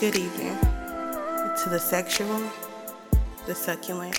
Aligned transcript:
Good 0.00 0.16
evening 0.16 0.56
to 0.58 1.68
the 1.68 1.78
sexual, 1.78 2.42
the 3.46 3.54
succulent, 3.54 4.18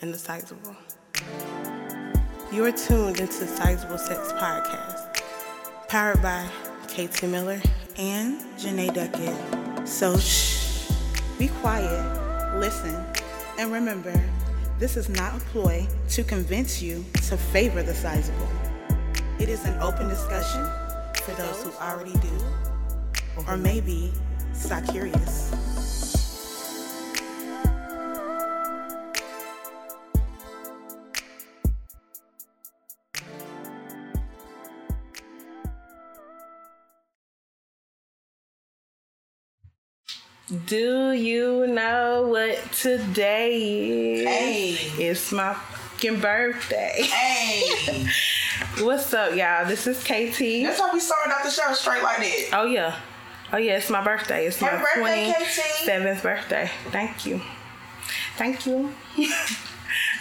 and 0.00 0.14
the 0.14 0.16
sizable. 0.16 0.76
You 2.52 2.64
are 2.66 2.70
tuned 2.70 3.18
into 3.18 3.40
the 3.40 3.48
Sizable 3.48 3.98
Sex 3.98 4.32
Podcast, 4.34 5.20
powered 5.88 6.22
by 6.22 6.48
KT 6.86 7.24
Miller 7.24 7.60
and 7.98 8.42
Janae 8.56 8.94
Duckett. 8.94 9.88
So 9.88 10.16
shh, 10.16 10.88
be 11.36 11.48
quiet, 11.48 12.60
listen, 12.60 12.94
and 13.58 13.72
remember, 13.72 14.14
this 14.78 14.96
is 14.96 15.08
not 15.08 15.34
a 15.34 15.44
ploy 15.46 15.84
to 16.10 16.22
convince 16.22 16.80
you 16.80 17.04
to 17.26 17.36
favor 17.36 17.82
the 17.82 17.92
sizable. 17.92 18.48
It 19.40 19.48
is 19.48 19.64
an 19.64 19.76
open 19.82 20.08
discussion 20.08 20.64
for 21.24 21.32
those 21.32 21.64
who 21.64 21.72
already 21.80 22.16
do, 22.20 22.44
or 23.48 23.56
maybe 23.56 24.12
start. 24.54 24.82
Do 40.66 41.12
you 41.12 41.66
know 41.66 42.26
what 42.28 42.60
today 42.72 44.18
is? 44.18 44.26
Hey. 44.26 45.02
It's 45.02 45.32
my 45.32 45.54
fucking 45.54 46.20
birthday. 46.20 47.02
Hey, 47.02 48.06
What's 48.84 49.14
up, 49.14 49.34
y'all? 49.34 49.66
This 49.66 49.86
is 49.86 50.02
KT. 50.02 50.64
that's 50.66 50.80
how 50.80 50.92
we 50.92 51.00
started 51.00 51.32
out 51.32 51.42
the 51.42 51.50
show 51.50 51.72
straight 51.72 52.02
like 52.02 52.18
that. 52.18 52.48
Oh 52.52 52.64
yeah. 52.64 52.96
Oh 53.52 53.58
yeah, 53.58 53.76
it's 53.76 53.90
my 53.90 54.02
birthday. 54.02 54.46
It's 54.46 54.58
Happy 54.58 54.76
my 54.76 54.82
birthday, 54.82 55.34
twenty 55.86 56.16
KT. 56.16 56.22
birthday. 56.22 56.70
Thank 56.90 57.26
you. 57.26 57.40
Thank 58.36 58.66
you. 58.66 58.92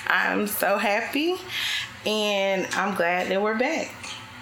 I'm 0.08 0.48
so 0.48 0.78
happy 0.78 1.36
and 2.06 2.68
I'm 2.74 2.96
glad 2.96 3.30
that 3.30 3.42
we're 3.42 3.58
back. 3.58 3.90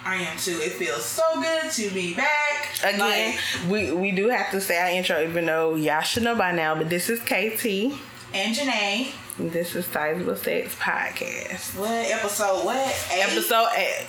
I 0.04 0.16
am 0.16 0.36
too. 0.38 0.58
It 0.62 0.72
feels 0.72 1.04
so 1.04 1.22
good 1.34 1.70
to 1.72 1.90
be 1.90 2.14
back 2.14 2.68
Again, 2.82 2.98
Like, 2.98 3.70
we, 3.70 3.92
we 3.92 4.10
do 4.12 4.28
have 4.30 4.50
to 4.52 4.60
say 4.60 4.78
our 4.80 4.88
intro 4.88 5.22
even 5.22 5.44
though 5.46 5.74
y'all 5.74 6.00
should 6.00 6.22
know 6.22 6.34
by 6.34 6.52
now, 6.52 6.74
but 6.74 6.88
this 6.88 7.10
is 7.10 7.20
KT. 7.20 7.94
and 8.34 8.56
Janae. 8.56 9.12
and 9.38 9.52
This 9.52 9.76
is 9.76 9.84
Sizable 9.86 10.36
Sex 10.36 10.74
Podcast. 10.76 11.78
What 11.78 11.90
episode? 12.10 12.64
What 12.64 12.76
eight? 13.12 13.22
Episode 13.22 13.68
eight. 13.76 14.06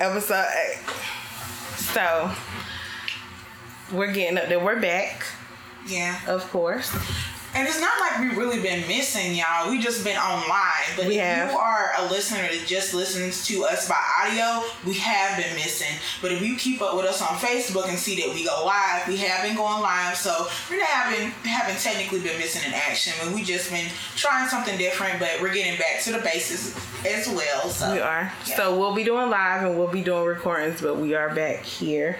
Episode 0.00 0.46
eight. 0.64 0.78
So 1.76 2.30
we're 3.92 4.12
getting 4.12 4.38
up 4.38 4.48
there. 4.48 4.60
We're 4.60 4.80
back, 4.80 5.24
Yeah. 5.86 6.18
of 6.26 6.48
course. 6.50 6.94
And 7.54 7.68
it's 7.68 7.82
not 7.82 7.92
like 8.00 8.18
we've 8.20 8.38
really 8.38 8.62
been 8.62 8.88
missing 8.88 9.34
y'all. 9.34 9.70
We 9.70 9.78
just 9.78 10.02
been 10.04 10.16
online. 10.16 10.88
But 10.96 11.04
We 11.04 11.18
if 11.18 11.22
have. 11.26 11.50
you 11.52 11.58
are 11.58 11.90
a 11.98 12.06
listener 12.06 12.40
that 12.40 12.66
just 12.66 12.94
listens 12.94 13.46
to 13.48 13.66
us 13.66 13.86
by 13.86 13.98
audio, 14.24 14.64
we 14.86 14.94
have 14.94 15.36
been 15.36 15.54
missing. 15.54 15.94
But 16.22 16.32
if 16.32 16.40
you 16.40 16.56
keep 16.56 16.80
up 16.80 16.96
with 16.96 17.04
us 17.04 17.20
on 17.20 17.28
Facebook 17.36 17.90
and 17.90 17.98
see 17.98 18.16
that 18.22 18.34
we 18.34 18.46
go 18.46 18.64
live, 18.64 19.06
we 19.06 19.18
have 19.18 19.42
been 19.42 19.54
going 19.54 19.82
live. 19.82 20.16
So 20.16 20.46
we 20.70 20.80
haven't 20.80 21.32
haven't 21.44 21.78
technically 21.78 22.20
been 22.20 22.38
missing 22.38 22.62
in 22.66 22.72
action. 22.72 23.12
But 23.22 23.34
we 23.34 23.42
just 23.44 23.70
been 23.70 23.90
trying 24.16 24.48
something 24.48 24.78
different. 24.78 25.18
But 25.20 25.42
we're 25.42 25.52
getting 25.52 25.78
back 25.78 26.00
to 26.04 26.12
the 26.12 26.20
basics 26.20 26.74
as 27.04 27.28
well. 27.28 27.68
So 27.68 27.92
We 27.92 28.00
are. 28.00 28.32
yeah. 28.46 28.56
So 28.56 28.78
we'll 28.78 28.94
be 28.94 29.04
doing 29.04 29.28
live 29.28 29.62
and 29.62 29.76
we'll 29.76 29.88
be 29.88 30.00
doing 30.02 30.24
recordings, 30.24 30.80
but 30.80 30.96
we 30.96 31.14
are 31.14 31.34
back 31.34 31.64
here. 31.64 32.16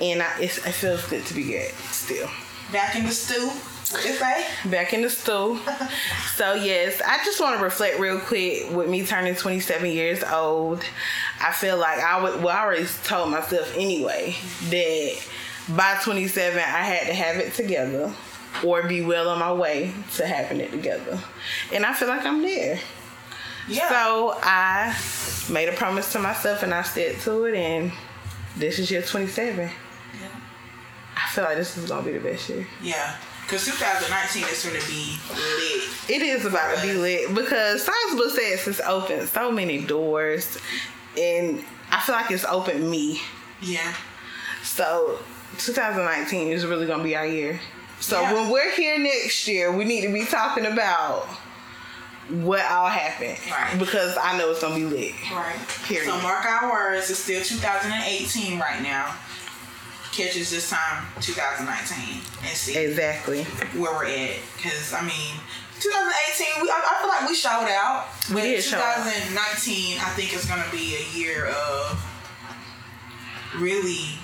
And 0.00 0.22
I, 0.22 0.40
it's, 0.40 0.58
it 0.58 0.72
feels 0.72 1.04
good 1.08 1.24
to 1.26 1.34
be 1.34 1.44
good 1.44 1.72
still. 1.90 2.28
back 2.72 2.94
in 2.96 3.04
the 3.06 3.12
stew. 3.12 3.50
What 3.90 4.02
they 4.02 4.12
say? 4.12 4.46
Back 4.68 4.92
in 4.92 5.00
the 5.00 5.08
stool. 5.08 5.56
so 6.36 6.52
yes, 6.52 7.00
I 7.00 7.24
just 7.24 7.40
want 7.40 7.56
to 7.56 7.64
reflect 7.64 7.98
real 7.98 8.20
quick 8.20 8.70
with 8.70 8.88
me 8.88 9.06
turning 9.06 9.34
27 9.34 9.90
years 9.90 10.22
old. 10.22 10.84
I 11.40 11.52
feel 11.52 11.78
like 11.78 11.98
I 11.98 12.22
would. 12.22 12.42
Well, 12.42 12.54
I 12.54 12.64
already 12.64 12.86
told 13.04 13.30
myself 13.30 13.72
anyway 13.76 14.36
that 14.68 15.16
by 15.74 15.98
27 16.02 16.58
I 16.58 16.62
had 16.62 17.06
to 17.06 17.14
have 17.14 17.36
it 17.36 17.54
together, 17.54 18.12
or 18.62 18.82
be 18.82 19.00
well 19.00 19.30
on 19.30 19.38
my 19.38 19.52
way 19.54 19.94
to 20.16 20.26
having 20.26 20.60
it 20.60 20.70
together. 20.70 21.18
And 21.72 21.86
I 21.86 21.94
feel 21.94 22.08
like 22.08 22.26
I'm 22.26 22.42
there. 22.42 22.78
Yeah. 23.68 23.88
So 23.88 24.34
I 24.42 24.94
made 25.50 25.68
a 25.70 25.72
promise 25.72 26.12
to 26.12 26.18
myself 26.18 26.62
and 26.62 26.74
I 26.74 26.82
stuck 26.82 27.16
to 27.22 27.44
it. 27.44 27.54
And 27.54 27.92
this 28.56 28.78
is 28.78 28.90
year 28.90 29.00
27. 29.02 29.70
Feel 31.38 31.44
like 31.46 31.56
this 31.56 31.76
is 31.76 31.88
gonna 31.88 32.02
be 32.02 32.10
the 32.12 32.18
best 32.18 32.48
year. 32.48 32.66
Yeah. 32.82 33.14
Because 33.44 33.64
2019 33.64 34.42
is 34.42 34.62
to 34.62 34.70
be 34.90 35.16
lit. 35.32 36.10
It 36.10 36.22
is 36.22 36.44
about 36.44 36.76
to 36.76 36.82
be 36.82 36.92
lit 36.94 37.32
because 37.34 37.84
Sizable 37.84 38.28
Sex 38.28 38.64
has 38.66 38.80
opened 38.80 39.28
so 39.28 39.52
many 39.52 39.78
doors, 39.80 40.58
and 41.16 41.64
I 41.92 42.00
feel 42.00 42.16
like 42.16 42.30
it's 42.32 42.44
opened 42.44 42.90
me. 42.90 43.20
Yeah. 43.62 43.94
So 44.64 45.20
2019 45.58 46.48
is 46.48 46.66
really 46.66 46.86
gonna 46.88 47.04
be 47.04 47.14
our 47.16 47.24
year. 47.26 47.60
So 48.00 48.20
Yeah. 48.20 48.32
when 48.32 48.50
we're 48.50 48.70
here 48.72 48.98
next 48.98 49.46
year, 49.46 49.70
we 49.70 49.84
need 49.84 50.02
to 50.02 50.12
be 50.12 50.24
talking 50.24 50.66
about 50.66 51.26
what 52.28 52.60
all 52.66 52.88
happened 52.88 53.38
Right. 53.50 53.78
because 53.78 54.18
I 54.18 54.36
know 54.36 54.50
it's 54.50 54.60
gonna 54.60 54.74
be 54.74 54.84
lit. 54.84 55.14
Right. 55.32 55.56
Period. 55.84 56.10
So 56.10 56.18
mark 56.20 56.44
our 56.44 56.70
words, 56.70 57.08
it's 57.10 57.20
still 57.20 57.42
2018 57.42 58.58
right 58.58 58.82
now. 58.82 59.14
Catch 60.12 60.36
us 60.40 60.50
this 60.50 60.70
time 60.70 61.04
2019 61.20 62.20
and 62.42 62.56
see 62.56 62.76
Exactly. 62.76 63.44
where 63.78 63.92
we're 63.92 64.06
at. 64.06 64.36
Cause 64.62 64.92
I 64.92 65.02
mean, 65.02 65.34
2018, 65.80 66.62
we, 66.62 66.70
I, 66.70 66.74
I 66.74 67.00
feel 67.00 67.08
like 67.08 67.28
we 67.28 67.34
showed 67.36 67.68
out. 67.70 68.06
We 68.34 68.40
did 68.42 68.64
show 68.64 68.78
out. 68.78 68.96
2019, 69.04 69.98
I 69.98 70.10
think 70.16 70.34
is 70.34 70.44
gonna 70.46 70.66
be 70.72 70.96
a 70.96 71.16
year 71.16 71.46
of 71.46 72.04
really 73.58 74.18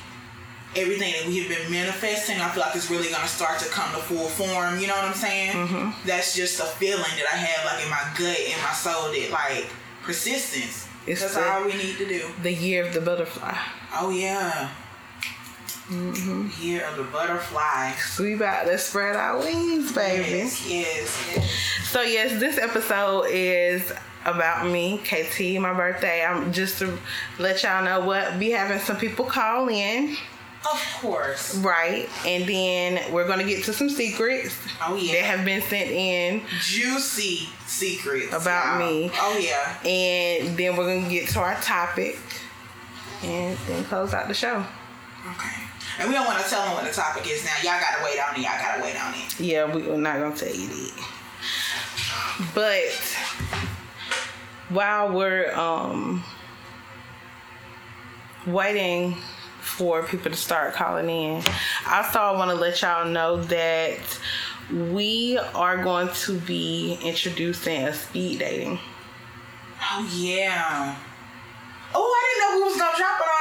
everything 0.77 1.13
that 1.13 1.27
we 1.29 1.39
have 1.41 1.49
been 1.49 1.71
manifesting. 1.71 2.41
I 2.41 2.49
feel 2.49 2.63
like 2.63 2.75
it's 2.75 2.91
really 2.91 3.11
gonna 3.11 3.29
start 3.29 3.59
to 3.61 3.69
come 3.69 3.91
to 3.93 3.99
full 3.99 4.27
form. 4.29 4.81
You 4.81 4.89
know 4.89 4.95
what 4.97 5.05
I'm 5.05 5.15
saying? 5.15 5.53
Mm-hmm. 5.53 6.07
That's 6.09 6.35
just 6.35 6.59
a 6.61 6.65
feeling 6.65 6.99
that 7.05 7.27
I 7.33 7.37
have 7.37 7.65
like 7.73 7.85
in 7.85 7.91
my 7.91 8.03
gut 8.19 8.41
and 8.53 8.63
my 8.63 8.73
soul 8.73 9.13
that 9.13 9.31
like 9.31 9.67
persistence. 10.03 10.89
It's 11.07 11.21
That's 11.21 11.35
the- 11.35 11.49
all 11.49 11.65
we 11.67 11.75
need 11.75 11.99
to 11.99 12.07
do. 12.09 12.23
The 12.43 12.53
year 12.53 12.85
of 12.87 12.95
the 12.95 13.01
butterfly. 13.01 13.55
Oh 13.95 14.11
yeah. 14.11 14.71
Mm-hmm. 15.89 16.49
Year 16.65 16.87
of 16.87 16.97
the 16.97 17.03
butterfly. 17.05 17.93
So 17.93 18.25
we 18.25 18.35
about 18.35 18.65
to 18.67 18.79
spread 18.79 19.17
our 19.17 19.39
wings, 19.39 19.93
baby. 19.93 20.31
Yes, 20.39 20.67
yes, 20.69 21.27
yes. 21.37 21.51
So 21.91 22.01
yes, 22.03 22.41
this 22.41 22.57
episode 22.59 23.27
is 23.29 23.93
about 24.25 24.67
me, 24.67 24.99
KT, 25.05 25.61
my 25.61 25.75
birthday. 25.75 26.25
I'm 26.25 26.53
just 26.53 26.79
to 26.79 26.99
let 27.39 27.63
y'all 27.63 27.85
know 27.85 28.01
what 28.01 28.39
be 28.39 28.51
having 28.51 28.79
some 28.79 28.97
people 28.97 29.27
call 29.27 29.69
in, 29.69 30.17
Of 30.65 30.97
course. 31.03 31.55
right? 31.57 32.09
And 32.27 32.47
then 32.49 33.13
we're 33.13 33.27
gonna 33.29 33.45
get 33.45 33.65
to 33.65 33.75
some 33.75 33.91
secrets 33.91 34.57
Oh 34.83 34.95
that 34.97 35.03
yeah. 35.05 35.17
have 35.37 35.45
been 35.45 35.61
sent 35.61 35.91
in, 35.91 36.41
Juicy 36.61 37.51
secrets 37.67 38.33
About 38.33 38.81
y'all. 38.81 38.91
me. 38.91 39.11
Oh 39.15 39.37
yeah. 39.39 39.87
and 39.87 40.57
then 40.57 40.77
we're 40.79 40.97
gonna 40.99 41.11
get 41.11 41.29
to 41.31 41.41
our 41.41 41.57
topic, 41.57 42.17
and 43.23 43.59
then 43.67 43.85
close 43.85 44.15
out 44.15 44.29
the 44.29 44.35
show. 44.35 44.65
Okay. 45.33 45.63
And 45.99 46.09
we 46.09 46.15
don't 46.15 46.27
want 46.27 46.43
to 46.43 46.51
tell 46.51 46.65
them 46.65 46.75
what 46.75 46.85
the 46.85 46.93
topic 46.93 47.27
is 47.27 47.45
now. 47.45 47.57
Y'all 47.63 47.81
gotta 47.81 48.05
wait 48.05 48.19
on 48.21 48.35
it. 48.35 48.43
Y'all 48.43 48.59
gotta 48.61 48.83
wait 48.83 49.01
on 49.03 49.15
it. 49.15 49.41
Yeah, 49.41 49.73
we, 49.73 49.83
we're 49.83 49.97
not 49.97 50.19
gonna 50.19 50.37
tell 50.37 50.55
you 50.55 50.69
that. 50.69 50.93
But 52.55 52.93
while 54.69 55.13
we're 55.13 55.55
um 55.55 56.25
waiting 58.47 59.17
for 59.61 60.03
people 60.03 60.31
to 60.31 60.37
start 60.37 60.75
calling 60.75 61.09
in, 61.09 61.43
I 61.87 62.03
also 62.05 62.19
I 62.19 62.33
want 62.33 62.51
to 62.51 62.57
let 62.57 62.83
y'all 62.83 63.07
know 63.07 63.43
that 63.45 63.99
we 64.71 65.39
are 65.55 65.83
going 65.83 66.09
to 66.09 66.39
be 66.41 66.99
introducing 67.03 67.85
a 67.85 67.95
speed 67.95 68.41
dating. 68.41 68.79
Oh 69.81 70.11
yeah. 70.15 70.97
Oh, 71.95 72.03
I 72.03 72.51
didn't 72.51 72.61
know 72.61 72.67
we 72.67 72.73
was 72.73 72.81
gonna 72.81 72.97
drop 72.99 73.21
it 73.21 73.34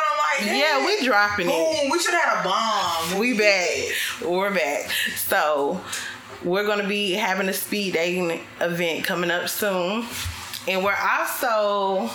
on 0.44 0.54
them 0.54 0.56
like 0.56 0.66
that. 0.70 0.80
Yeah, 0.80 0.86
we 0.86 1.06
dropping 1.06 1.48
it. 1.50 1.82
Boom. 1.82 1.92
We 1.92 2.00
should 2.00 2.14
have 2.14 2.24
had 2.24 2.40
a 2.42 2.44
bomb. 2.44 3.20
We 3.20 3.38
back. 3.38 3.70
We're 4.26 4.54
back. 4.54 4.90
So 5.18 5.82
we're 6.44 6.66
gonna 6.66 6.88
be 6.88 7.14
having 7.14 7.48
a 7.50 7.54
speed 7.54 7.94
dating 7.94 8.40
event 8.62 9.06
coming 9.06 9.32
up 9.32 9.50
soon, 9.50 10.06
and 10.68 10.84
we're 10.84 10.96
also. 10.96 12.10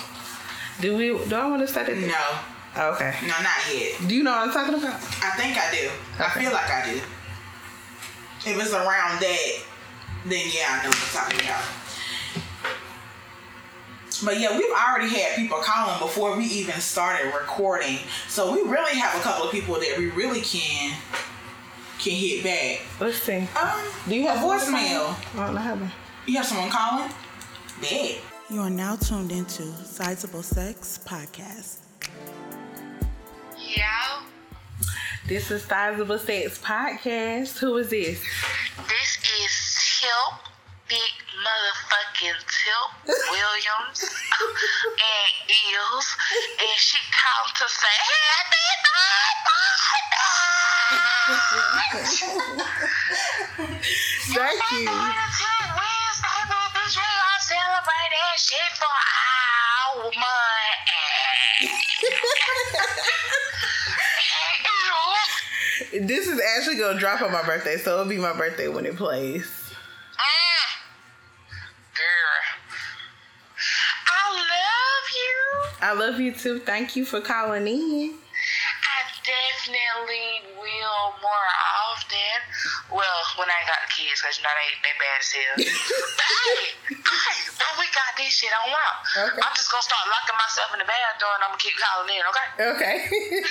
Do 0.81 0.97
we? 0.97 1.09
Do 1.29 1.35
I 1.35 1.47
want 1.49 1.63
to 1.63 1.73
say 1.73 1.83
that? 1.85 1.97
No, 1.97 2.91
Okay. 2.93 3.13
no, 3.23 3.29
not 3.29 3.75
yet. 3.75 3.99
Do 4.07 4.15
you 4.15 4.23
know 4.23 4.31
what 4.31 4.41
I'm 4.49 4.53
talking 4.53 4.75
about? 4.75 4.95
I 4.95 5.31
think 5.37 5.57
I 5.59 5.75
do. 5.75 5.91
I 6.23 6.29
feel 6.39 6.53
like 6.53 6.71
I 6.71 6.85
do. 6.93 7.01
If 8.47 8.57
it's 8.61 8.73
around 8.73 9.21
that, 9.21 9.63
then 10.27 10.47
yeah, 10.55 10.79
I 10.79 10.83
know 10.85 10.91
what 10.91 11.03
I'm 11.03 11.31
talking 11.33 11.41
about. 11.41 11.65
But 14.25 14.41
yeah, 14.41 14.57
we've 14.57 14.71
already 14.71 15.09
had 15.09 15.37
people 15.37 15.59
calling 15.63 15.99
before 16.01 16.37
we 16.37 16.45
even 16.45 16.75
started 16.81 17.27
recording. 17.33 17.99
So 18.29 18.53
we 18.53 18.63
really 18.69 18.97
have 18.99 19.15
a 19.19 19.23
couple 19.23 19.45
of 19.47 19.53
people 19.53 19.75
that 19.75 19.95
we 19.99 20.07
really 20.11 20.41
can 20.41 20.95
can 21.99 22.13
hit 22.13 22.45
back. 22.45 22.81
Let's 23.01 23.19
see. 23.19 23.47
Um, 23.61 23.81
Do 24.09 24.15
you 24.15 24.27
have 24.29 24.39
a 24.39 24.47
voicemail? 24.47 25.17
I 25.35 25.47
don't 25.47 25.55
know 25.55 25.61
how 25.61 25.75
to. 25.75 25.93
You 26.27 26.37
have 26.37 26.47
someone 26.47 26.71
calling? 26.71 27.11
Bad. 27.81 28.17
You 28.51 28.61
are 28.63 28.71
now 28.71 28.97
tuned 28.97 29.31
into 29.33 29.63
Sizable 29.85 30.43
Sex 30.43 30.99
Podcast. 31.05 31.79
Yeah, 33.59 34.23
This 35.27 35.51
is 35.51 35.63
Sizable 35.65 36.19
Sex 36.19 36.59
Podcast. 36.59 37.59
Who 37.59 37.77
is 37.77 37.91
this? 37.91 38.21
this 38.89 39.19
is 39.43 40.01
Tip, 40.01 40.48
big 40.89 41.13
motherfucking 41.37 42.41
Tip 42.49 42.89
Williams, 43.07 44.01
and 44.89 45.33
Eels, 45.53 46.09
and 46.61 46.77
she 46.81 46.99
called 47.13 47.53
to 47.61 47.69
say 47.69 47.97
happy 48.09 48.69
birthday. 48.89 49.69
Thank 54.33 54.65
you. 54.73 54.89
Wednesday, 54.89 55.61
bitch, 56.73 56.97
we 56.97 57.05
gonna 57.05 57.41
celebrate 57.45 58.11
that 58.17 58.37
shit 58.41 58.73
for 58.81 58.89
our 58.89 60.09
money. 60.09 61.69
This 66.01 66.29
is 66.29 66.41
actually 66.57 66.77
gonna 66.77 66.99
drop 66.99 67.23
on 67.23 67.33
my 67.33 67.43
birthday, 67.43 67.77
so 67.77 67.95
it'll 67.95 68.05
be 68.07 68.19
my 68.19 68.37
birthday 68.37 68.69
when 68.69 68.85
it 68.85 68.97
plays. 68.97 69.73
Mm. 70.13 70.78
You. 75.19 75.39
I 75.83 75.93
love 75.93 76.21
you 76.21 76.33
too. 76.33 76.59
Thank 76.61 76.97
you 76.97 77.05
for 77.05 77.21
calling 77.21 77.67
in. 77.67 78.15
I 78.15 78.99
definitely 79.23 80.55
will 80.57 81.05
more 81.21 81.47
often. 81.91 82.39
Well, 82.95 83.21
when 83.37 83.51
I 83.51 83.61
got 83.67 83.83
the 83.85 83.91
kids, 83.93 84.23
because 84.23 84.39
you 84.39 84.45
know 84.47 84.55
they, 84.55 84.71
they 84.87 84.95
bad 84.97 85.19
as 85.21 85.31
hell. 85.35 85.57
but 86.19 86.31
hey, 86.31 86.79
hey, 86.89 87.39
but 87.59 87.73
we 87.77 87.87
got 87.93 88.11
this 88.17 88.33
shit 88.33 88.51
on 88.55 88.71
lock. 88.71 88.97
Okay. 89.13 89.43
I'm 89.43 89.55
just 89.59 89.69
gonna 89.71 89.85
start 89.85 90.07
locking 90.09 90.39
myself 90.39 90.69
in 90.73 90.79
the 90.81 90.89
bathroom 90.89 91.35
and 91.37 91.43
I'm 91.45 91.53
gonna 91.53 91.63
keep 91.63 91.77
calling 91.77 92.09
in, 92.15 92.23
okay? 92.31 92.49
Okay. 92.79 92.97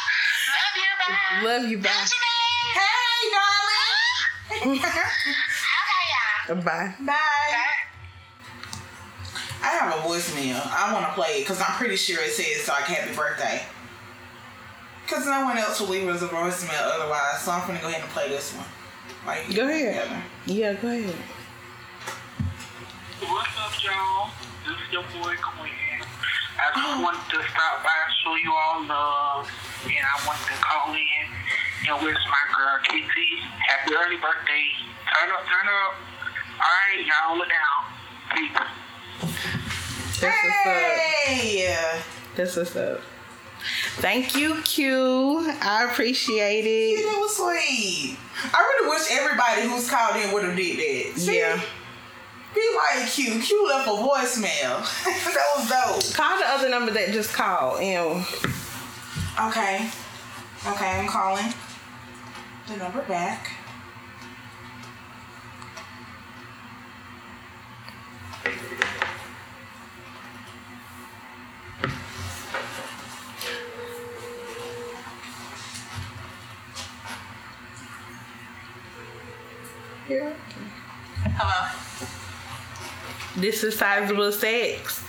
love 0.60 0.76
you, 0.76 0.92
bye. 1.00 1.42
love 1.44 1.64
you. 1.66 1.78
Bye. 1.80 1.90
Love 1.90 2.12
you, 2.12 2.20
bye. 2.20 2.40
Hey, 2.76 3.20
darling. 3.34 4.78
Okay, 4.78 6.04
y'all. 6.12 6.62
Bye. 6.62 6.94
Bye. 7.00 7.14
Bye. 7.56 7.79
I 9.62 9.68
have 9.68 9.92
a 9.92 10.08
voicemail. 10.08 10.60
I 10.72 10.92
want 10.92 11.06
to 11.06 11.12
play 11.12 11.38
it 11.38 11.40
because 11.40 11.60
I'm 11.60 11.76
pretty 11.76 11.96
sure 11.96 12.22
it 12.22 12.32
says 12.32 12.66
like 12.68 12.84
happy 12.84 13.14
birthday. 13.14 13.62
Because 15.04 15.26
no 15.26 15.44
one 15.44 15.58
else 15.58 15.80
will 15.80 15.88
leave 15.88 16.08
us 16.08 16.22
a 16.22 16.28
voicemail 16.28 16.80
otherwise, 16.80 17.42
so 17.42 17.52
I'm 17.52 17.66
going 17.66 17.76
to 17.76 17.82
go 17.82 17.88
ahead 17.90 18.02
and 18.02 18.10
play 18.10 18.28
this 18.28 18.54
one. 18.54 18.64
Like, 19.26 19.52
Go 19.54 19.68
ahead. 19.68 20.04
together. 20.04 20.22
Yeah, 20.46 20.72
go 20.74 20.88
ahead. 20.88 21.14
What's 23.20 23.52
up, 23.58 23.74
y'all? 23.84 24.30
This 24.64 24.78
is 24.80 24.92
your 24.92 25.02
boy 25.18 25.34
Quinn. 25.36 26.00
I 26.56 26.68
just 26.72 26.88
oh. 26.88 27.02
wanted 27.02 27.26
to 27.36 27.38
stop 27.52 27.82
by 27.84 27.90
and 27.90 28.14
show 28.22 28.34
you 28.36 28.52
all 28.52 28.86
love, 28.86 29.50
and 29.84 30.04
I 30.04 30.16
wanted 30.24 30.46
to 30.46 30.56
call 30.62 30.94
in 30.94 31.26
and 31.88 31.96
wish 32.04 32.16
my 32.16 32.44
girl 32.54 32.78
KT 32.86 33.16
happy 33.66 33.92
early 33.96 34.16
birthday. 34.16 34.66
Turn 35.10 35.30
up, 35.32 35.42
turn 35.44 35.66
up. 35.68 35.92
All 36.60 36.70
right, 36.70 37.00
y'all, 37.02 37.36
look 37.36 37.48
down. 37.48 37.80
Peace. 38.36 38.89
That's 39.20 40.22
what's 40.22 40.66
up. 40.66 40.74
Hey! 41.24 41.76
That's 42.36 42.56
what's 42.56 42.76
up. 42.76 43.00
Thank 43.96 44.34
you, 44.34 44.56
Q. 44.62 45.52
I 45.60 45.88
appreciate 45.90 46.64
it. 46.64 47.02
That 47.04 47.18
was 47.20 47.36
sweet. 47.36 48.16
I 48.54 48.58
really 48.58 48.88
wish 48.88 49.08
everybody 49.10 49.62
who's 49.68 49.90
called 49.90 50.16
in 50.16 50.32
would 50.32 50.44
have 50.44 50.56
did 50.56 50.78
that. 50.78 51.20
See? 51.20 51.38
Yeah. 51.38 51.60
Be 52.54 52.60
like 52.76 53.08
Q. 53.08 53.40
Q 53.40 53.68
left 53.68 53.86
a 53.86 53.90
voicemail. 53.90 55.04
that 55.04 55.46
was 55.56 55.68
dope. 55.68 56.14
Call 56.14 56.38
the 56.38 56.46
other 56.46 56.68
number 56.68 56.90
that 56.92 57.12
just 57.12 57.32
called. 57.32 57.80
And 57.80 58.24
Okay. 59.38 59.90
Okay, 60.66 60.98
I'm 61.00 61.08
calling 61.08 61.54
the 62.68 62.76
number 62.76 63.02
back. 63.02 63.50
Hello. 80.10 81.68
this 83.36 83.62
is 83.62 83.78
sizable 83.78 84.32
sex. 84.32 85.04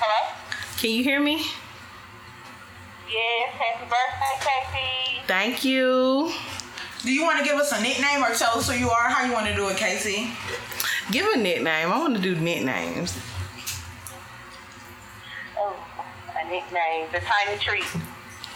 Hello? 0.00 0.34
Can 0.78 0.90
you 0.90 1.04
hear 1.04 1.20
me? 1.20 1.44
Yes, 3.08 3.52
happy 3.52 3.84
birthday, 3.84 4.34
Casey. 4.40 5.22
Thank 5.28 5.64
you. 5.64 6.32
Do 7.02 7.12
you 7.12 7.22
want 7.22 7.38
to 7.38 7.44
give 7.44 7.54
us 7.54 7.70
a 7.70 7.80
nickname 7.80 8.24
or 8.24 8.34
tell 8.34 8.58
us 8.58 8.68
who 8.68 8.76
you 8.76 8.90
are? 8.90 9.08
How 9.08 9.24
you 9.24 9.32
want 9.32 9.46
to 9.46 9.54
do 9.54 9.68
it, 9.68 9.76
Casey? 9.76 10.32
Give 11.12 11.26
a 11.32 11.36
nickname. 11.36 11.68
I 11.68 11.86
want 11.86 12.16
to 12.16 12.20
do 12.20 12.34
nicknames. 12.34 13.16
Oh, 15.56 15.76
a 16.36 16.50
nickname, 16.50 17.06
the 17.12 17.20
tiny 17.20 17.58
tree. 17.60 17.84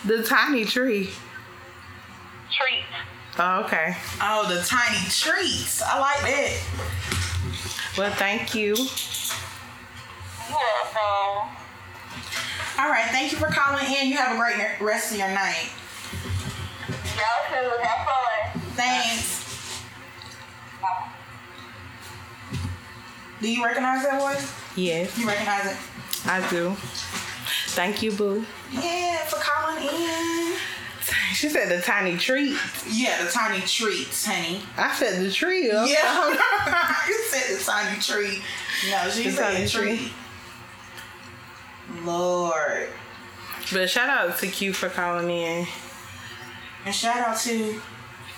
The 0.05 0.25
tiny 0.25 0.65
tree. 0.65 1.11
Treat. 2.51 2.83
Oh, 3.39 3.63
okay. 3.65 3.97
Oh, 4.23 4.49
the 4.49 4.63
tiny 4.65 4.97
treats. 5.11 5.83
I 5.83 5.99
like 6.01 6.21
that. 6.23 6.59
Well, 7.99 8.11
thank 8.15 8.55
you. 8.55 8.75
You're 10.49 10.59
welcome. 10.59 11.57
All 12.79 12.89
right, 12.91 13.07
thank 13.11 13.33
you 13.33 13.39
for 13.39 13.47
calling 13.49 13.85
in. 13.93 14.09
You 14.09 14.17
have 14.17 14.35
a 14.37 14.39
great 14.39 14.81
rest 14.81 15.13
of 15.13 15.19
your 15.19 15.29
night. 15.29 15.69
Y'all 16.89 17.45
too. 17.49 17.83
Have 17.83 18.07
fun. 18.07 18.61
Thanks. 18.75 19.83
Bye. 20.81 21.09
Do 23.41 23.51
you 23.51 23.65
recognize 23.65 24.03
that 24.05 24.21
voice? 24.21 24.53
Yes, 24.77 25.17
You 25.19 25.27
recognize 25.27 25.67
it? 25.73 25.77
I 26.27 26.47
do. 26.51 26.75
Thank 27.69 28.03
you, 28.03 28.13
boo. 28.13 28.45
Yeah, 28.73 29.19
for 29.25 29.37
calling 29.37 29.83
in. 29.85 30.46
She 31.37 31.51
said 31.51 31.69
the 31.69 31.83
tiny 31.83 32.17
treat. 32.17 32.57
Yeah, 32.91 33.23
the 33.23 33.31
tiny 33.31 33.61
treats, 33.61 34.25
honey. 34.25 34.63
I 34.79 34.95
said 34.95 35.23
the 35.23 35.31
tree. 35.31 35.67
Yeah. 35.69 35.85
you 37.09 37.19
said 37.29 37.59
the 37.59 37.63
tiny 37.63 38.01
tree. 38.01 38.43
No, 38.91 39.11
she 39.11 39.25
The 39.25 39.31
said 39.33 39.53
tiny 39.53 39.69
tree. 39.69 40.13
Lord. 42.05 42.89
But 43.73 43.91
shout 43.91 44.09
out 44.09 44.39
to 44.39 44.47
Q 44.47 44.73
for 44.73 44.89
calling 44.89 45.29
in. 45.31 45.67
And 46.85 46.95
shout 46.95 47.17
out 47.19 47.37
to 47.41 47.81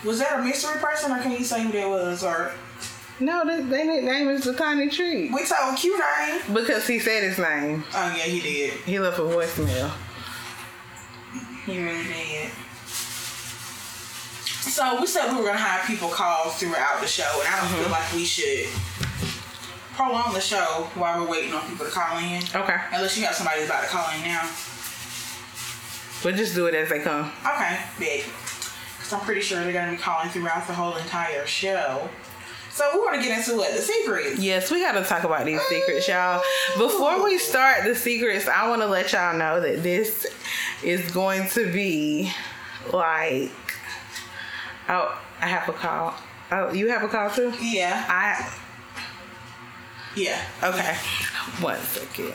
was 0.04 0.18
that 0.20 0.40
a 0.40 0.42
mystery 0.42 0.80
person 0.80 1.12
or 1.12 1.18
can 1.20 1.32
you 1.32 1.44
say 1.44 1.62
who 1.62 1.70
that 1.72 1.88
was? 1.88 2.24
Or 2.24 2.52
No, 3.20 3.44
their 3.44 3.62
their 3.62 3.84
nickname 3.84 4.28
is 4.30 4.42
the 4.44 4.54
tiny 4.54 4.88
tree. 4.88 5.30
we 5.30 5.44
told 5.44 5.76
Q 5.76 5.98
name. 5.98 6.40
Because 6.52 6.86
he 6.86 6.98
said 6.98 7.22
his 7.22 7.38
name. 7.38 7.84
Oh 7.94 8.06
yeah, 8.16 8.24
he 8.24 8.40
did. 8.40 8.72
He 8.80 8.98
left 8.98 9.18
a 9.18 9.22
voicemail. 9.22 9.92
He 11.66 11.78
really 11.82 12.04
did. 12.04 12.50
So 14.60 15.00
we 15.00 15.06
said 15.06 15.32
we 15.32 15.38
were 15.38 15.46
gonna 15.46 15.58
have 15.58 15.86
people 15.86 16.08
call 16.08 16.50
throughout 16.50 17.00
the 17.00 17.06
show, 17.06 17.30
and 17.40 17.48
I 17.48 17.60
don't 17.60 17.68
feel 17.70 17.84
mm-hmm. 17.84 17.92
like 17.92 18.12
we 18.14 18.24
should 18.24 18.66
prolong 19.94 20.32
the 20.32 20.40
show 20.40 20.88
while 20.94 21.20
we're 21.20 21.30
waiting 21.30 21.52
on 21.52 21.66
people 21.68 21.86
to 21.86 21.92
call 21.92 22.18
in. 22.18 22.42
Okay. 22.54 22.76
Unless 22.92 23.18
you 23.18 23.24
have 23.24 23.34
somebody 23.34 23.60
who's 23.60 23.68
about 23.68 23.82
to 23.82 23.88
call 23.88 24.08
in 24.14 24.22
now. 24.22 24.48
But 26.22 26.34
just 26.36 26.54
do 26.54 26.66
it 26.66 26.74
as 26.74 26.88
they 26.88 27.00
come. 27.00 27.32
Okay, 27.46 27.80
big. 27.98 28.24
Because 28.96 29.12
I'm 29.12 29.20
pretty 29.20 29.40
sure 29.40 29.62
they're 29.62 29.72
gonna 29.72 29.92
be 29.92 29.96
calling 29.96 30.28
throughout 30.30 30.66
the 30.66 30.74
whole 30.74 30.96
entire 30.96 31.46
show. 31.46 32.08
So 32.70 32.88
we 32.94 33.00
want 33.00 33.20
to 33.20 33.26
get 33.26 33.36
into 33.36 33.56
what 33.56 33.74
the 33.74 33.82
secrets. 33.82 34.38
Yes, 34.38 34.70
we 34.70 34.80
gotta 34.80 35.02
talk 35.02 35.24
about 35.24 35.44
these 35.44 35.60
secrets, 35.62 36.06
y'all. 36.06 36.42
Before 36.76 37.24
we 37.24 37.38
start 37.38 37.82
the 37.84 37.96
secrets, 37.96 38.46
I 38.46 38.68
wanna 38.68 38.86
let 38.86 39.12
y'all 39.12 39.36
know 39.36 39.60
that 39.60 39.82
this 39.82 40.28
is 40.84 41.10
going 41.10 41.48
to 41.50 41.72
be 41.72 42.32
like 42.92 43.50
oh 44.88 45.20
I 45.40 45.46
have 45.46 45.68
a 45.68 45.72
call. 45.72 46.14
Oh, 46.50 46.72
you 46.72 46.88
have 46.88 47.02
a 47.02 47.08
call 47.08 47.30
too? 47.30 47.52
Yeah, 47.60 48.04
I 48.08 48.52
yeah. 50.16 50.42
okay. 50.62 50.94
One 51.60 51.78
second. 51.78 52.34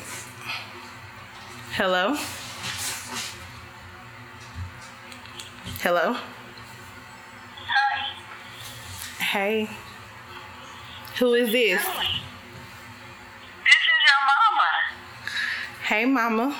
Hello? 1.71 2.15
Hello? 5.81 6.13
Hi. 7.67 8.15
Hey. 9.21 9.69
Who 11.19 11.33
is 11.33 11.51
this? 11.51 11.81
This 11.81 11.89
is 13.91 13.99
your 14.07 14.21
mama. 14.29 14.69
Hey 15.83 16.05
mama. 16.05 16.55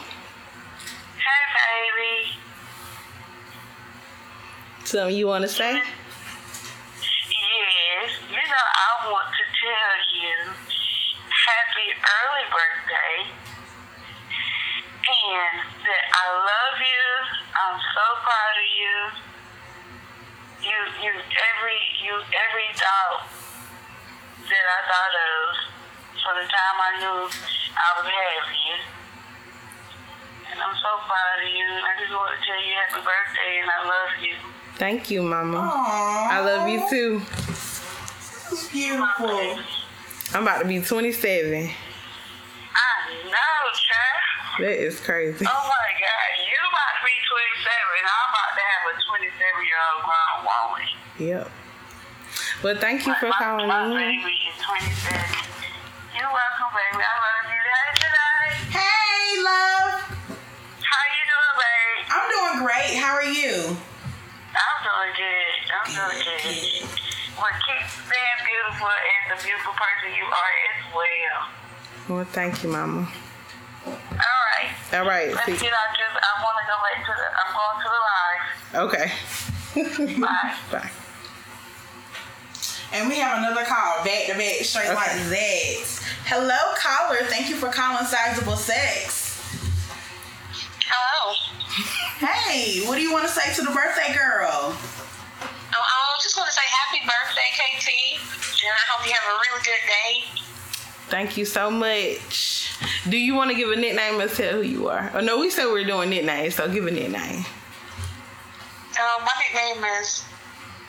Something 4.93 5.17
you 5.17 5.25
want 5.25 5.41
to 5.41 5.49
say? 5.49 5.73
Yes. 5.73 5.89
You 8.29 8.37
know, 8.37 8.65
I 8.77 9.09
want 9.09 9.25
to 9.25 9.45
tell 9.57 9.97
you 10.21 10.53
happy 11.33 11.87
early 11.97 12.45
birthday. 12.53 13.25
And 15.01 15.55
that 15.81 16.03
I 16.13 16.25
love 16.37 16.77
you. 16.77 17.05
I'm 17.57 17.81
so 17.81 18.05
proud 18.21 18.53
of 18.53 18.69
you. 18.69 18.95
You 20.61 20.77
you 21.09 21.13
every 21.17 21.79
you 22.05 22.13
every 22.13 22.69
thought 22.77 23.33
that 24.45 24.65
I 24.77 24.79
thought 24.93 25.15
of 25.17 25.41
from 26.21 26.37
the 26.37 26.45
time 26.53 26.77
I 26.77 26.91
knew 27.01 27.17
I 27.33 27.89
was 27.97 28.05
having 28.13 28.61
you. 28.61 28.77
And 30.53 30.61
I'm 30.61 30.77
so 30.77 31.01
proud 31.09 31.41
of 31.41 31.49
you. 31.49 31.65
I 31.81 31.97
just 31.97 32.13
want 32.13 32.37
to 32.37 32.45
tell 32.45 32.61
you 32.61 32.77
happy 32.77 33.01
birthday 33.01 33.57
and 33.57 33.73
I 33.73 33.79
love 33.89 34.21
you. 34.21 34.52
Thank 34.77 35.11
you, 35.11 35.21
Mama. 35.21 35.57
Aww. 35.57 36.31
I 36.31 36.39
love 36.43 36.67
you 36.67 36.81
too. 36.89 37.21
It's 38.51 38.67
beautiful. 38.69 39.57
I'm 40.33 40.43
about 40.43 40.59
to 40.61 40.67
be 40.67 40.81
27. 40.81 41.53
I 41.53 41.69
know, 43.25 43.29
child. 43.29 44.59
That 44.59 44.83
is 44.83 44.99
crazy. 44.99 45.45
Oh 45.45 45.49
my 45.49 45.89
God, 45.93 46.29
you 46.41 46.57
about 46.57 46.93
to 46.97 47.05
be 47.05 47.15
27. 47.21 47.69
I'm 48.01 48.29
about 48.33 48.51
to 48.57 48.63
have 48.65 48.83
a 48.89 48.95
27 48.97 49.65
year 49.65 49.79
old 49.93 50.01
grown 50.09 50.37
woman. 50.49 50.87
Yep. 51.19 51.51
But 52.61 52.79
thank 52.81 53.05
you 53.05 53.13
for 53.19 53.27
my, 53.29 53.37
calling 53.37 53.67
my 53.67 53.85
in. 53.85 53.93
baby 53.93 54.33
is 54.49 54.57
27. 54.57 55.21
You're 56.17 56.33
welcome, 56.33 56.71
baby. 56.73 57.03
I 57.03 57.13
love 57.21 57.45
you. 57.45 57.61
Hey, 57.61 57.89
today. 58.01 58.49
Hey, 58.73 59.21
love. 59.45 60.01
How 60.81 61.03
you 61.13 61.23
doing, 61.29 61.55
babe? 61.61 62.01
I'm 62.09 62.25
doing 62.33 62.57
great. 62.65 62.97
How 62.97 63.13
are 63.13 63.25
you? 63.25 63.77
I'm 65.85 65.91
good. 65.91 65.99
I'm 65.99 66.11
doing 66.11 66.79
good. 66.81 66.89
Well, 67.37 67.49
keep 67.65 67.83
being 68.07 68.39
beautiful 68.45 68.87
as 68.87 69.23
the 69.33 69.37
beautiful 69.43 69.73
person 69.73 70.13
you 70.15 70.25
are 70.25 70.53
as 70.69 70.79
well. 70.93 72.17
Well, 72.17 72.25
thank 72.25 72.63
you, 72.63 72.69
Mama. 72.69 73.07
All 73.85 73.91
right. 73.91 74.71
All 74.93 75.05
right. 75.05 75.33
Let's 75.33 75.45
See. 75.45 75.57
get 75.57 75.73
out. 75.73 75.91
Just 75.97 76.15
I 76.15 76.31
want 76.43 76.57
to 76.61 76.65
go 76.69 76.77
back 76.83 76.97
to 77.05 77.13
the. 77.17 77.27
I'm 77.41 77.51
going 77.57 77.77
to 77.83 77.89
the 77.89 78.01
live. 78.13 78.43
Okay. 78.85 80.19
Bye. 80.21 80.55
Bye. 80.71 80.91
And 82.93 83.09
we 83.09 83.15
have 83.17 83.39
another 83.39 83.63
call 83.65 84.03
back 84.05 84.27
to 84.27 84.33
back, 84.37 84.63
straight 84.63 84.85
Okay. 84.85 84.93
like 84.93 85.29
that. 85.29 86.03
Hello, 86.25 86.55
caller. 86.77 87.17
Thank 87.23 87.49
you 87.49 87.55
for 87.55 87.69
calling 87.69 88.05
Sizable 88.05 88.55
Sex. 88.55 89.41
Hello. 90.85 91.33
Hey, 92.19 92.85
what 92.85 92.95
do 92.97 93.01
you 93.01 93.11
want 93.11 93.25
to 93.25 93.31
say 93.33 93.51
to 93.55 93.61
the 93.63 93.71
birthday 93.71 94.13
girl? 94.13 94.77
Oh, 95.75 95.81
I 95.81 96.19
just 96.21 96.37
want 96.37 96.47
to 96.49 96.53
say 96.53 96.61
happy 96.85 97.01
birthday, 97.05 97.49
KT, 97.57 97.87
and 98.63 98.73
I 98.73 98.83
hope 98.93 99.07
you 99.07 99.13
have 99.13 99.25
a 99.25 99.37
really 99.41 99.63
good 99.63 99.83
day. 99.87 100.43
Thank 101.09 101.37
you 101.37 101.45
so 101.45 101.69
much. 101.69 102.71
Do 103.09 103.17
you 103.17 103.35
want 103.35 103.51
to 103.51 103.57
give 103.57 103.69
a 103.69 103.75
nickname 103.75 104.19
or 104.19 104.27
tell 104.27 104.53
who 104.53 104.61
you 104.61 104.87
are? 104.89 105.11
Oh 105.13 105.19
no, 105.19 105.39
we 105.39 105.49
said 105.49 105.65
we 105.71 105.83
are 105.83 105.87
doing 105.87 106.09
nicknames, 106.09 106.55
so 106.55 106.69
give 106.69 106.87
a 106.87 106.91
nickname. 106.91 107.45
Uh, 108.93 109.25
my 109.25 109.31
nickname 109.41 109.83
is 110.01 110.23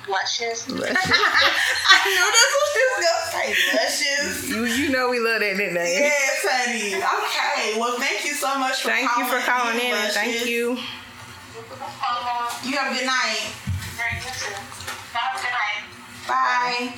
Luscious. 0.08 0.68
Luscious. 0.70 0.96
I 0.96 1.98
knew 2.04 2.26
that's 2.36 2.54
what 2.56 2.68
she 2.72 2.82
was 2.88 2.98
gonna 3.04 3.26
say. 3.32 3.48
Luscious. 3.76 4.48
you 4.48 4.64
you 4.64 4.90
know 4.92 5.08
we 5.08 5.18
love 5.18 5.40
that 5.40 5.56
nickname. 5.56 5.98
Yes, 5.98 6.46
honey. 6.48 6.94
Okay. 6.94 7.80
Well, 7.80 7.98
thank 7.98 8.24
you 8.24 8.32
so 8.32 8.58
much 8.58 8.82
for 8.82 8.88
Thank 8.88 9.10
you 9.16 9.26
for 9.26 9.40
calling 9.40 9.76
in 9.78 9.94
and 9.94 10.12
thank 10.12 10.46
you. 10.46 10.78
You 12.64 12.76
have 12.78 12.92
a 12.92 12.98
good 12.98 13.06
night. 13.06 13.63
Have 15.12 15.36
a 15.36 15.42
good 15.42 15.50
night. 15.50 15.84
Bye. 16.28 16.94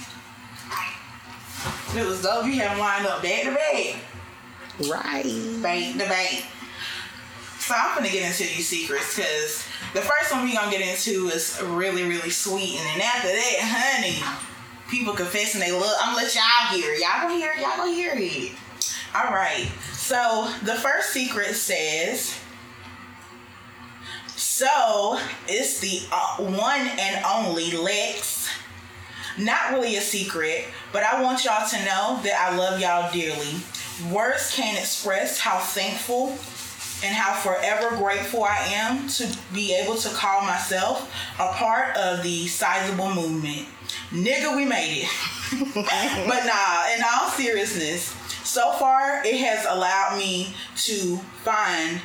It 1.98 2.06
was 2.06 2.22
dope. 2.22 2.46
You 2.46 2.56
them 2.56 2.78
lined 2.78 3.06
up 3.06 3.22
back 3.22 3.42
to 3.44 3.54
back. 3.54 3.96
Right. 4.90 5.62
Back 5.62 5.92
to 5.92 5.98
back. 5.98 6.44
So 7.58 7.74
I'm 7.76 7.96
gonna 7.96 8.10
get 8.10 8.22
into 8.26 8.42
these 8.44 8.68
secrets 8.68 9.16
because 9.16 9.66
the 9.92 10.00
first 10.00 10.32
one 10.32 10.44
we 10.44 10.52
gonna 10.54 10.70
get 10.70 10.82
into 10.82 11.28
is 11.28 11.60
really, 11.62 12.04
really 12.04 12.30
sweet, 12.30 12.78
and 12.78 12.86
then 12.86 13.00
after 13.00 13.28
that, 13.28 13.56
honey, 13.60 14.22
people 14.88 15.14
confessing 15.14 15.60
they 15.60 15.72
love. 15.72 15.96
I'm 16.00 16.14
gonna 16.14 16.26
let 16.26 16.34
y'all 16.34 16.78
hear. 16.78 16.92
it. 16.92 17.00
Y'all 17.00 17.22
gonna 17.22 17.34
hear. 17.34 17.52
it. 17.56 17.60
Y'all 17.60 17.76
gonna 17.76 17.92
hear 17.92 18.12
it. 18.14 18.52
All 19.14 19.32
right. 19.32 19.66
So 19.92 20.52
the 20.62 20.74
first 20.74 21.10
secret 21.10 21.54
says. 21.54 22.38
So 24.56 25.18
it's 25.48 25.80
the 25.80 26.00
uh, 26.10 26.36
one 26.38 26.88
and 26.98 27.22
only 27.26 27.72
Lex. 27.72 28.48
Not 29.38 29.72
really 29.72 29.96
a 29.96 30.00
secret, 30.00 30.64
but 30.94 31.02
I 31.02 31.22
want 31.22 31.44
y'all 31.44 31.68
to 31.68 31.76
know 31.84 32.18
that 32.22 32.40
I 32.40 32.56
love 32.56 32.80
y'all 32.80 33.12
dearly. 33.12 33.60
Words 34.10 34.54
can't 34.56 34.78
express 34.78 35.38
how 35.38 35.58
thankful 35.58 36.28
and 37.04 37.14
how 37.14 37.34
forever 37.34 37.98
grateful 37.98 38.44
I 38.44 38.56
am 38.72 39.06
to 39.08 39.38
be 39.52 39.74
able 39.74 39.96
to 39.96 40.08
call 40.14 40.40
myself 40.40 41.14
a 41.38 41.52
part 41.52 41.94
of 41.94 42.22
the 42.22 42.46
sizable 42.46 43.12
movement. 43.12 43.68
Nigga, 44.08 44.56
we 44.56 44.64
made 44.64 45.02
it. 45.02 45.10
but 45.74 46.46
nah, 46.46 46.94
in 46.96 47.02
all 47.04 47.28
seriousness, 47.28 48.16
so 48.42 48.72
far 48.78 49.22
it 49.22 49.36
has 49.36 49.66
allowed 49.68 50.16
me 50.16 50.54
to 50.76 51.18
find 51.44 52.00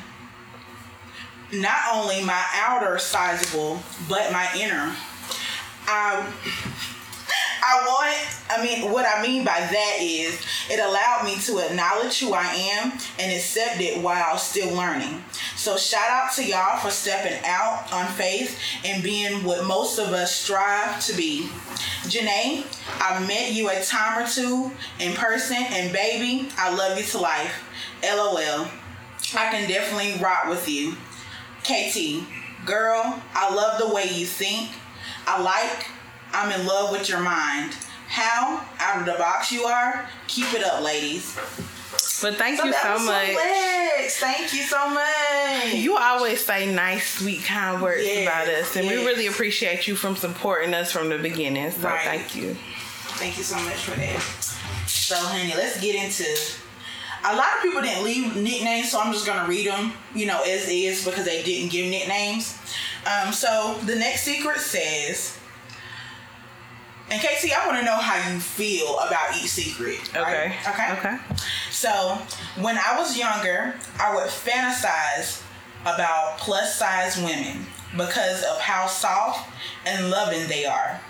not 1.54 1.80
only 1.94 2.24
my 2.24 2.44
outer 2.56 2.98
sizable, 2.98 3.82
but 4.08 4.32
my 4.32 4.48
inner. 4.56 4.96
I 5.88 6.32
I 7.64 7.86
want, 7.86 8.18
I 8.50 8.64
mean, 8.64 8.92
what 8.92 9.06
I 9.06 9.22
mean 9.22 9.46
by 9.46 9.60
that 9.60 9.98
is 10.02 10.42
it 10.70 10.80
allowed 10.80 11.24
me 11.24 11.36
to 11.42 11.60
acknowledge 11.60 12.20
who 12.20 12.34
I 12.34 12.46
am 12.46 12.94
and 13.20 13.32
accept 13.32 13.80
it 13.80 14.02
while 14.02 14.38
still 14.40 14.76
learning. 14.76 15.24
So, 15.56 15.78
shout 15.78 16.10
out 16.10 16.34
to 16.34 16.44
y'all 16.44 16.80
for 16.80 16.90
stepping 16.90 17.40
out 17.46 17.94
on 17.94 18.08
faith 18.08 18.58
and 18.84 19.04
being 19.04 19.44
what 19.44 19.66
most 19.66 20.00
of 20.00 20.08
us 20.08 20.36
strive 20.36 21.00
to 21.06 21.16
be. 21.16 21.50
Janae, 22.04 22.66
I 23.00 23.26
met 23.28 23.52
you 23.54 23.70
a 23.70 23.84
time 23.84 24.24
or 24.24 24.28
two 24.28 24.72
in 25.00 25.14
person, 25.14 25.58
and 25.58 25.94
baby, 25.94 26.50
I 26.58 26.76
love 26.76 26.98
you 26.98 27.04
to 27.04 27.20
life. 27.20 27.64
LOL. 28.04 28.68
I 29.34 29.52
can 29.52 29.70
definitely 29.70 30.20
rock 30.22 30.48
with 30.50 30.68
you. 30.68 30.98
KT, 31.72 32.26
girl, 32.66 33.22
I 33.34 33.54
love 33.54 33.80
the 33.80 33.94
way 33.94 34.04
you 34.12 34.26
think. 34.26 34.70
I 35.26 35.42
like, 35.42 35.88
I'm 36.34 36.52
in 36.60 36.68
love 36.68 36.92
with 36.92 37.08
your 37.08 37.20
mind. 37.22 37.74
How 38.08 38.66
out 38.80 39.00
of 39.00 39.06
the 39.06 39.14
box 39.14 39.52
you 39.54 39.64
are. 39.64 40.10
Keep 40.28 40.54
it 40.54 40.64
up, 40.64 40.84
ladies. 40.84 41.34
But 42.22 42.36
thank 42.36 42.62
you 42.64 42.72
that 42.72 42.98
so 42.98 43.06
much. 43.06 43.36
Lex. 43.36 44.20
Thank 44.20 44.54
you 44.54 44.64
so 44.64 44.90
much. 44.90 45.74
You 45.74 45.98
always 45.98 46.44
say 46.46 46.74
nice, 46.74 47.18
sweet, 47.20 47.44
kind 47.44 47.82
words 47.82 48.04
Yes, 48.04 48.28
about 48.28 48.48
us, 48.48 48.76
and 48.76 48.88
we 48.88 48.96
really 49.06 49.28
appreciate 49.28 49.88
you 49.88 49.96
from 49.96 50.16
supporting 50.16 50.74
us 50.74 50.92
from 50.92 51.10
the 51.10 51.18
beginning. 51.18 51.72
So 51.72 51.88
Right. 51.88 52.02
thank 52.04 52.36
you. 52.36 52.56
Thank 53.16 53.38
you 53.38 53.44
so 53.44 53.56
much 53.60 53.76
for 53.76 53.92
that. 53.92 54.22
So, 54.88 55.16
honey, 55.16 55.54
let's 55.56 55.80
get 55.80 55.96
into. 55.96 56.26
A 57.24 57.36
lot 57.36 57.48
of 57.58 57.62
people 57.62 57.82
didn't 57.82 58.04
leave 58.04 58.36
nicknames, 58.36 58.92
so 58.92 59.00
I'm 59.00 59.14
just 59.14 59.26
gonna 59.28 59.48
read 59.48 59.68
them, 59.68 59.94
you 60.16 60.26
know, 60.26 60.42
as 60.42 60.68
is 60.68 61.06
because 61.06 61.26
they 61.26 61.44
didn't 61.44 61.72
give 61.72 61.90
nicknames. 61.90 62.58
Um, 63.06 63.32
so 63.32 63.78
the 63.86 63.96
next 63.96 64.24
secret 64.24 64.60
says, 64.60 65.38
and 67.12 67.22
Casey, 67.22 67.52
I 67.54 67.68
want 67.68 67.78
to 67.80 67.84
know 67.86 67.98
how 67.98 68.32
you 68.32 68.40
feel 68.40 68.98
about 69.00 69.36
each 69.36 69.50
secret. 69.50 70.14
right? 70.16 70.54
Okay. 70.68 70.70
Okay. 70.70 70.92
Okay. 70.94 71.18
So 71.70 72.18
when 72.62 72.78
I 72.78 72.98
was 72.98 73.18
younger, 73.18 73.76
I 74.00 74.16
would 74.16 74.28
fantasize 74.28 75.44
about 75.82 76.38
plus 76.38 76.80
size 76.80 77.18
women 77.18 77.66
because 77.98 78.44
of 78.44 78.60
how 78.62 78.88
soft 78.88 79.50
and 79.86 80.10
loving 80.10 80.48
they 80.48 80.66
are. 80.66 81.02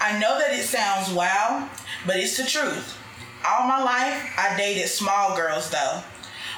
I 0.00 0.18
know 0.18 0.38
that 0.38 0.52
it 0.52 0.62
sounds 0.64 1.12
wow, 1.12 1.68
but 2.06 2.16
it's 2.16 2.38
the 2.38 2.44
truth. 2.44 2.96
All 3.46 3.66
my 3.66 3.82
life, 3.82 4.32
I 4.38 4.54
dated 4.56 4.88
small 4.88 5.36
girls 5.36 5.70
though. 5.70 6.02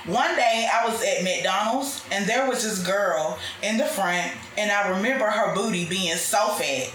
One 0.06 0.34
day 0.34 0.68
I 0.72 0.84
was 0.84 1.00
at 1.02 1.22
McDonald's 1.22 2.04
and 2.10 2.26
there 2.26 2.48
was 2.48 2.64
this 2.64 2.84
girl 2.84 3.38
in 3.62 3.76
the 3.78 3.84
front, 3.84 4.32
and 4.58 4.72
I 4.72 4.88
remember 4.88 5.26
her 5.26 5.54
booty 5.54 5.84
being 5.84 6.16
so 6.16 6.48
fat, 6.48 6.90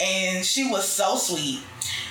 and 0.00 0.44
she 0.44 0.68
was 0.68 0.88
so 0.88 1.16
sweet. 1.16 1.60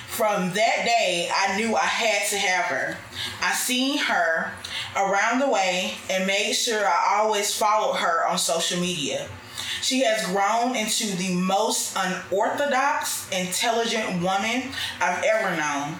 From 0.08 0.48
that 0.54 0.84
day, 0.84 1.30
I 1.32 1.56
knew 1.56 1.76
I 1.76 1.84
had 1.84 2.28
to 2.30 2.38
have 2.38 2.64
her. 2.64 2.96
I 3.42 3.52
seen 3.52 3.98
her 3.98 4.52
around 4.96 5.40
the 5.40 5.48
way 5.48 5.92
and 6.10 6.26
made 6.26 6.54
sure 6.54 6.84
I 6.84 7.18
always 7.18 7.54
followed 7.54 7.96
her 7.98 8.26
on 8.26 8.38
social 8.38 8.80
media. 8.80 9.28
She 9.82 10.00
has 10.00 10.26
grown 10.26 10.74
into 10.74 11.14
the 11.16 11.34
most 11.34 11.96
unorthodox, 11.96 13.30
intelligent 13.30 14.22
woman 14.22 14.72
I've 15.00 15.22
ever 15.22 15.56
known. 15.56 15.96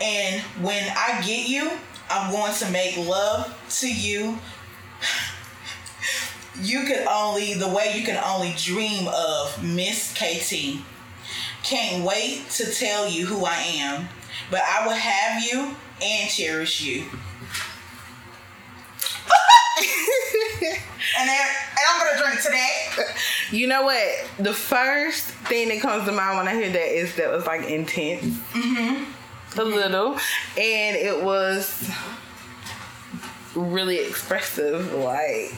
And 0.00 0.40
when 0.62 0.84
I 0.96 1.22
get 1.26 1.48
you, 1.48 1.70
I'm 2.08 2.30
going 2.32 2.54
to 2.54 2.70
make 2.70 2.96
love 2.96 3.54
to 3.80 3.92
you 3.92 4.38
you 6.62 6.84
could 6.84 7.06
only 7.06 7.54
the 7.54 7.68
way 7.68 7.94
you 7.96 8.04
can 8.04 8.22
only 8.24 8.54
dream 8.56 9.08
of 9.08 9.62
Miss 9.62 10.12
KT. 10.12 10.82
Can't 11.62 12.04
wait 12.04 12.48
to 12.50 12.72
tell 12.72 13.08
you 13.08 13.26
who 13.26 13.44
I 13.44 13.56
am, 13.56 14.08
but 14.50 14.60
I 14.60 14.86
will 14.86 14.94
have 14.94 15.42
you 15.42 15.76
and 16.02 16.30
cherish 16.30 16.80
you. 16.80 17.02
and, 21.18 21.28
then, 21.28 21.38
and 21.38 21.80
I'm 21.88 22.06
gonna 22.06 22.18
drink 22.22 22.42
to 22.42 22.50
that. 22.50 23.16
You 23.50 23.66
know 23.66 23.82
what? 23.82 24.30
The 24.38 24.52
first 24.52 25.24
thing 25.24 25.68
that 25.68 25.80
comes 25.80 26.04
to 26.06 26.12
mind 26.12 26.38
when 26.38 26.48
I 26.48 26.54
hear 26.54 26.70
that 26.70 26.96
is 26.96 27.16
that 27.16 27.30
was 27.30 27.46
like 27.46 27.64
intense. 27.64 28.36
Mm-hmm. 28.52 29.10
A 29.58 29.64
little. 29.64 30.12
And 30.56 30.96
it 30.96 31.22
was 31.22 31.90
really 33.54 33.98
expressive. 33.98 34.92
Like, 34.94 35.52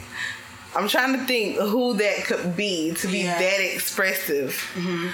I'm 0.75 0.88
trying 0.88 1.12
to 1.18 1.25
think 1.26 1.58
who 1.58 1.94
that 1.94 2.25
could 2.25 2.56
be 2.56 2.94
to 2.94 3.06
be 3.08 3.18
Yeah. 3.20 3.38
that 3.38 3.61
expressive. 3.61 4.50
Mm-hmm. 4.75 5.08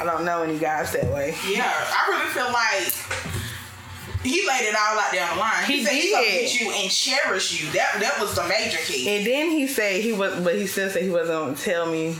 I 0.00 0.04
don't 0.04 0.24
know 0.24 0.42
any 0.42 0.58
guys 0.58 0.92
that 0.92 1.04
way. 1.12 1.34
Yeah, 1.48 1.70
I 1.72 2.08
really 2.10 2.30
feel 2.30 2.52
like 2.52 4.22
he 4.22 4.46
laid 4.46 4.68
it 4.68 4.74
all 4.76 4.98
out 4.98 5.10
there 5.10 5.24
on 5.24 5.36
the 5.36 5.40
line. 5.40 5.64
He, 5.64 5.78
He 5.78 5.84
said 5.84 5.92
he's 5.94 6.12
gonna 6.12 6.26
get 6.26 6.60
you 6.60 6.70
and 6.72 6.90
cherish 6.90 7.60
you. 7.62 7.70
That 7.72 7.96
that 8.00 8.20
was 8.20 8.34
the 8.34 8.46
major 8.46 8.78
key. 8.78 9.08
And 9.16 9.26
then 9.26 9.50
he 9.50 9.66
said 9.66 10.02
he 10.02 10.12
was, 10.12 10.38
but 10.44 10.54
he 10.56 10.66
still 10.66 10.90
said 10.90 11.02
he 11.02 11.10
wasn't 11.10 11.38
gonna 11.38 11.56
tell 11.56 11.86
me 11.86 12.16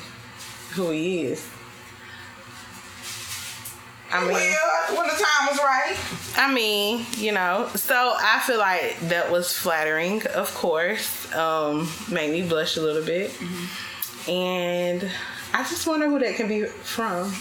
who 0.73 0.91
he 0.91 1.25
is. 1.27 1.47
I 4.17 4.29
mean, 4.29 4.31
well, 4.89 4.97
when 4.99 5.07
the 5.07 5.13
time 5.15 5.49
was 5.49 5.59
right. 5.59 5.97
I 6.39 6.53
mean, 6.53 7.07
you 7.17 7.33
know, 7.33 7.69
so 7.75 8.15
I 8.19 8.41
feel 8.47 8.59
like 8.59 8.99
that 9.09 9.31
was 9.31 9.53
flattering, 9.53 10.27
of 10.29 10.53
course. 10.55 11.33
Um, 11.35 11.89
made 12.11 12.31
me 12.31 12.43
blush 12.47 12.77
a 12.77 12.81
little 12.83 13.05
bit. 13.05 13.33
And 14.29 15.11
I 15.55 15.63
just 15.63 15.87
wonder 15.87 16.09
who 16.09 16.19
that 16.19 16.35
can 16.37 16.49
be 16.49 16.65
from. 16.65 17.33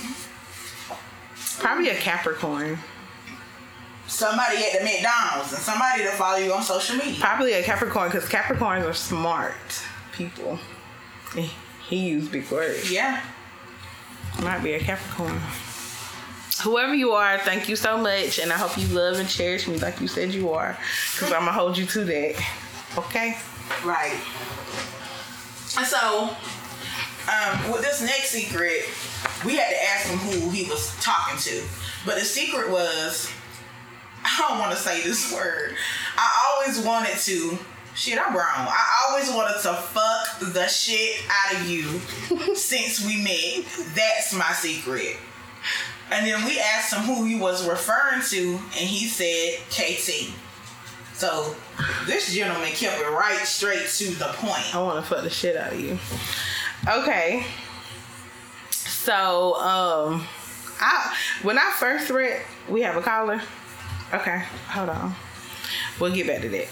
Probably 1.59 1.89
a 1.89 1.95
Capricorn. 1.95 2.77
Somebody 4.07 4.57
at 4.57 4.77
the 4.79 4.83
McDonald's 4.85 5.51
and 5.51 5.61
somebody 5.61 6.03
to 6.03 6.11
follow 6.11 6.37
you 6.37 6.53
on 6.53 6.61
social 6.61 6.95
media. 6.97 7.15
Probably 7.19 7.53
a 7.53 7.63
Capricorn 7.63 8.09
because 8.09 8.29
Capricorns 8.29 8.85
are 8.87 8.93
smart 8.93 9.55
people. 10.11 10.59
He- 11.33 11.51
He 11.89 11.95
used 11.97 12.31
big 12.31 12.49
words. 12.51 12.91
Yeah. 12.91 13.21
Might 14.41 14.63
be 14.63 14.73
a 14.73 14.79
Capricorn. 14.79 15.39
Whoever 16.65 16.95
you 16.95 17.11
are, 17.11 17.37
thank 17.37 17.69
you 17.69 17.75
so 17.75 17.95
much, 17.95 18.39
and 18.39 18.51
I 18.51 18.57
hope 18.57 18.75
you 18.75 18.87
love 18.87 19.19
and 19.19 19.29
cherish 19.29 19.67
me 19.67 19.77
like 19.77 20.01
you 20.01 20.07
said 20.07 20.33
you 20.33 20.51
are, 20.51 20.75
because 21.13 21.31
I'm 21.31 21.41
gonna 21.41 21.51
hold 21.51 21.77
you 21.77 21.85
to 21.85 22.03
that. 22.05 22.43
Okay. 22.97 23.37
Right. 23.83 24.19
So, 25.67 26.35
um, 27.31 27.71
with 27.71 27.83
this 27.83 28.01
next 28.01 28.29
secret, 28.29 28.89
we 29.45 29.57
had 29.57 29.69
to 29.69 29.83
ask 29.83 30.09
him 30.09 30.17
who 30.17 30.49
he 30.49 30.67
was 30.67 30.99
talking 30.99 31.37
to. 31.37 31.63
But 32.03 32.15
the 32.15 32.25
secret 32.25 32.71
was, 32.71 33.31
I 34.23 34.47
don't 34.49 34.57
want 34.57 34.71
to 34.71 34.77
say 34.77 35.03
this 35.03 35.31
word. 35.31 35.75
I 36.17 36.47
always 36.49 36.83
wanted 36.83 37.15
to. 37.15 37.59
Shit, 37.93 38.17
I'm 38.17 38.35
wrong. 38.35 38.47
I 38.47 39.05
always 39.07 39.29
wanted 39.29 39.61
to 39.61 39.73
fuck 39.75 40.39
the 40.39 40.67
shit 40.67 41.21
out 41.29 41.61
of 41.61 41.69
you 41.69 41.83
since 42.55 43.05
we 43.05 43.21
met. 43.21 43.65
That's 43.93 44.33
my 44.33 44.51
secret. 44.51 45.17
And 46.11 46.25
then 46.25 46.45
we 46.45 46.59
asked 46.59 46.93
him 46.93 47.01
who 47.03 47.25
he 47.25 47.39
was 47.39 47.67
referring 47.67 48.21
to, 48.29 48.49
and 48.51 48.87
he 48.87 49.07
said 49.07 49.59
KT. 49.69 50.33
So 51.13 51.55
this 52.05 52.33
gentleman 52.33 52.69
kept 52.69 53.01
it 53.01 53.09
right 53.09 53.39
straight 53.45 53.87
to 53.87 54.11
the 54.15 54.25
point. 54.35 54.75
I 54.75 54.81
want 54.81 55.03
to 55.03 55.09
fuck 55.09 55.23
the 55.23 55.29
shit 55.29 55.55
out 55.55 55.73
of 55.73 55.79
you. 55.79 55.97
Okay. 56.87 57.45
So, 58.69 59.55
um, 59.55 60.27
I 60.79 61.15
when 61.41 61.57
I 61.57 61.71
first 61.77 62.09
read, 62.09 62.41
we 62.67 62.81
have 62.81 62.95
a 62.95 63.01
caller. 63.01 63.41
Okay, 64.13 64.43
hold 64.67 64.89
on. 64.89 65.15
We'll 65.99 66.13
get 66.13 66.27
back 66.27 66.41
to 66.41 66.49
that. 66.49 66.67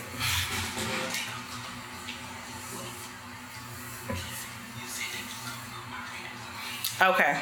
Okay, 7.01 7.41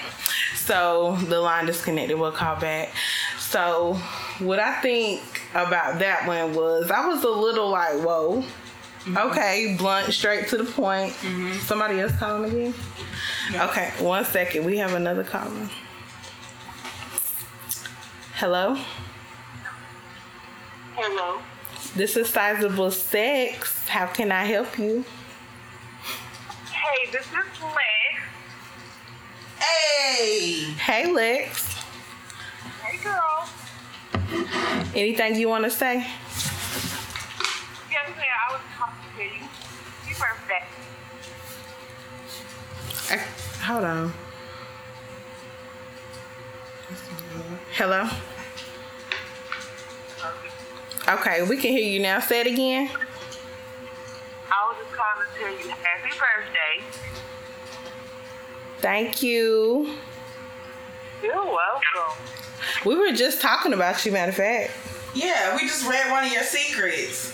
so 0.66 1.16
the 1.28 1.40
line 1.40 1.66
disconnected. 1.66 2.18
We'll 2.20 2.32
call 2.32 2.56
back. 2.60 2.94
So, 3.40 3.96
what 4.40 4.60
I 4.60 4.80
think 4.82 5.22
about 5.54 6.00
that 6.00 6.26
one 6.28 6.54
was 6.56 6.90
I 6.90 7.08
was 7.08 7.24
a 7.24 7.30
little 7.30 7.70
like, 7.70 7.96
whoa. 8.02 8.44
Mm-hmm. 9.02 9.18
Okay, 9.18 9.76
blunt, 9.80 10.14
straight 10.14 10.48
to 10.50 10.58
the 10.58 10.64
point. 10.64 11.14
Mm-hmm. 11.14 11.54
Somebody 11.60 12.00
else 12.00 12.16
calling 12.18 12.52
again? 12.52 12.74
Okay, 13.56 13.92
one 14.00 14.24
second. 14.26 14.64
We 14.64 14.78
have 14.78 14.94
another 14.94 15.24
caller. 15.24 15.70
Hello, 18.36 18.78
Hello. 20.96 21.40
this 21.96 22.16
is 22.16 22.30
Sizable 22.30 22.92
Sex. 22.92 23.88
How 23.88 24.08
can 24.08 24.32
I 24.32 24.46
help 24.46 24.78
you? 24.80 25.04
Hey, 26.72 27.12
this 27.12 27.26
is 27.26 27.62
Lex. 27.62 28.11
Hey, 29.62 30.74
Hey, 30.78 31.12
Lex. 31.12 31.76
Hey, 32.84 32.98
girl. 33.04 33.48
Anything 34.96 35.36
you 35.36 35.50
want 35.50 35.64
to 35.66 35.70
say? 35.70 35.98
Yes, 35.98 36.08
ma'am. 38.18 38.26
I 38.50 38.54
was 38.54 38.62
talking 38.76 39.10
to 39.18 39.24
you. 39.24 39.30
Happy 40.02 40.16
birthday. 40.20 40.64
Uh, 43.14 43.18
hold 43.64 43.84
on. 43.84 44.14
Hello. 47.74 48.10
Okay, 51.08 51.42
we 51.44 51.58
can 51.58 51.72
hear 51.72 51.88
you 51.88 52.00
now. 52.00 52.20
Say 52.20 52.42
it 52.42 52.48
again. 52.48 52.90
I 52.90 52.92
was 54.68 54.78
just 54.84 54.96
calling 54.96 55.26
to 55.26 55.30
tell 55.40 55.52
you 55.52 55.70
happy 55.70 56.10
birthday. 56.10 56.61
Thank 58.82 59.22
you. 59.22 59.96
You're 61.22 61.36
welcome. 61.36 62.18
We 62.86 62.96
were 62.96 63.12
just 63.12 63.42
talking 63.42 63.74
about 63.74 64.04
you, 64.06 64.12
matter 64.12 64.30
of 64.32 64.36
fact. 64.38 64.72
yeah, 65.14 65.56
we 65.56 65.62
just 65.68 65.88
read 65.88 66.10
one 66.12 66.26
of 66.26 66.32
your 66.32 66.44
secrets. 66.44 67.34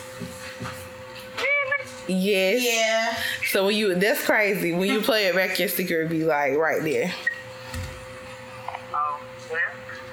Really? 1.38 2.20
Yes. 2.22 2.64
Yeah, 2.64 3.18
So 3.50 3.66
when 3.66 3.76
you 3.76 3.96
that's 3.96 4.26
crazy. 4.26 4.74
When 4.74 4.90
you 4.90 5.02
play 5.02 5.28
it 5.28 5.36
back, 5.36 5.58
your 5.60 5.68
sticker 5.70 6.00
would 6.00 6.10
be 6.10 6.24
like 6.26 6.58
right 6.58 6.82
there. 6.82 7.14
Oh, 8.94 9.20
yeah. 9.50 9.58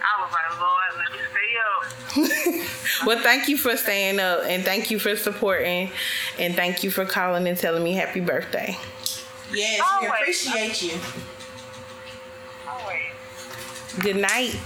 I 0.02 0.22
was 0.22 0.32
like, 0.32 0.60
Lord, 0.60 0.90
let 0.98 1.12
me 1.12 1.18
stay 1.30 2.60
up. 2.60 2.70
Well, 3.06 3.18
thank 3.18 3.48
you 3.48 3.58
for 3.58 3.76
staying 3.76 4.18
up 4.18 4.44
and 4.46 4.64
thank 4.64 4.90
you 4.90 4.98
for 4.98 5.14
supporting 5.16 5.90
and 6.38 6.54
thank 6.54 6.82
you 6.84 6.90
for 6.90 7.04
calling 7.04 7.46
and 7.46 7.58
telling 7.58 7.82
me 7.82 7.92
happy 7.92 8.20
birthday. 8.20 8.78
Yes, 9.54 9.80
we 10.00 10.06
appreciate 10.08 10.82
you. 10.82 10.98
Wait. 12.86 13.12
Good 14.00 14.16
night. 14.16 14.58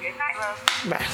Good 0.00 0.14
night, 0.16 0.36
love. 0.38 0.90
Bye. 0.90 1.06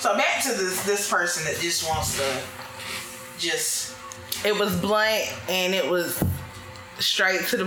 So 0.00 0.16
back 0.16 0.42
to 0.42 0.48
this 0.50 0.84
this 0.84 1.08
person 1.10 1.44
that 1.44 1.60
just 1.60 1.88
wants 1.88 2.16
to 2.18 2.42
just 3.38 3.94
It 4.44 4.54
was 4.58 4.78
blunt 4.80 5.24
and 5.48 5.74
it 5.74 5.88
was 5.88 6.22
straight 6.98 7.40
to 7.48 7.56
the. 7.56 7.64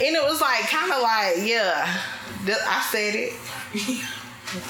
And 0.00 0.16
it 0.16 0.22
was 0.22 0.40
like 0.40 0.60
kind 0.68 0.92
of 0.92 1.02
like, 1.02 1.36
yeah, 1.38 2.00
th- 2.46 2.58
I 2.66 2.80
said 2.90 3.14
it. 3.14 3.32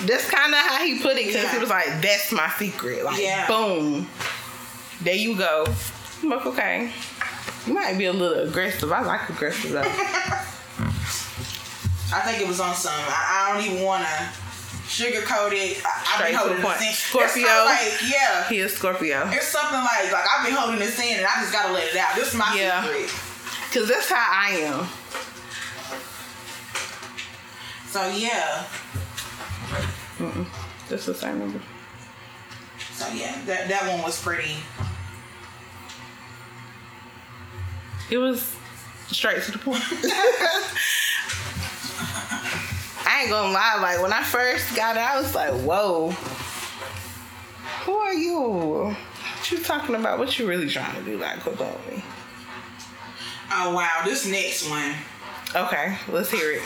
That's 0.06 0.28
kind 0.28 0.52
of 0.52 0.58
how 0.60 0.84
he 0.84 0.98
put 1.00 1.12
it 1.16 1.26
because 1.26 1.42
Yeah. 1.44 1.52
he 1.52 1.58
was 1.58 1.70
like, 1.70 2.02
that's 2.02 2.32
my 2.32 2.50
secret. 2.58 3.02
Like, 3.02 3.18
Yeah. 3.18 3.46
boom. 3.46 4.08
There 5.02 5.14
you 5.14 5.36
go. 5.36 5.66
I'm 6.22 6.28
like, 6.30 6.46
okay. 6.46 6.92
You 7.66 7.74
might 7.74 7.96
be 7.98 8.06
a 8.06 8.12
little 8.12 8.48
aggressive. 8.48 8.90
I 8.92 9.02
like 9.02 9.28
aggressive 9.28 9.70
though. 9.72 9.80
I 12.12 12.20
think 12.26 12.40
it 12.42 12.48
was 12.48 12.60
on 12.60 12.74
some. 12.74 12.92
I, 12.94 13.48
I 13.50 13.52
don't 13.54 13.64
even 13.72 13.84
want 13.84 14.02
to 14.04 14.08
sugarcoat 14.90 15.52
it. 15.52 15.80
I, 15.84 16.16
I've 16.18 16.26
been 16.26 16.34
holding 16.34 16.60
this 16.60 16.80
in. 16.82 16.92
Scorpio. 16.92 17.46
Like, 17.64 17.92
yeah. 18.10 18.48
he 18.48 18.58
is 18.58 18.74
Scorpio. 18.74 19.28
It's 19.32 19.48
something 19.48 19.78
like 19.78 20.12
like 20.12 20.24
I've 20.36 20.44
been 20.44 20.54
holding 20.54 20.78
this 20.80 20.98
in 20.98 21.18
and 21.18 21.26
I 21.26 21.40
just 21.40 21.52
gotta 21.52 21.72
let 21.72 21.84
it 21.88 21.96
out. 21.96 22.14
This 22.16 22.28
is 22.32 22.34
my 22.38 22.54
Yeah. 22.58 22.82
secret. 22.82 23.10
Because 23.68 23.88
that's 23.88 24.08
how 24.10 24.26
I 24.28 24.50
am. 24.56 24.86
So 27.88 28.06
yeah. 28.16 28.64
Mm-mm. 30.18 30.46
That's 30.88 31.06
the 31.06 31.14
same 31.14 31.38
number. 31.38 31.60
So 32.94 33.08
yeah, 33.14 33.40
that 33.46 33.68
that 33.68 33.86
one 33.92 34.02
was 34.02 34.20
pretty. 34.20 34.56
It 38.10 38.18
was 38.18 38.54
straight 39.08 39.42
to 39.44 39.52
the 39.52 39.58
point. 39.58 39.82
I 43.06 43.20
ain't 43.22 43.30
gonna 43.30 43.52
lie, 43.52 43.78
like 43.80 44.02
when 44.02 44.12
I 44.12 44.22
first 44.22 44.74
got 44.74 44.96
it, 44.96 45.00
I 45.00 45.20
was 45.20 45.34
like, 45.34 45.52
whoa. 45.52 46.10
Who 47.84 47.92
are 47.92 48.14
you? 48.14 48.94
What 49.40 49.50
you 49.50 49.58
talking 49.58 49.94
about? 49.94 50.18
What 50.18 50.38
you 50.38 50.48
really 50.48 50.68
trying 50.68 50.94
to 50.96 51.02
do? 51.02 51.18
Like, 51.18 51.40
quit 51.40 51.56
playing 51.56 51.74
with 51.74 51.96
me. 51.96 52.04
Oh 53.52 53.74
wow, 53.74 54.02
this 54.04 54.26
next 54.26 54.68
one. 54.68 54.94
Okay, 55.54 55.96
let's 56.08 56.30
hear 56.30 56.52
it. 56.52 56.62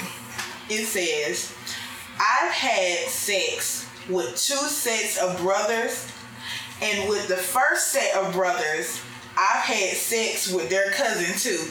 It 0.68 0.84
says, 0.86 1.54
I've 2.18 2.52
had 2.52 3.08
sex 3.08 3.88
with 4.08 4.28
two 4.30 4.56
sets 4.56 5.18
of 5.18 5.38
brothers, 5.38 6.10
and 6.82 7.08
with 7.08 7.28
the 7.28 7.36
first 7.36 7.88
set 7.88 8.14
of 8.16 8.32
brothers, 8.32 9.00
I've 9.36 9.64
had 9.64 9.96
sex 9.96 10.52
with 10.52 10.68
their 10.70 10.90
cousin 10.90 11.34
too. 11.38 11.70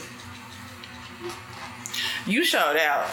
You 2.26 2.44
showed 2.44 2.76
out. 2.76 3.08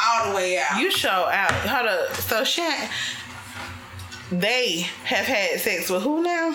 All 0.00 0.30
the 0.30 0.36
way 0.36 0.58
out. 0.58 0.80
You 0.80 0.90
show 0.90 1.08
out. 1.08 1.52
Hold 1.52 1.88
up. 1.88 2.14
So 2.14 2.44
Shan, 2.44 2.88
they 4.30 4.80
have 5.04 5.26
had 5.26 5.60
sex 5.60 5.88
with 5.90 6.02
who 6.02 6.22
now? 6.22 6.54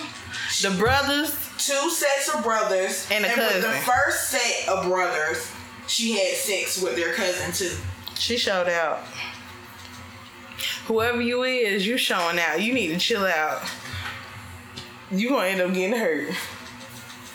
The 0.61 0.75
brothers. 0.77 1.31
two 1.57 1.89
sets 1.89 2.33
of 2.33 2.43
brothers 2.43 3.07
And 3.11 3.25
a 3.25 3.29
with 3.29 3.61
the 3.61 3.69
first 3.69 4.29
set 4.29 4.69
of 4.69 4.85
brothers, 4.85 5.49
she 5.87 6.13
had 6.13 6.35
sex 6.35 6.81
with 6.81 6.95
their 6.95 7.13
cousin 7.13 7.51
too. 7.51 7.75
She 8.15 8.37
showed 8.37 8.69
out. 8.69 8.99
Whoever 10.85 11.21
you 11.21 11.43
is, 11.43 11.87
you 11.87 11.97
showing 11.97 12.39
out. 12.39 12.61
You 12.61 12.73
need 12.73 12.87
to 12.87 12.97
chill 12.97 13.25
out. 13.25 13.61
You 15.09 15.29
gonna 15.29 15.47
end 15.47 15.61
up 15.61 15.73
getting 15.73 15.97
hurt. 15.97 16.33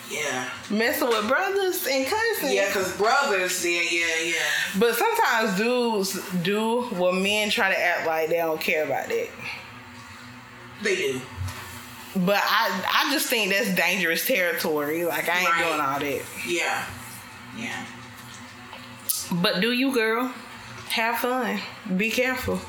Yeah. 0.09 0.49
Messing 0.69 1.09
with 1.09 1.27
brothers 1.27 1.85
and 1.85 2.05
cousins. 2.07 2.53
Yeah, 2.53 2.67
because 2.67 2.95
brothers, 2.97 3.65
yeah, 3.65 3.81
yeah, 3.91 4.05
yeah. 4.23 4.33
But 4.79 4.95
sometimes 4.95 5.57
dudes 5.57 6.17
do 6.43 6.83
what 6.83 7.13
men 7.15 7.49
try 7.49 7.73
to 7.73 7.79
act 7.79 8.07
like 8.07 8.29
they 8.29 8.37
don't 8.37 8.61
care 8.61 8.85
about 8.85 9.07
that. 9.09 9.27
They 10.81 10.95
do. 10.95 11.21
But 12.15 12.41
I 12.43 13.05
I 13.07 13.13
just 13.13 13.27
think 13.27 13.51
that's 13.51 13.73
dangerous 13.75 14.25
territory. 14.25 15.03
Like 15.03 15.27
I 15.27 15.39
ain't 15.39 15.49
Right. 15.49 15.67
doing 15.67 15.79
all 15.81 15.99
that. 15.99 16.21
Yeah. 16.47 16.85
Yeah. 17.57 17.85
But 19.41 19.59
do 19.59 19.71
you 19.73 19.91
girl? 19.93 20.33
Have 20.91 21.19
fun. 21.19 21.59
Be 21.97 22.09
careful. 22.09 22.59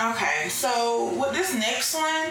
Okay, 0.00 0.48
so 0.48 1.12
with 1.18 1.32
this 1.32 1.54
next 1.54 1.92
one, 1.94 2.28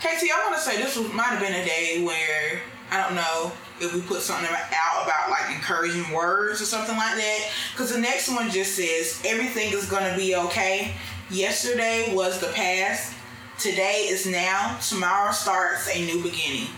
Casey, 0.00 0.28
I 0.30 0.44
want 0.46 0.54
to 0.56 0.60
say 0.60 0.76
this 0.80 0.96
was, 0.96 1.12
might 1.12 1.24
have 1.24 1.40
been 1.40 1.54
a 1.54 1.64
day 1.64 2.02
where 2.04 2.60
I 2.90 3.02
don't 3.02 3.14
know 3.16 3.52
if 3.80 3.92
we 3.94 4.00
put 4.00 4.20
something 4.22 4.48
out 4.48 5.04
about 5.04 5.30
like 5.30 5.54
encouraging 5.54 6.12
words 6.12 6.60
or 6.62 6.64
something 6.64 6.96
like 6.96 7.16
that. 7.16 7.50
Because 7.72 7.92
the 7.92 8.00
next 8.00 8.28
one 8.28 8.50
just 8.50 8.74
says 8.76 9.20
everything 9.24 9.72
is 9.72 9.86
gonna 9.86 10.16
be 10.16 10.36
okay. 10.36 10.92
Yesterday 11.30 12.14
was 12.14 12.38
the 12.40 12.46
past. 12.48 13.14
Today 13.58 14.06
is 14.08 14.24
now. 14.26 14.78
Tomorrow 14.88 15.32
starts 15.32 15.88
a 15.94 16.04
new 16.06 16.22
beginning. 16.22 16.68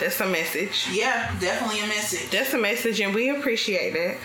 That's 0.00 0.20
a 0.20 0.26
message. 0.26 0.88
Yeah, 0.90 1.30
definitely 1.40 1.80
a 1.84 1.86
message. 1.86 2.30
That's 2.30 2.52
a 2.54 2.58
message 2.58 3.00
and 3.00 3.14
we 3.14 3.30
appreciate 3.30 3.94
it. 3.94 4.18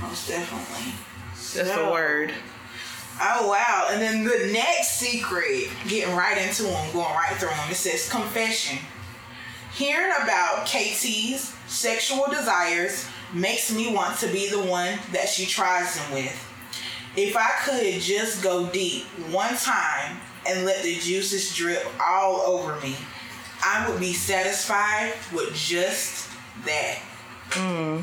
Most 0.00 0.28
definitely. 0.28 0.92
That's 1.32 1.68
So- 1.68 1.88
a 1.88 1.92
word. 1.92 2.32
Oh 3.20 3.48
wow! 3.48 3.88
And 3.90 4.02
then 4.02 4.24
the 4.24 4.50
next 4.52 4.98
secret, 4.98 5.68
getting 5.88 6.14
right 6.16 6.36
into 6.36 6.64
them, 6.64 6.92
going 6.92 7.14
right 7.14 7.36
through 7.36 7.50
them. 7.50 7.70
It 7.70 7.76
says 7.76 8.08
confession. 8.08 8.78
Hearing 9.72 10.12
about 10.22 10.66
KT's 10.66 11.54
sexual 11.66 12.26
desires 12.28 13.08
makes 13.32 13.72
me 13.72 13.92
want 13.92 14.18
to 14.18 14.28
be 14.28 14.48
the 14.48 14.62
one 14.62 14.98
that 15.12 15.28
she 15.28 15.46
tries 15.46 15.96
them 15.96 16.12
with. 16.12 16.50
If 17.16 17.36
I 17.36 17.50
could 17.64 18.00
just 18.00 18.42
go 18.42 18.66
deep 18.66 19.04
one 19.30 19.54
time 19.56 20.18
and 20.46 20.64
let 20.64 20.82
the 20.82 20.98
juices 20.98 21.54
drip 21.54 21.84
all 22.04 22.40
over 22.40 22.80
me, 22.80 22.96
I 23.64 23.88
would 23.88 24.00
be 24.00 24.12
satisfied 24.12 25.14
with 25.32 25.54
just 25.54 26.28
that. 26.64 26.98
Hmm. 27.50 28.00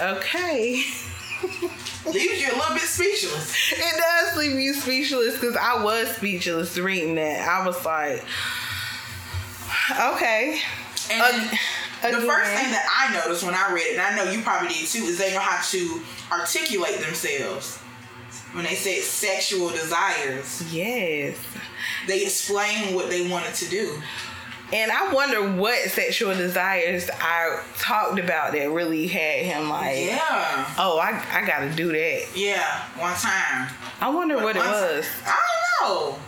Okay. 0.00 0.84
Leaves 1.42 2.40
you 2.42 2.48
a 2.52 2.56
little 2.58 2.74
bit 2.74 2.82
speechless. 2.82 3.72
It 3.72 3.96
does 3.96 4.36
leave 4.36 4.58
you 4.58 4.74
speechless 4.74 5.34
because 5.34 5.56
I 5.56 5.82
was 5.82 6.08
speechless 6.16 6.76
reading 6.76 7.14
that. 7.16 7.48
I 7.48 7.64
was 7.66 7.84
like, 7.84 8.24
okay. 10.14 10.60
And 11.10 11.22
Ag- 11.22 11.58
the 12.02 12.08
again. 12.08 12.26
first 12.26 12.50
thing 12.50 12.70
that 12.72 12.86
I 13.10 13.14
noticed 13.14 13.44
when 13.44 13.54
I 13.54 13.72
read 13.72 13.86
it, 13.86 13.98
and 13.98 14.02
I 14.02 14.16
know 14.16 14.30
you 14.30 14.42
probably 14.42 14.68
did 14.68 14.86
too, 14.86 15.04
is 15.04 15.18
they 15.18 15.32
know 15.32 15.40
how 15.40 15.62
to 15.70 16.00
articulate 16.32 16.98
themselves. 17.00 17.78
When 18.52 18.64
they 18.64 18.74
said 18.74 19.02
sexual 19.02 19.70
desires, 19.70 20.62
Yes. 20.72 21.36
they 22.06 22.22
explain 22.22 22.94
what 22.94 23.08
they 23.08 23.28
wanted 23.28 23.54
to 23.54 23.68
do. 23.68 24.00
And 24.72 24.90
I 24.90 25.12
wonder 25.12 25.52
what 25.52 25.90
sexual 25.90 26.34
desires 26.34 27.10
I 27.20 27.62
talked 27.78 28.18
about 28.18 28.52
that 28.52 28.70
really 28.70 29.06
had 29.06 29.44
him 29.44 29.68
like, 29.68 30.06
Yeah, 30.06 30.74
oh, 30.78 30.98
I, 30.98 31.22
I 31.30 31.46
gotta 31.46 31.70
do 31.74 31.88
that. 31.92 32.28
yeah, 32.34 32.82
one 32.98 33.14
time. 33.14 33.68
I 34.00 34.08
wonder 34.08 34.36
what 34.36 34.56
it 34.56 34.60
was. 34.60 35.06
I 35.26 35.36
don't 35.82 35.90
know. 35.90 36.18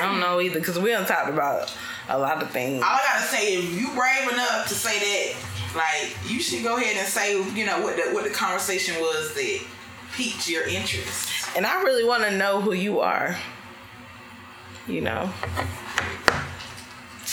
I 0.00 0.06
don't 0.06 0.20
know 0.20 0.38
either 0.40 0.58
because 0.60 0.78
we 0.78 0.90
done 0.90 1.06
talked 1.06 1.30
about 1.30 1.74
a 2.10 2.18
lot 2.18 2.42
of 2.42 2.50
things. 2.50 2.82
All 2.82 2.90
I 2.90 3.00
gotta 3.06 3.24
say, 3.26 3.54
if 3.56 3.72
you 3.80 3.88
brave 3.94 4.30
enough 4.32 4.68
to 4.68 4.74
say 4.74 4.98
that, 4.98 5.36
like 5.76 6.14
you 6.30 6.40
should 6.40 6.62
go 6.62 6.76
ahead 6.76 6.96
and 6.96 7.06
say, 7.06 7.32
you 7.54 7.64
know, 7.64 7.80
what 7.80 7.96
the 7.96 8.02
what 8.12 8.24
the 8.24 8.30
conversation 8.30 8.96
was 9.00 9.32
that 9.34 9.60
piqued 10.14 10.46
your 10.48 10.64
interest. 10.68 11.30
And 11.56 11.64
I 11.64 11.82
really 11.82 12.04
want 12.04 12.22
to 12.24 12.36
know 12.36 12.60
who 12.60 12.72
you 12.74 13.00
are. 13.00 13.36
You 14.86 15.00
know, 15.02 15.30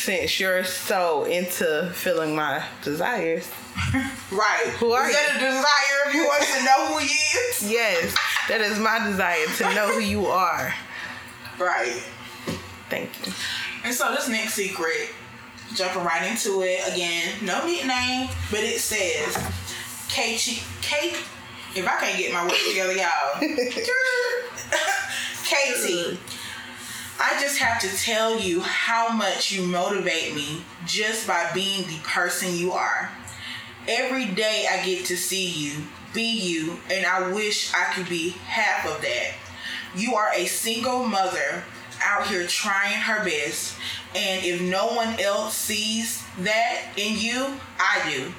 since 0.06 0.40
you're 0.40 0.64
so 0.64 1.24
into 1.24 1.90
feeling 1.94 2.36
my 2.36 2.64
desires. 2.84 3.50
Right. 4.32 4.68
Who 4.80 4.92
are 4.92 5.04
you? 5.06 5.12
is 5.12 5.16
that 5.16 5.36
a 5.36 5.40
desire 5.40 6.08
of 6.08 6.16
yours 6.16 6.48
to 6.58 6.64
know 6.66 6.88
who 6.88 6.98
he 6.98 7.14
is? 7.14 7.62
Yes, 7.72 8.16
that 8.50 8.60
is 8.60 8.80
my 8.80 8.98
desire 9.00 9.46
to 9.58 9.64
know 9.76 9.88
who 9.94 10.00
you 10.00 10.26
are. 10.26 10.74
Right. 11.60 12.02
Thank 12.90 13.12
you. 13.26 13.32
And 13.84 13.94
so 13.94 14.10
this 14.12 14.28
next 14.28 14.56
secret, 14.56 15.10
jumping 15.76 16.04
right 16.04 16.24
into 16.30 16.64
it 16.64 16.82
again, 16.92 17.36
no 17.44 17.64
nickname, 17.66 18.30
but 18.50 18.62
it 18.62 18.80
says 18.80 19.38
K 20.10 20.38
K. 20.82 21.14
If 21.76 21.88
I 21.88 21.96
can't 22.00 22.18
get 22.18 22.34
my 22.34 22.44
words 22.44 22.68
together, 22.68 22.94
y'all. 22.94 23.40
Katie, 25.46 26.18
I 27.18 27.40
just 27.40 27.60
have 27.60 27.80
to 27.80 27.98
tell 28.04 28.38
you 28.40 28.60
how 28.60 29.10
much 29.10 29.50
you 29.52 29.66
motivate 29.66 30.36
me 30.36 30.64
just 30.86 31.26
by 31.26 31.50
being 31.54 31.88
the 31.88 31.98
person 32.04 32.56
you 32.56 32.74
are. 32.74 33.10
Every 33.88 34.26
day 34.26 34.68
I 34.70 34.84
get 34.86 35.06
to 35.06 35.16
see 35.16 35.46
you, 35.46 35.84
be 36.14 36.30
you, 36.30 36.78
and 36.92 37.06
I 37.06 37.32
wish 37.32 37.74
I 37.74 37.94
could 37.94 38.10
be 38.10 38.32
half 38.32 38.86
of 38.86 39.02
that. 39.02 39.34
You 39.96 40.16
are 40.16 40.32
a 40.36 40.46
single 40.46 41.06
mother 41.06 41.64
out 42.04 42.28
here 42.28 42.46
trying 42.48 42.96
her 42.96 43.24
best, 43.24 43.78
and 44.14 44.44
if 44.44 44.62
no 44.62 44.88
one 44.88 45.18
else 45.18 45.56
sees 45.56 46.22
that 46.40 46.82
in 46.98 47.18
you, 47.18 47.48
I 47.80 48.12
do. 48.12 48.34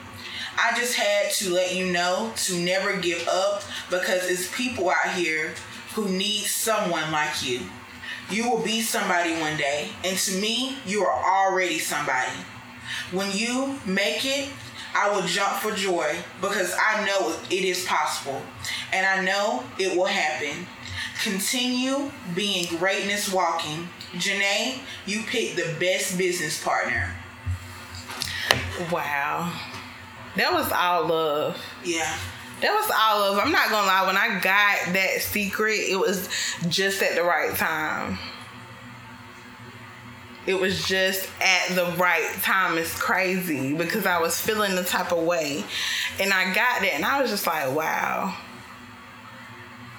I 0.59 0.77
just 0.77 0.97
had 0.97 1.33
to 1.35 1.51
let 1.51 1.75
you 1.75 1.93
know 1.93 2.33
to 2.45 2.59
never 2.59 2.99
give 2.99 3.27
up 3.27 3.63
because 3.89 4.29
it's 4.29 4.55
people 4.55 4.91
out 4.91 5.15
here 5.15 5.55
who 5.95 6.09
need 6.11 6.45
someone 6.45 7.11
like 7.11 7.43
you. 7.43 7.61
You 8.31 8.51
will 8.51 8.63
be 8.63 8.81
somebody 8.81 9.33
one 9.39 9.57
day, 9.57 9.91
and 10.05 10.17
to 10.19 10.41
me, 10.41 10.77
you 10.85 11.05
are 11.05 11.47
already 11.49 11.79
somebody. 11.79 12.33
When 13.13 13.31
you 13.33 13.79
make 13.87 14.25
it, 14.25 14.49
I 14.95 15.11
will 15.11 15.27
jump 15.27 15.53
for 15.57 15.73
joy 15.73 16.17
because 16.41 16.75
I 16.75 17.05
know 17.05 17.37
it 17.51 17.65
is 17.65 17.85
possible 17.85 18.41
and 18.95 19.05
I 19.05 19.23
know 19.23 19.63
it 19.79 19.95
will 19.95 20.07
happen. 20.07 20.67
Continue 21.23 22.11
being 22.35 22.67
greatness 22.79 23.31
walking. 23.31 23.89
Janae, 24.15 24.79
you 25.05 25.23
picked 25.25 25.57
the 25.57 25.77
best 25.79 26.17
business 26.17 26.63
partner. 26.63 27.11
Wow. 28.91 29.53
That 30.37 30.53
was 30.53 30.73
all 30.73 31.07
love. 31.07 31.59
Yeah. 31.85 32.17
That 32.61 32.73
was 32.75 32.91
all 32.91 33.21
love. 33.21 33.45
I'm 33.45 33.53
not 33.53 33.71
gonna 33.71 33.87
lie, 33.87 34.07
when 34.07 34.17
I 34.17 34.41
got 34.41 34.95
that 34.95 35.21
secret, 35.21 35.75
it 35.75 35.99
was 35.99 36.29
just 36.69 37.03
at 37.03 37.15
the 37.15 37.23
right 37.23 37.55
time. 37.55 38.19
It 40.47 40.59
was 40.59 40.87
just 40.87 41.29
at 41.41 41.75
the 41.75 41.87
right 41.97 42.31
time. 42.43 42.79
It's 42.79 42.97
crazy 42.99 43.75
because 43.75 44.07
I 44.07 44.21
was 44.21 44.41
feeling 44.41 44.77
the 44.77 44.85
type 44.85 45.13
of 45.13 45.25
way. 45.25 45.65
And 46.21 46.33
I 46.33 46.47
got 46.55 46.81
that 46.81 46.93
and 46.95 47.05
I 47.05 47.21
was 47.21 47.31
just 47.31 47.47
like, 47.47 47.75
wow. 47.75 48.37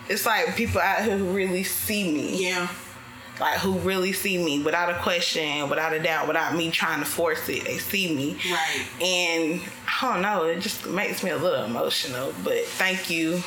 It's 0.09 0.25
like 0.25 0.55
people 0.55 0.79
out 0.79 1.03
here 1.03 1.17
who 1.17 1.25
really 1.31 1.63
see 1.63 2.11
me. 2.11 2.47
Yeah. 2.47 2.69
Like 3.39 3.59
who 3.59 3.77
really 3.79 4.13
see 4.13 4.43
me 4.43 4.63
without 4.63 4.89
a 4.89 4.95
question, 4.99 5.69
without 5.69 5.93
a 5.93 6.01
doubt, 6.01 6.27
without 6.27 6.55
me 6.55 6.71
trying 6.71 6.99
to 6.99 7.05
force 7.05 7.47
it. 7.49 7.65
They 7.65 7.77
see 7.77 8.15
me. 8.15 8.37
Right. 8.49 8.87
And 9.01 9.61
I 10.01 10.13
don't 10.13 10.21
know, 10.21 10.45
it 10.45 10.59
just 10.61 10.85
makes 10.87 11.23
me 11.23 11.29
a 11.31 11.37
little 11.37 11.65
emotional. 11.65 12.33
But 12.43 12.65
thank 12.65 13.09
you, 13.09 13.41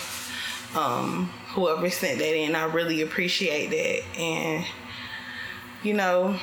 um, 0.77 1.31
whoever 1.49 1.91
sent 1.91 2.19
that 2.19 2.37
in. 2.37 2.55
I 2.55 2.65
really 2.65 3.03
appreciate 3.03 3.71
that. 3.71 4.21
And 4.21 4.65
you 5.83 5.95
know, 5.95 6.39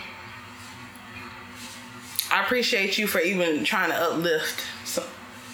I 2.32 2.44
appreciate 2.44 2.98
you 2.98 3.08
for 3.08 3.20
even 3.20 3.64
trying 3.64 3.92
to 3.92 3.96
uplift 3.96 4.64
some, 4.84 5.06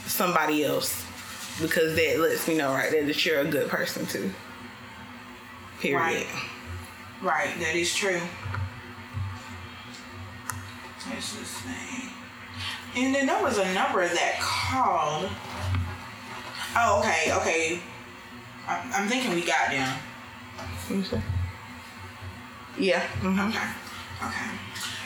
somebody 0.06 0.64
else 0.64 1.06
because 1.62 1.96
that 1.96 2.20
lets 2.20 2.48
me 2.48 2.56
know 2.56 2.72
right 2.72 2.90
there 2.90 3.06
that 3.06 3.26
you're 3.26 3.42
a 3.42 3.46
good 3.46 3.70
person 3.70 4.06
too. 4.06 4.32
Period. 5.80 6.00
Right. 6.00 6.28
Right, 7.24 7.58
that 7.60 7.76
is 7.76 7.96
true. 7.96 8.20
Let's 11.10 11.38
just 11.40 11.52
see. 11.64 12.10
And 12.98 13.16
then 13.16 13.28
there 13.28 13.42
was 13.42 13.58
a 13.58 13.74
number 13.74 14.06
that 14.06 14.40
called. 14.42 15.30
Oh, 16.76 17.00
okay, 17.00 17.32
okay. 17.34 17.80
I'm, 18.68 18.92
I'm 18.94 19.08
thinking 19.08 19.34
we 19.36 19.42
got 19.42 19.70
them. 19.70 19.98
Let 20.90 20.98
me 21.00 21.04
see. 21.06 21.22
Yeah. 22.78 23.06
mhm. 23.22 23.50
Okay. 23.50 24.28
Okay. 24.28 24.50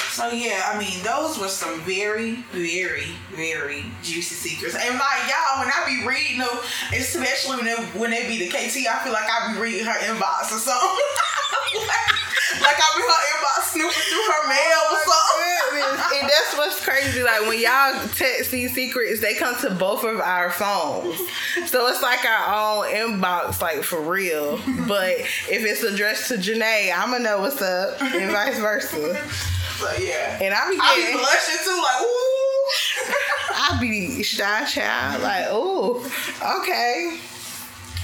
So 0.10 0.30
yeah, 0.30 0.72
I 0.74 0.80
mean, 0.80 1.04
those 1.04 1.38
were 1.38 1.48
some 1.48 1.80
very, 1.82 2.38
very, 2.52 3.06
very 3.32 3.86
juicy 4.02 4.34
secrets. 4.34 4.74
And 4.74 4.96
like 4.96 5.30
y'all, 5.30 5.60
when 5.64 5.70
I 5.70 5.84
be 5.86 6.08
reading 6.08 6.40
them, 6.40 6.50
especially 6.94 7.58
when 7.58 7.66
they, 7.66 7.76
when 8.00 8.10
they 8.10 8.28
be 8.28 8.40
the 8.40 8.48
KT, 8.48 8.88
I 8.90 9.04
feel 9.04 9.14
like 9.14 9.30
I 9.30 9.54
be 9.54 9.60
reading 9.62 9.86
her 9.86 9.94
inbox 9.94 10.52
or 10.52 10.60
something. 10.60 10.98
like, 12.54 12.62
like 12.62 12.78
I 12.78 12.88
be 12.96 13.02
her 13.02 13.22
inbox 13.34 13.62
snooping 13.74 14.08
through 14.10 14.28
her 14.32 14.44
mail 14.48 14.82
or 14.92 15.00
something. 15.06 16.20
And 16.20 16.30
that's 16.30 16.58
what's 16.58 16.84
crazy. 16.84 17.22
Like 17.24 17.42
when 17.42 17.60
y'all 17.62 18.08
text 18.16 18.52
these 18.52 18.74
secrets, 18.74 19.22
they 19.22 19.36
come 19.36 19.56
to 19.62 19.72
both 19.72 20.04
of 20.04 20.20
our 20.20 20.50
phones. 20.52 21.18
So 21.70 21.88
it's 21.88 22.02
like 22.02 22.26
our 22.26 22.56
own 22.56 22.94
inbox, 22.94 23.62
like 23.62 23.84
for 23.84 24.02
real. 24.02 24.60
But 24.88 25.20
if 25.50 25.66
it's 25.66 25.84
addressed 25.84 26.30
to 26.30 26.36
Janae, 26.36 26.92
I'ma 26.96 27.18
know 27.18 27.42
what's 27.42 27.62
up, 27.62 28.02
and 28.02 28.32
vice 28.32 28.60
versa. 28.60 29.16
So 29.78 29.92
yeah. 30.00 30.40
And 30.42 30.54
I 30.54 30.70
be 30.70 30.78
I 30.82 30.96
be 30.96 31.14
blushing 31.18 31.64
too, 31.64 31.78
like 31.78 32.02
ooh. 32.02 32.28
I 33.60 33.78
be 33.80 34.24
shy 34.24 34.66
child, 34.66 35.22
like, 35.24 35.50
ooh, 35.52 36.04
okay. 36.60 37.18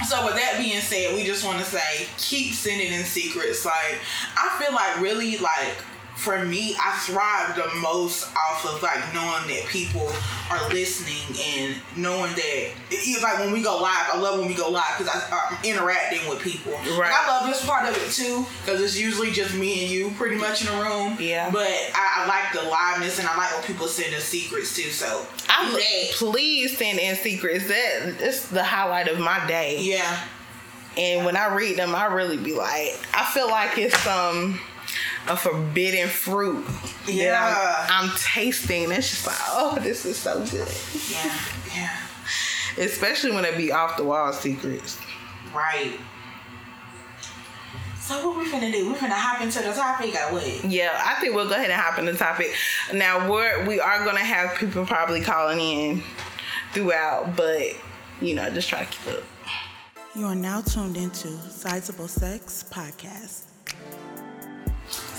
So 0.02 0.24
with 0.26 0.34
that 0.34 0.56
being 0.58 0.80
said, 0.80 1.14
we 1.14 1.24
just 1.24 1.44
want 1.44 1.58
to 1.58 1.64
say 1.64 2.06
keep 2.18 2.52
sending 2.52 2.92
in 2.92 3.04
secrets. 3.04 3.64
Like 3.64 3.98
I 4.36 4.62
feel 4.62 4.74
like 4.74 5.00
really 5.00 5.38
like 5.38 5.76
for 6.24 6.42
me, 6.42 6.74
I 6.82 6.96
thrive 7.04 7.54
the 7.54 7.68
most 7.80 8.24
off 8.34 8.64
of 8.64 8.82
like 8.82 9.12
knowing 9.12 9.46
that 9.48 9.66
people 9.68 10.10
are 10.50 10.68
listening 10.70 11.36
and 11.58 11.76
knowing 11.96 12.32
that 12.32 12.70
it's 12.90 13.22
like 13.22 13.38
when 13.40 13.52
we 13.52 13.62
go 13.62 13.76
live. 13.80 14.08
I 14.14 14.18
love 14.18 14.38
when 14.38 14.48
we 14.48 14.54
go 14.54 14.70
live 14.70 14.96
because 14.96 15.12
I'm 15.30 15.58
interacting 15.62 16.26
with 16.28 16.40
people. 16.40 16.72
Right. 16.98 17.12
I 17.12 17.28
love 17.28 17.46
this 17.46 17.64
part 17.66 17.86
of 17.86 17.94
it 17.96 18.10
too 18.10 18.46
because 18.64 18.80
it's 18.80 18.98
usually 18.98 19.32
just 19.32 19.54
me 19.54 19.82
and 19.82 19.90
you 19.90 20.10
pretty 20.16 20.36
much 20.36 20.62
in 20.62 20.68
a 20.68 20.82
room. 20.82 21.18
Yeah. 21.20 21.50
But 21.50 21.68
I, 21.94 22.24
I 22.24 22.26
like 22.26 22.52
the 22.54 22.70
liveness 22.70 23.18
and 23.18 23.28
I 23.28 23.36
like 23.36 23.52
when 23.52 23.62
people 23.64 23.86
send 23.86 24.14
us 24.14 24.24
secrets 24.24 24.74
too. 24.74 24.90
So 24.90 25.26
I 25.50 25.70
that. 25.70 26.14
please 26.14 26.78
send 26.78 26.98
in 26.98 27.16
secrets. 27.16 27.68
That 27.68 28.16
it's 28.20 28.48
the 28.48 28.64
highlight 28.64 29.08
of 29.08 29.18
my 29.18 29.46
day. 29.46 29.78
yeah. 29.82 30.24
And 30.96 31.26
when 31.26 31.36
I 31.36 31.52
read 31.54 31.76
them, 31.76 31.92
I 31.94 32.06
really 32.06 32.36
be 32.36 32.54
like, 32.54 32.96
I 33.12 33.28
feel 33.34 33.50
like 33.50 33.76
it's 33.78 34.06
um 34.06 34.58
a 35.28 35.36
forbidden 35.36 36.08
fruit 36.08 36.64
Yeah. 37.06 37.30
that 37.30 37.86
I'm, 37.90 38.10
I'm 38.10 38.16
tasting. 38.18 38.90
It's 38.92 39.10
just 39.10 39.26
like, 39.26 39.36
oh, 39.48 39.78
this 39.80 40.04
is 40.04 40.16
so 40.18 40.38
good. 40.44 40.68
Yeah. 41.10 41.38
Yeah. 41.74 41.96
Especially 42.84 43.32
when 43.32 43.44
it 43.44 43.56
be 43.56 43.72
off 43.72 43.96
the 43.96 44.04
wall 44.04 44.32
secrets. 44.32 44.98
Right. 45.54 45.92
So 48.00 48.28
what 48.28 48.38
we 48.38 48.44
finna 48.44 48.70
do? 48.70 48.88
We 48.88 48.94
finna 48.94 49.12
hop 49.12 49.40
into 49.40 49.60
the 49.62 49.72
topic 49.72 50.14
or 50.14 50.34
what? 50.34 50.64
Yeah, 50.66 51.00
I 51.06 51.18
think 51.20 51.34
we'll 51.34 51.48
go 51.48 51.54
ahead 51.54 51.70
and 51.70 51.80
hop 51.80 51.98
in 51.98 52.04
the 52.04 52.12
topic. 52.12 52.54
Now 52.92 53.30
we're 53.30 53.64
we 53.66 53.80
are 53.80 54.04
gonna 54.04 54.18
have 54.18 54.58
people 54.58 54.84
probably 54.84 55.22
calling 55.22 55.58
in 55.58 56.02
throughout, 56.74 57.34
but 57.34 57.62
you 58.20 58.34
know, 58.34 58.50
just 58.50 58.68
try 58.68 58.84
to 58.84 58.90
keep 58.90 59.14
up. 59.14 59.22
You 60.14 60.26
are 60.26 60.34
now 60.34 60.60
tuned 60.60 60.98
into 60.98 61.28
Sizable 61.48 62.08
Sex 62.08 62.62
Podcast. 62.70 63.44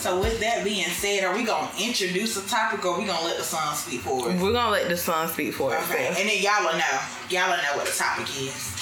So 0.06 0.20
with 0.20 0.40
that 0.42 0.64
being 0.64 0.86
said, 0.90 1.24
are 1.24 1.34
we 1.36 1.44
gonna 1.44 1.68
introduce 1.82 2.38
a 2.38 2.48
topic 2.48 2.86
or 2.86 3.00
we 3.00 3.06
gonna 3.06 3.26
let 3.26 3.38
the 3.38 3.44
song 3.44 3.74
speak 3.74 4.02
for 4.02 4.30
it? 4.30 4.40
We're 4.40 4.54
gonna 4.54 4.70
let 4.70 4.88
the 4.88 4.96
song 4.96 5.28
speak 5.30 5.56
for 5.56 5.74
Okay, 5.76 6.06
itself. 6.10 6.20
and 6.20 6.30
then 6.30 6.44
y'all 6.44 6.62
will 6.64 6.78
know. 6.78 7.00
Y'all 7.32 7.50
will 7.50 7.58
know 7.58 7.74
what 7.76 7.88
the 7.88 7.92
topic 7.92 8.30
is. 8.40 8.76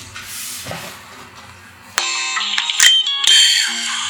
How 3.63 4.02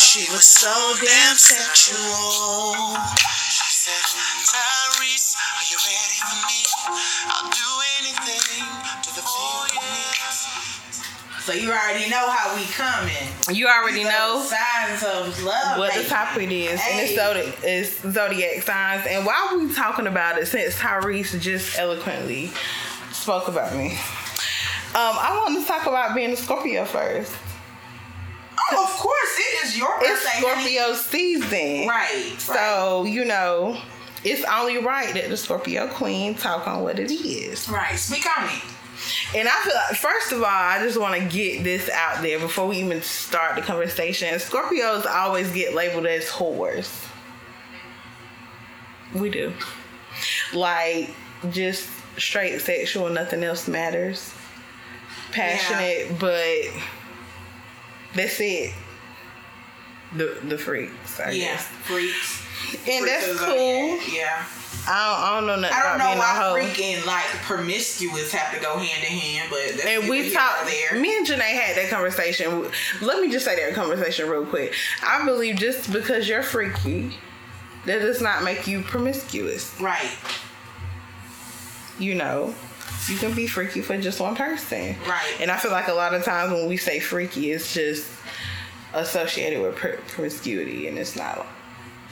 she 0.00 0.24
was 0.32 0.44
so 0.44 0.72
damn 0.96 1.36
sexual. 1.36 2.72
She 3.52 3.68
said, 3.68 4.00
Tyrese, 4.48 5.36
are 5.36 5.66
you 5.68 5.76
ready 5.76 6.18
for 6.24 6.40
me? 6.48 6.60
I'll 7.28 7.50
do 7.50 7.70
anything 8.00 8.64
to 9.02 9.10
the 9.14 9.20
feel 9.20 9.66
you. 9.74 9.80
So 11.40 11.52
you 11.52 11.70
already 11.70 12.08
know 12.08 12.30
how 12.30 12.56
we 12.56 12.64
coming. 12.64 13.28
You 13.54 13.68
already 13.68 14.04
know 14.04 14.42
signs 14.42 15.02
of 15.02 15.42
love. 15.42 15.78
what 15.78 15.92
the 15.94 16.04
topic 16.04 16.50
is, 16.50 16.80
and 16.88 17.00
it's 17.00 17.14
zodiac, 17.14 17.58
it's 17.62 18.00
zodiac 18.00 18.62
signs. 18.62 19.06
And 19.06 19.26
why 19.26 19.54
we 19.58 19.72
talking 19.74 20.06
about 20.06 20.38
it 20.38 20.46
since 20.46 20.76
Tyrese 20.76 21.38
just 21.40 21.78
eloquently 21.78 22.50
spoke 23.12 23.48
about 23.48 23.74
me? 23.76 23.92
Um, 24.92 25.16
I 25.20 25.38
want 25.44 25.60
to 25.60 25.66
talk 25.66 25.86
about 25.86 26.14
being 26.14 26.32
a 26.32 26.36
Scorpio 26.36 26.86
first. 26.86 27.34
Oh, 28.72 28.84
of 28.84 28.90
course, 28.90 29.38
it 29.38 29.66
is 29.66 29.78
your 29.78 29.88
It's 30.00 30.22
birthday. 30.24 30.40
honey. 30.40 30.76
Scorpio 30.76 30.94
season, 30.94 31.88
Right. 31.88 32.34
So 32.38 33.04
you 33.04 33.24
know, 33.24 33.80
it's 34.24 34.44
only 34.44 34.78
right 34.78 35.12
that 35.14 35.28
the 35.28 35.36
Scorpio 35.36 35.88
queen 35.88 36.34
talk 36.34 36.66
on 36.68 36.82
what 36.82 36.98
it 36.98 37.10
is. 37.10 37.68
Right. 37.68 37.96
Speak 37.98 38.26
on 38.38 38.44
it. 38.48 38.62
And 39.34 39.48
I 39.48 39.52
feel 39.62 39.72
like, 39.74 39.96
first 39.98 40.30
of 40.32 40.40
all, 40.40 40.44
I 40.46 40.78
just 40.84 41.00
want 41.00 41.18
to 41.20 41.26
get 41.26 41.64
this 41.64 41.88
out 41.88 42.20
there 42.20 42.38
before 42.38 42.66
we 42.68 42.78
even 42.80 43.00
start 43.00 43.54
the 43.56 43.62
conversation. 43.62 44.34
Scorpios 44.34 45.06
always 45.06 45.50
get 45.52 45.74
labeled 45.74 46.04
as 46.04 46.26
whores. 46.26 47.06
We 49.14 49.30
do. 49.30 49.54
Like, 50.52 51.10
just 51.50 51.88
straight 52.18 52.60
sexual, 52.60 53.08
nothing 53.08 53.42
else 53.42 53.66
matters. 53.68 54.34
Passionate, 55.32 56.18
but 56.18 56.58
that's 58.14 58.40
it. 58.40 58.72
The 60.16 60.38
the 60.44 60.58
freaks, 60.58 61.20
I 61.20 61.30
Yeah. 61.30 61.52
guess. 61.52 61.64
Freaks. 61.84 62.42
And 62.72 63.04
Freaks 63.04 63.26
that's 63.26 63.40
cool. 63.40 63.98
Yeah. 64.12 64.44
I 64.88 64.90
don't, 65.10 65.22
I 65.22 65.34
don't 65.36 65.46
know 65.46 65.56
nothing 65.56 65.76
I 65.76 65.82
don't 65.88 65.98
know 65.98 66.18
why 66.20 66.34
hoe. 66.40 66.52
freak 66.54 66.80
and 66.80 67.04
like 67.06 67.24
promiscuous 67.42 68.32
have 68.32 68.54
to 68.56 68.60
go 68.60 68.78
hand 68.78 69.04
in 69.04 69.18
hand, 69.18 69.48
but 69.50 69.58
that's 69.76 69.84
and 69.84 70.08
we 70.08 70.30
talked. 70.30 70.66
there. 70.66 70.98
Me 71.00 71.16
and 71.18 71.26
Janae 71.26 71.40
had 71.42 71.76
that 71.76 71.90
conversation. 71.90 72.70
Let 73.02 73.20
me 73.20 73.30
just 73.30 73.44
say 73.44 73.56
that 73.56 73.74
conversation 73.74 74.28
real 74.28 74.46
quick. 74.46 74.74
I 75.06 75.24
believe 75.24 75.56
just 75.56 75.92
because 75.92 76.28
you're 76.28 76.42
freaky, 76.42 77.16
that 77.84 77.98
does 78.00 78.20
not 78.22 78.42
make 78.42 78.66
you 78.66 78.82
promiscuous. 78.82 79.78
right. 79.80 80.10
You 81.98 82.14
know, 82.14 82.54
you 83.10 83.16
can 83.18 83.34
be 83.34 83.46
freaky 83.46 83.80
for 83.82 83.96
just 83.98 84.20
one 84.20 84.36
person. 84.36 84.94
Right. 85.08 85.36
And 85.40 85.50
I 85.50 85.56
feel 85.56 85.70
like 85.72 85.88
a 85.88 85.92
lot 85.92 86.14
of 86.14 86.24
times 86.24 86.52
when 86.52 86.66
we 86.68 86.76
say 86.76 87.00
freaky, 87.00 87.50
it's 87.50 87.74
just 87.74 88.08
associated 88.94 89.60
with 89.62 89.76
pr- 89.76 90.00
promiscuity, 90.08 90.88
and 90.88 90.98
it's 90.98 91.16
not 91.16 91.46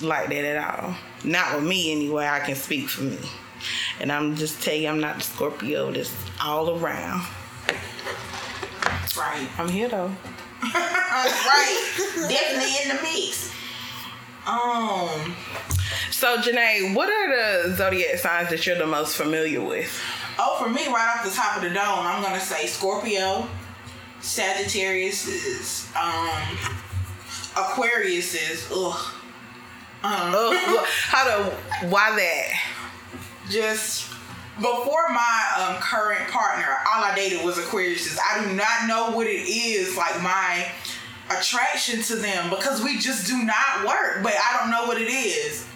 like 0.02 0.28
that 0.28 0.44
at 0.44 0.80
all. 0.84 0.94
Not 1.24 1.54
with 1.56 1.64
me 1.64 1.92
anyway. 1.92 2.26
I 2.26 2.40
can 2.40 2.54
speak 2.54 2.88
for 2.88 3.02
me. 3.04 3.18
And 4.00 4.12
I'm 4.12 4.36
just 4.36 4.62
telling 4.62 4.82
you, 4.82 4.88
I'm 4.88 5.00
not 5.00 5.16
the 5.16 5.22
Scorpio 5.22 5.90
that's 5.90 6.14
all 6.42 6.78
around. 6.78 7.26
Right. 9.16 9.48
I'm 9.58 9.68
here 9.68 9.88
though. 9.88 10.12
right. 10.62 11.92
Definitely 12.28 12.74
in 12.82 12.96
the 12.96 13.02
mix. 13.02 13.52
Um, 14.46 15.34
So, 16.10 16.36
Janae, 16.38 16.94
what 16.94 17.08
are 17.08 17.66
the 17.68 17.76
zodiac 17.76 18.18
signs 18.18 18.50
that 18.50 18.64
you're 18.66 18.78
the 18.78 18.86
most 18.86 19.16
familiar 19.16 19.60
with? 19.60 20.00
Oh, 20.38 20.62
for 20.62 20.68
me, 20.68 20.86
right 20.86 21.16
off 21.16 21.24
the 21.24 21.30
top 21.30 21.56
of 21.56 21.62
the 21.62 21.70
dome, 21.70 22.06
I'm 22.06 22.22
gonna 22.22 22.40
say 22.40 22.66
Scorpio, 22.66 23.48
Sagittarius 24.20 25.26
is, 25.26 25.88
um, 26.00 26.58
Aquarius 27.56 28.34
is, 28.34 28.70
ugh. 28.74 29.14
Um, 30.04 30.32
Ugh, 30.32 30.86
how 30.86 31.24
to? 31.24 31.50
Why 31.88 32.14
that? 32.14 32.78
just 33.50 34.10
before 34.56 35.08
my 35.10 35.44
um, 35.58 35.80
current 35.80 36.28
partner, 36.30 36.76
all 36.94 37.04
I 37.04 37.14
dated 37.14 37.44
was 37.44 37.56
Aquariuses. 37.56 38.18
I 38.18 38.44
do 38.44 38.54
not 38.54 38.86
know 38.86 39.16
what 39.16 39.26
it 39.26 39.48
is 39.48 39.96
like 39.96 40.20
my 40.22 40.66
attraction 41.30 42.02
to 42.02 42.16
them 42.16 42.50
because 42.50 42.82
we 42.82 42.98
just 42.98 43.26
do 43.26 43.44
not 43.44 43.86
work. 43.86 44.22
But 44.22 44.34
I 44.34 44.58
don't 44.58 44.70
know 44.70 44.86
what 44.86 45.00
it 45.00 45.10
is. 45.10 45.66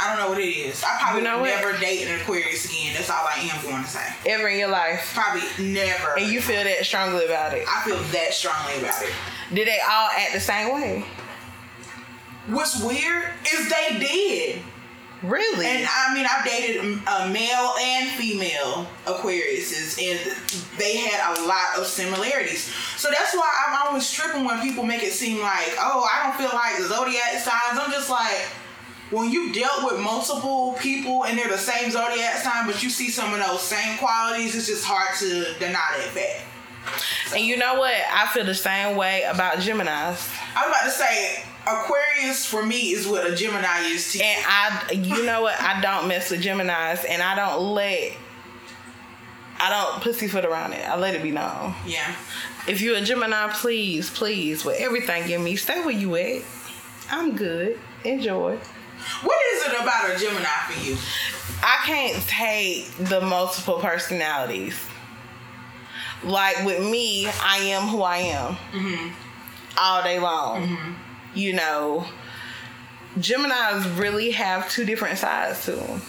I 0.00 0.08
don't 0.08 0.18
know 0.24 0.28
what 0.30 0.38
it 0.38 0.48
is. 0.48 0.82
I 0.82 0.96
probably 1.00 1.20
You 1.22 1.28
know 1.28 1.38
what? 1.40 1.46
never 1.48 1.76
date 1.78 2.06
an 2.06 2.20
Aquarius 2.20 2.64
again. 2.64 2.94
That's 2.94 3.10
all 3.10 3.26
I 3.28 3.40
am 3.40 3.62
going 3.62 3.82
to 3.82 3.88
say. 3.88 4.06
Ever 4.26 4.48
in 4.48 4.58
your 4.58 4.68
life, 4.70 5.12
Probably 5.14 5.42
never. 5.72 6.16
and 6.18 6.26
you 6.32 6.40
feel 6.40 6.64
that 6.64 6.84
strongly 6.84 7.24
about 7.26 7.52
it? 7.54 7.66
I 7.68 7.82
feel 7.84 7.96
that 7.98 8.32
strongly 8.32 8.78
about 8.80 9.02
it. 9.02 9.12
Did 9.52 9.68
they 9.68 9.78
all 9.88 10.08
act 10.16 10.32
the 10.32 10.40
same 10.40 10.74
way? 10.74 11.04
What's 12.46 12.82
weird 12.82 13.28
is 13.52 13.68
they 13.68 13.98
did. 13.98 14.62
Really? 15.22 15.66
And 15.66 15.86
I 15.86 16.14
mean, 16.14 16.24
I've 16.24 16.44
dated 16.46 16.82
a 16.82 17.28
male 17.28 17.74
and 17.78 18.08
female 18.12 18.86
Aquariuses, 19.04 20.00
and 20.00 20.18
they 20.78 20.96
had 20.96 21.36
a 21.38 21.42
lot 21.46 21.76
of 21.76 21.86
similarities. 21.86 22.72
So 22.96 23.10
that's 23.10 23.34
why 23.34 23.52
I'm 23.68 23.86
always 23.86 24.10
tripping 24.10 24.44
when 24.46 24.62
people 24.62 24.82
make 24.82 25.02
it 25.02 25.12
seem 25.12 25.42
like, 25.42 25.74
oh, 25.78 26.08
I 26.10 26.22
don't 26.22 26.36
feel 26.38 26.58
like 26.58 26.78
the 26.78 26.84
zodiac 26.84 27.32
signs. 27.34 27.78
I'm 27.78 27.92
just 27.92 28.08
like, 28.08 28.48
when 29.10 29.30
you 29.30 29.52
dealt 29.52 29.84
with 29.90 30.00
multiple 30.00 30.74
people 30.80 31.24
and 31.24 31.36
they're 31.36 31.48
the 31.48 31.58
same 31.58 31.90
zodiac 31.90 32.36
sign, 32.36 32.66
but 32.66 32.82
you 32.82 32.90
see 32.90 33.10
some 33.10 33.32
of 33.32 33.40
those 33.40 33.60
same 33.60 33.98
qualities, 33.98 34.54
it's 34.54 34.66
just 34.66 34.84
hard 34.84 35.16
to 35.18 35.58
deny 35.58 35.72
that 35.96 36.10
fact. 36.14 37.34
and 37.34 37.44
you 37.44 37.56
know 37.56 37.74
what? 37.78 37.94
I 38.12 38.26
feel 38.28 38.44
the 38.44 38.54
same 38.54 38.96
way 38.96 39.22
about 39.24 39.54
Geminis. 39.54 40.32
I'm 40.56 40.68
about 40.68 40.84
to 40.84 40.90
say, 40.90 41.42
Aquarius 41.66 42.46
for 42.46 42.64
me 42.64 42.92
is 42.92 43.06
what 43.06 43.28
a 43.28 43.34
Gemini 43.34 43.80
is 43.86 44.12
to 44.12 44.18
you. 44.18 44.24
And 44.24 44.44
I, 44.46 44.92
you 44.92 45.24
know 45.24 45.42
what? 45.42 45.60
I 45.60 45.80
don't 45.80 46.08
mess 46.08 46.30
with 46.30 46.42
Geminis, 46.42 47.04
and 47.08 47.22
I 47.22 47.34
don't 47.34 47.74
let, 47.74 48.12
I 49.58 49.70
don't 49.70 50.02
pussyfoot 50.02 50.44
around 50.44 50.72
it. 50.72 50.88
I 50.88 50.96
let 50.96 51.14
it 51.14 51.22
be 51.22 51.32
known. 51.32 51.74
Yeah. 51.86 52.14
If 52.66 52.80
you're 52.80 52.96
a 52.96 53.00
Gemini, 53.02 53.48
please, 53.52 54.08
please, 54.08 54.64
with 54.64 54.80
everything 54.80 55.28
in 55.30 55.42
me, 55.42 55.56
stay 55.56 55.80
where 55.80 55.90
you 55.90 56.14
at. 56.16 56.42
I'm 57.10 57.36
good. 57.36 57.78
Enjoy. 58.04 58.58
What 59.22 59.38
is 59.54 59.66
it 59.66 59.80
about 59.80 60.10
a 60.10 60.18
Gemini 60.18 60.46
for 60.68 60.80
you? 60.84 60.96
I 61.62 61.78
can't 61.84 62.22
take 62.26 62.90
the 62.96 63.20
multiple 63.20 63.78
personalities. 63.78 64.78
Like 66.22 66.64
with 66.64 66.80
me, 66.80 67.26
I 67.26 67.58
am 67.58 67.88
who 67.88 68.02
I 68.02 68.18
am 68.18 68.54
mm-hmm. 68.54 69.08
all 69.78 70.02
day 70.02 70.18
long. 70.18 70.66
Mm-hmm. 70.66 70.92
You 71.34 71.52
know, 71.54 72.06
Geminis 73.18 73.98
really 73.98 74.30
have 74.32 74.70
two 74.70 74.84
different 74.84 75.18
sides 75.18 75.64
to 75.66 75.72
them. 75.72 76.02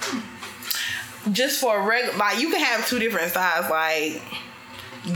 Hmm. 0.00 1.32
Just 1.32 1.60
for 1.60 1.78
a 1.78 1.86
regular, 1.86 2.16
like 2.18 2.38
you 2.38 2.50
can 2.50 2.60
have 2.60 2.86
two 2.88 2.98
different 2.98 3.32
sides, 3.32 3.68
like 3.70 4.22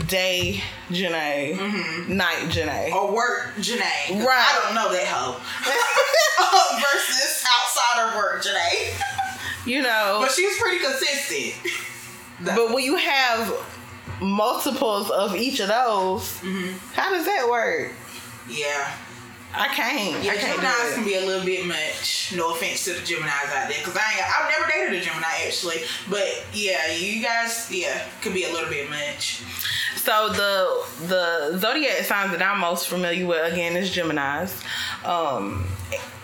day 0.07 0.61
Janae, 0.89 1.55
mm-hmm. 1.55 2.15
night 2.15 2.49
Janae. 2.49 2.91
or 2.93 3.13
work 3.13 3.53
Janae. 3.57 4.23
Right. 4.23 4.45
I 4.47 4.61
don't 4.63 4.75
know 4.75 4.91
that 4.91 5.07
hoe. 5.07 5.39
Um, 6.39 6.81
versus 6.81 7.43
outside 7.45 8.07
of 8.07 8.15
work 8.15 8.41
Janae. 8.41 9.67
You 9.67 9.81
know, 9.81 10.19
But 10.21 10.31
she's 10.31 10.57
pretty 10.57 10.79
consistent. 10.79 11.53
But 12.39 12.73
when 12.73 12.83
you 12.83 12.95
have 12.95 13.53
multiples 14.21 15.09
of 15.11 15.35
each 15.35 15.59
of 15.59 15.67
those, 15.67 16.23
mm-hmm. 16.39 16.77
how 16.93 17.11
does 17.11 17.25
that 17.25 17.47
work? 17.49 17.91
Yeah. 18.49 18.91
I 19.53 19.67
can't. 19.67 20.23
Yeah, 20.23 20.33
I 20.33 20.35
can't 20.35 20.59
Geminis 20.59 20.93
can 20.93 21.03
be 21.05 21.15
a 21.15 21.25
little 21.25 21.45
bit 21.45 21.65
much. 21.65 22.33
No 22.35 22.53
offense 22.53 22.85
to 22.85 22.93
the 22.93 22.99
Geminis 22.99 23.51
out 23.55 23.67
there, 23.67 23.79
because 23.79 23.97
I 23.97 24.01
ain't, 24.13 24.23
I've 24.23 24.59
never 24.59 24.71
dated 24.71 25.01
a 25.01 25.03
Gemini 25.03 25.47
actually. 25.47 25.77
But 26.09 26.45
yeah, 26.53 26.91
you 26.93 27.23
guys, 27.23 27.67
yeah, 27.71 28.03
could 28.21 28.33
be 28.33 28.43
a 28.43 28.53
little 28.53 28.69
bit 28.69 28.89
much. 28.89 29.41
So 29.95 30.29
the 30.29 31.07
the 31.07 31.57
zodiac 31.57 32.03
signs 32.05 32.31
that 32.31 32.41
I'm 32.41 32.59
most 32.59 32.87
familiar 32.87 33.25
with 33.25 33.51
again 33.51 33.75
is 33.75 33.91
Gemini's, 33.91 34.61
um, 35.05 35.65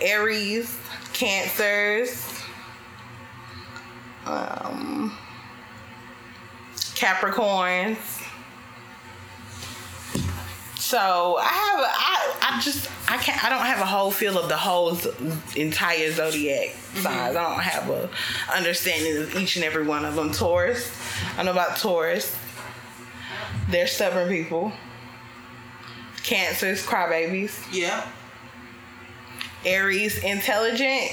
Aries, 0.00 0.76
Cancers, 1.12 2.26
um, 4.24 5.16
Capricorns. 6.74 8.22
So 10.78 11.36
I 11.40 11.48
have 11.48 11.80
a, 11.80 11.82
I 11.84 12.36
I 12.56 12.60
just 12.60 12.88
I 13.08 13.16
can't 13.16 13.42
I 13.44 13.48
don't 13.48 13.66
have 13.66 13.80
a 13.80 13.84
whole 13.86 14.10
feel 14.10 14.38
of 14.38 14.48
the 14.48 14.56
whole 14.56 14.94
z- 14.94 15.10
entire 15.56 16.12
zodiac 16.12 16.76
signs. 16.94 17.06
I 17.06 17.32
don't 17.32 17.60
have 17.60 17.90
a 17.90 18.08
understanding 18.54 19.16
of 19.22 19.34
each 19.36 19.56
and 19.56 19.64
every 19.64 19.84
one 19.84 20.04
of 20.04 20.14
them. 20.14 20.30
Taurus, 20.30 20.90
I 21.36 21.42
know 21.42 21.50
about 21.50 21.76
Taurus. 21.76 22.36
They're 23.68 23.86
stubborn 23.86 24.28
people. 24.28 24.72
Cancers, 26.22 26.84
crybabies. 26.84 27.56
Yeah. 27.72 28.06
Aries, 29.64 30.18
intelligent, 30.22 31.10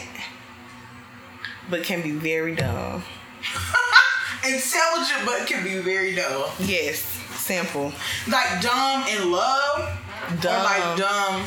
but 1.69 1.83
can 1.83 2.01
be 2.01 2.11
very 2.11 2.55
dumb. 2.55 3.03
Intelligent, 4.45 5.25
but 5.25 5.47
can 5.47 5.63
be 5.63 5.79
very 5.79 6.13
dumb. 6.13 6.49
Yes, 6.59 6.99
simple. 7.35 7.91
Like 8.27 8.61
dumb 8.61 9.05
in 9.07 9.31
love, 9.31 9.97
Dumb. 10.41 10.59
or 10.59 10.63
like 10.63 10.97
dumb. 10.97 11.45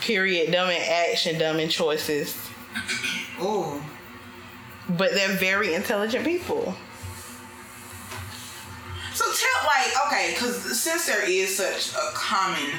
Period. 0.00 0.50
Dumb 0.50 0.70
in 0.70 0.80
action, 0.82 1.38
dumb 1.38 1.60
in 1.60 1.68
choices. 1.68 2.36
Ooh. 3.42 3.82
But 4.88 5.12
they're 5.12 5.36
very 5.36 5.74
intelligent 5.74 6.24
people. 6.24 6.74
So 9.18 9.24
tell 9.24 9.66
like 9.66 10.06
okay, 10.06 10.30
because 10.32 10.80
since 10.80 11.06
there 11.06 11.28
is 11.28 11.56
such 11.56 11.92
a 11.92 12.12
common 12.14 12.70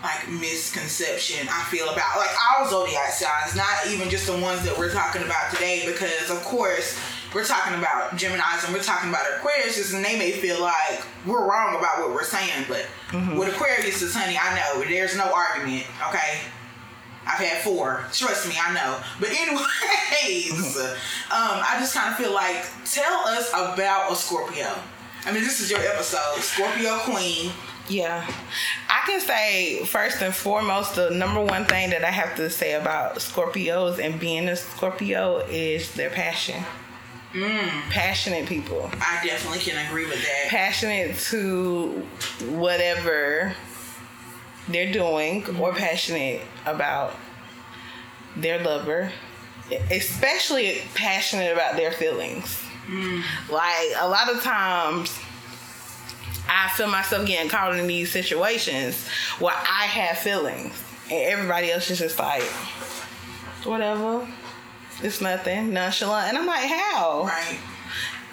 like 0.00 0.28
misconception 0.28 1.48
I 1.50 1.64
feel 1.64 1.88
about 1.88 2.18
like 2.18 2.30
all 2.38 2.70
zodiac 2.70 3.10
signs, 3.10 3.56
not 3.56 3.66
even 3.88 4.08
just 4.08 4.28
the 4.28 4.38
ones 4.38 4.64
that 4.64 4.78
we're 4.78 4.92
talking 4.92 5.22
about 5.22 5.50
today, 5.52 5.82
because 5.86 6.30
of 6.30 6.40
course 6.44 6.96
we're 7.34 7.44
talking 7.44 7.76
about 7.76 8.16
Gemini's 8.16 8.62
and 8.64 8.72
we're 8.72 8.80
talking 8.80 9.10
about 9.10 9.26
Aquarius, 9.38 9.92
and 9.92 10.04
they 10.04 10.16
may 10.16 10.30
feel 10.30 10.62
like 10.62 11.02
we're 11.26 11.44
wrong 11.44 11.74
about 11.74 11.98
what 11.98 12.10
we're 12.10 12.22
saying, 12.22 12.66
but 12.68 12.86
with 13.36 13.52
Aquarius, 13.52 14.14
honey, 14.14 14.38
I 14.40 14.54
know 14.54 14.84
there's 14.84 15.16
no 15.16 15.32
argument. 15.34 15.84
Okay, 16.10 16.38
I've 17.26 17.40
had 17.40 17.58
four. 17.64 18.04
Trust 18.12 18.48
me, 18.48 18.54
I 18.56 18.72
know. 18.72 19.00
But 19.18 19.30
anyways, 19.30 20.76
um, 20.78 21.58
I 21.58 21.74
just 21.80 21.92
kind 21.92 22.08
of 22.12 22.16
feel 22.16 22.32
like 22.32 22.64
tell 22.84 23.26
us 23.26 23.50
about 23.50 24.12
a 24.12 24.14
Scorpio. 24.14 24.76
I 25.26 25.32
mean, 25.32 25.42
this 25.44 25.60
is 25.60 25.70
your 25.70 25.80
episode, 25.80 26.40
Scorpio 26.40 26.96
Queen. 26.98 27.52
Yeah. 27.88 28.24
I 28.88 29.00
can 29.06 29.20
say 29.20 29.84
first 29.84 30.22
and 30.22 30.34
foremost, 30.34 30.94
the 30.94 31.10
number 31.10 31.42
one 31.42 31.64
thing 31.64 31.90
that 31.90 32.04
I 32.04 32.10
have 32.10 32.36
to 32.36 32.48
say 32.48 32.74
about 32.74 33.16
Scorpios 33.16 33.98
and 33.98 34.18
being 34.18 34.48
a 34.48 34.56
Scorpio 34.56 35.38
is 35.50 35.92
their 35.94 36.10
passion. 36.10 36.64
Mm. 37.32 37.68
Passionate 37.90 38.48
people. 38.48 38.90
I 38.94 39.24
definitely 39.24 39.60
can 39.60 39.86
agree 39.86 40.06
with 40.06 40.22
that. 40.22 40.48
Passionate 40.48 41.16
to 41.30 42.06
whatever 42.48 43.54
they're 44.68 44.92
doing 44.92 45.44
or 45.58 45.72
passionate 45.72 46.42
about 46.66 47.14
their 48.36 48.62
lover. 48.62 49.12
Especially 49.90 50.82
passionate 50.94 51.52
about 51.52 51.76
their 51.76 51.92
feelings. 51.92 52.60
Like 53.50 53.92
a 54.00 54.08
lot 54.08 54.30
of 54.30 54.42
times 54.42 55.18
I 56.48 56.68
feel 56.74 56.88
myself 56.88 57.26
getting 57.26 57.48
caught 57.48 57.76
in 57.76 57.86
these 57.86 58.10
situations 58.10 59.06
where 59.38 59.54
I 59.54 59.84
have 59.86 60.18
feelings 60.18 60.82
and 61.10 61.32
everybody 61.32 61.70
else 61.70 61.90
is 61.90 61.98
just 61.98 62.18
like, 62.18 62.42
whatever, 63.64 64.26
it's 65.02 65.20
nothing, 65.20 65.72
nonchalant. 65.72 66.28
And 66.28 66.38
I'm 66.38 66.46
like, 66.46 66.68
how? 66.68 67.24
Right. 67.24 67.58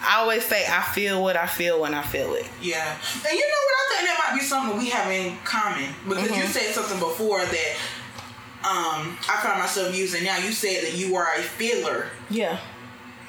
I 0.00 0.18
always 0.18 0.44
say 0.44 0.64
I 0.68 0.82
feel 0.82 1.22
what 1.22 1.36
I 1.36 1.46
feel 1.46 1.80
when 1.80 1.94
I 1.94 2.02
feel 2.02 2.34
it. 2.34 2.48
Yeah. 2.60 2.96
And 3.14 3.32
you 3.32 3.40
know 3.40 3.62
what? 3.64 3.74
I 3.78 3.96
think 3.96 4.08
that 4.08 4.24
might 4.28 4.38
be 4.38 4.44
something 4.44 4.78
we 4.78 4.90
have 4.90 5.10
in 5.10 5.36
common 5.44 5.92
because 6.08 6.30
you 6.30 6.42
said 6.44 6.72
something 6.74 6.98
before 7.00 7.40
that 7.44 7.76
um, 8.64 9.16
I 9.28 9.40
found 9.42 9.60
myself 9.60 9.96
using 9.96 10.24
now. 10.24 10.36
You 10.38 10.52
said 10.52 10.84
that 10.84 10.94
you 10.96 11.16
are 11.16 11.28
a 11.36 11.42
feeler, 11.42 12.08
Yeah, 12.28 12.58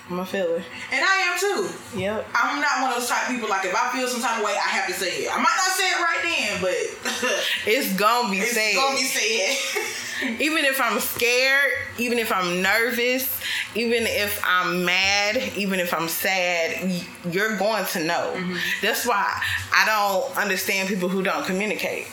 I'm 0.09 0.19
a 0.19 0.25
feeler. 0.25 0.63
and 0.91 1.05
I 1.05 1.15
am 1.31 1.39
too. 1.39 1.69
Yep. 1.99 2.27
I'm 2.33 2.61
not 2.61 2.81
one 2.81 2.91
of 2.93 2.97
those 2.99 3.09
type 3.09 3.29
of 3.29 3.35
people. 3.35 3.47
Like 3.49 3.65
if 3.65 3.75
I 3.75 3.91
feel 3.91 4.07
some 4.07 4.21
type 4.21 4.39
of 4.39 4.45
way, 4.45 4.53
I 4.53 4.67
have 4.69 4.87
to 4.87 4.93
say 4.93 5.23
it. 5.25 5.29
I 5.31 5.37
might 5.37 5.57
not 5.57 5.75
say 5.77 5.89
it 5.89 5.99
right 5.99 6.21
then, 6.23 6.61
but 6.61 7.35
It's 7.67 7.93
gonna 7.93 8.31
be 8.31 8.37
it's 8.39 8.53
said. 8.53 8.73
gonna 8.75 8.95
be 8.97 9.03
said. 9.03 10.35
even 10.41 10.65
if 10.65 10.81
I'm 10.81 10.99
scared, 10.99 11.71
even 11.99 12.17
if 12.17 12.31
I'm 12.31 12.61
nervous, 12.61 13.39
even 13.75 14.03
if 14.07 14.41
I'm 14.45 14.83
mad, 14.83 15.37
even 15.55 15.79
if 15.79 15.93
I'm 15.93 16.07
sad, 16.07 16.91
you're 17.29 17.57
going 17.57 17.85
to 17.85 18.03
know. 18.03 18.33
Mm-hmm. 18.35 18.55
That's 18.81 19.05
why 19.05 19.41
I 19.71 19.85
don't 19.85 20.37
understand 20.37 20.89
people 20.89 21.07
who 21.07 21.21
don't 21.21 21.45
communicate. 21.45 22.07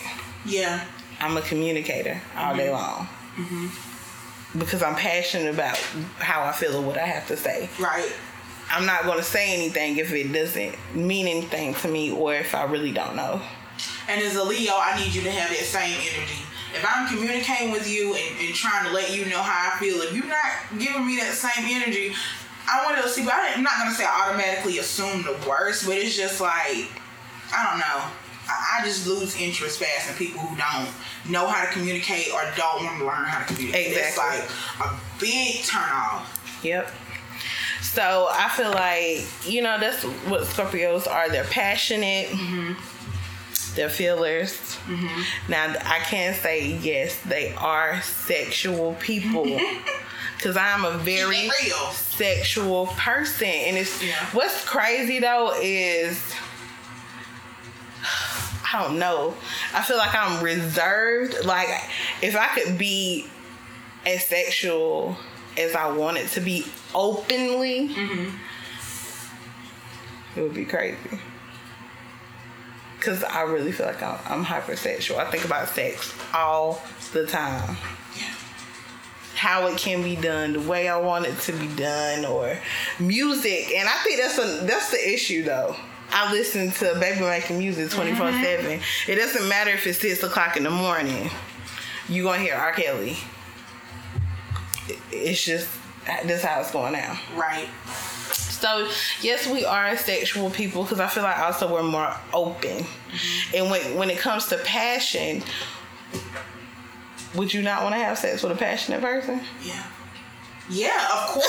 Yeah. 0.44 0.84
I'm 1.20 1.36
a 1.38 1.40
communicator 1.42 2.20
all 2.36 2.54
day 2.54 2.70
long. 2.70 3.08
Because 4.58 4.82
I'm 4.82 4.94
passionate 4.94 5.52
about 5.52 5.76
how 6.18 6.42
I 6.42 6.52
feel 6.52 6.76
and 6.78 6.86
what 6.86 6.98
I 6.98 7.06
have 7.06 7.26
to 7.28 7.36
say. 7.36 7.68
Right. 7.78 8.12
I'm 8.70 8.86
not 8.86 9.04
going 9.04 9.18
to 9.18 9.24
say 9.24 9.54
anything 9.54 9.98
if 9.98 10.12
it 10.12 10.32
doesn't 10.32 10.74
mean 10.94 11.28
anything 11.28 11.74
to 11.74 11.88
me 11.88 12.10
or 12.10 12.34
if 12.34 12.54
I 12.54 12.64
really 12.64 12.92
don't 12.92 13.14
know. 13.14 13.40
And 14.08 14.22
as 14.22 14.36
a 14.36 14.44
Leo, 14.44 14.72
I 14.74 14.98
need 14.98 15.14
you 15.14 15.22
to 15.22 15.30
have 15.30 15.50
that 15.50 15.64
same 15.64 15.94
energy. 15.94 16.42
If 16.74 16.84
I'm 16.86 17.08
communicating 17.08 17.70
with 17.70 17.88
you 17.88 18.14
and, 18.14 18.40
and 18.40 18.54
trying 18.54 18.86
to 18.86 18.92
let 18.92 19.14
you 19.14 19.24
know 19.26 19.42
how 19.42 19.72
I 19.72 19.78
feel, 19.78 20.00
if 20.02 20.14
you're 20.14 20.26
not 20.26 20.78
giving 20.78 21.06
me 21.06 21.16
that 21.16 21.32
same 21.32 21.64
energy, 21.64 22.14
I 22.68 22.84
want 22.84 23.02
to 23.02 23.08
see. 23.08 23.24
But 23.24 23.34
I'm 23.34 23.62
not 23.62 23.78
gonna 23.78 23.94
say 23.94 24.04
I 24.04 24.28
automatically 24.28 24.78
assume 24.78 25.22
the 25.22 25.36
worst, 25.48 25.86
but 25.86 25.96
it's 25.96 26.16
just 26.16 26.40
like 26.40 26.90
I 27.52 27.70
don't 27.70 27.78
know. 27.78 28.04
I, 28.48 28.84
just 28.84 29.06
lose 29.06 29.40
interest 29.40 29.78
fast 29.80 30.10
in 30.10 30.16
people 30.16 30.40
who 30.40 30.56
don't 30.56 30.88
know 31.30 31.46
how 31.46 31.64
to 31.64 31.70
communicate 31.72 32.32
or 32.32 32.40
don't 32.56 32.84
want 32.84 32.98
to 32.98 33.04
learn 33.06 33.24
how 33.24 33.44
to 33.44 33.54
communicate. 33.54 33.96
It's 33.96 34.16
like 34.18 34.48
a 34.80 34.94
big 35.18 35.62
turn 35.64 35.82
off. 35.82 36.60
Yep. 36.62 36.90
So 37.82 38.28
I 38.30 38.48
feel 38.50 38.70
like, 38.70 39.26
you 39.50 39.62
know, 39.62 39.78
that's 39.80 40.02
what 40.28 40.42
Scorpios 40.42 41.10
are. 41.10 41.28
They're 41.28 41.44
passionate. 41.44 42.28
Mm-hmm. 42.28 43.74
They're 43.74 43.88
feelers. 43.88 44.52
Mm-hmm. 44.86 45.50
Now, 45.50 45.74
I 45.84 45.98
can 46.00 46.34
say, 46.34 46.76
yes, 46.76 47.20
they 47.22 47.52
are 47.54 48.00
sexual 48.02 48.94
people. 49.00 49.58
Because 50.36 50.58
I'm 50.58 50.84
a 50.84 50.98
very 50.98 51.48
sexual 51.92 52.88
person. 52.88 53.48
And 53.48 53.78
it's 53.78 54.02
Yeah. 54.02 54.12
what's 54.32 54.66
crazy 54.66 55.18
though 55.18 55.54
is 55.62 56.20
I 58.72 58.82
don't 58.82 58.98
know. 58.98 59.34
I 59.74 59.82
feel 59.82 59.96
like 59.96 60.14
I'm 60.14 60.42
reserved. 60.42 61.44
Like 61.44 61.68
if 62.22 62.34
I 62.36 62.48
could 62.48 62.76
be 62.78 63.26
as 64.04 64.26
sexual 64.26 65.16
as 65.56 65.74
I 65.74 65.90
wanted 65.90 66.28
to 66.30 66.40
be 66.40 66.66
openly, 66.94 67.90
it 70.36 70.40
would 70.42 70.54
be 70.54 70.64
crazy. 70.64 70.98
Cause 73.00 73.22
I 73.22 73.42
really 73.42 73.70
feel 73.72 73.86
like 73.86 74.02
I'm, 74.02 74.18
I'm 74.26 74.44
hypersexual. 74.44 75.16
I 75.18 75.30
think 75.30 75.44
about 75.44 75.68
sex 75.68 76.12
all 76.34 76.82
the 77.12 77.24
time 77.26 77.76
Yeah. 78.16 78.24
how 79.36 79.66
it 79.68 79.78
can 79.78 80.02
be 80.02 80.16
done, 80.16 80.54
the 80.54 80.60
way 80.60 80.88
I 80.88 80.96
want 80.98 81.26
it 81.26 81.38
to 81.42 81.52
be 81.52 81.68
done, 81.76 82.24
or 82.24 82.58
music. 82.98 83.70
And 83.76 83.88
I 83.88 83.92
think 84.02 84.20
that's 84.20 84.38
a 84.38 84.66
that's 84.66 84.90
the 84.90 85.12
issue 85.12 85.44
though. 85.44 85.76
I 86.16 86.32
listen 86.32 86.70
to 86.70 86.98
baby 86.98 87.20
making 87.20 87.58
music 87.58 87.90
24 87.90 88.32
7. 88.32 88.64
Mm-hmm. 88.64 89.12
It 89.12 89.16
doesn't 89.16 89.46
matter 89.50 89.70
if 89.72 89.86
it's 89.86 90.00
6 90.00 90.22
o'clock 90.22 90.56
in 90.56 90.62
the 90.62 90.70
morning. 90.70 91.28
you're 92.08 92.24
going 92.24 92.40
to 92.40 92.46
hear 92.46 92.54
R. 92.54 92.72
Kelly. 92.72 93.18
It's 95.12 95.44
just, 95.44 95.68
that's 96.06 96.42
how 96.42 96.60
it's 96.60 96.70
going 96.70 96.94
now. 96.94 97.20
Right. 97.34 97.68
So 98.32 98.88
yes, 99.20 99.46
we 99.46 99.66
are 99.66 99.94
sexual 99.98 100.48
people 100.48 100.84
because 100.84 101.00
I 101.00 101.06
feel 101.08 101.22
like 101.22 101.38
also 101.38 101.70
we're 101.70 101.82
more 101.82 102.14
open. 102.32 102.78
Mm-hmm. 102.78 103.56
And 103.56 103.70
when 103.70 103.98
when 103.98 104.08
it 104.08 104.18
comes 104.18 104.46
to 104.46 104.56
passion, 104.58 105.42
would 107.34 107.52
you 107.52 107.60
not 107.60 107.82
want 107.82 107.94
to 107.94 107.98
have 107.98 108.16
sex 108.16 108.42
with 108.42 108.52
a 108.52 108.56
passionate 108.56 109.02
person? 109.02 109.42
Yeah. 109.62 109.82
Yeah, 110.68 111.08
of 111.12 111.28
course. 111.30 111.46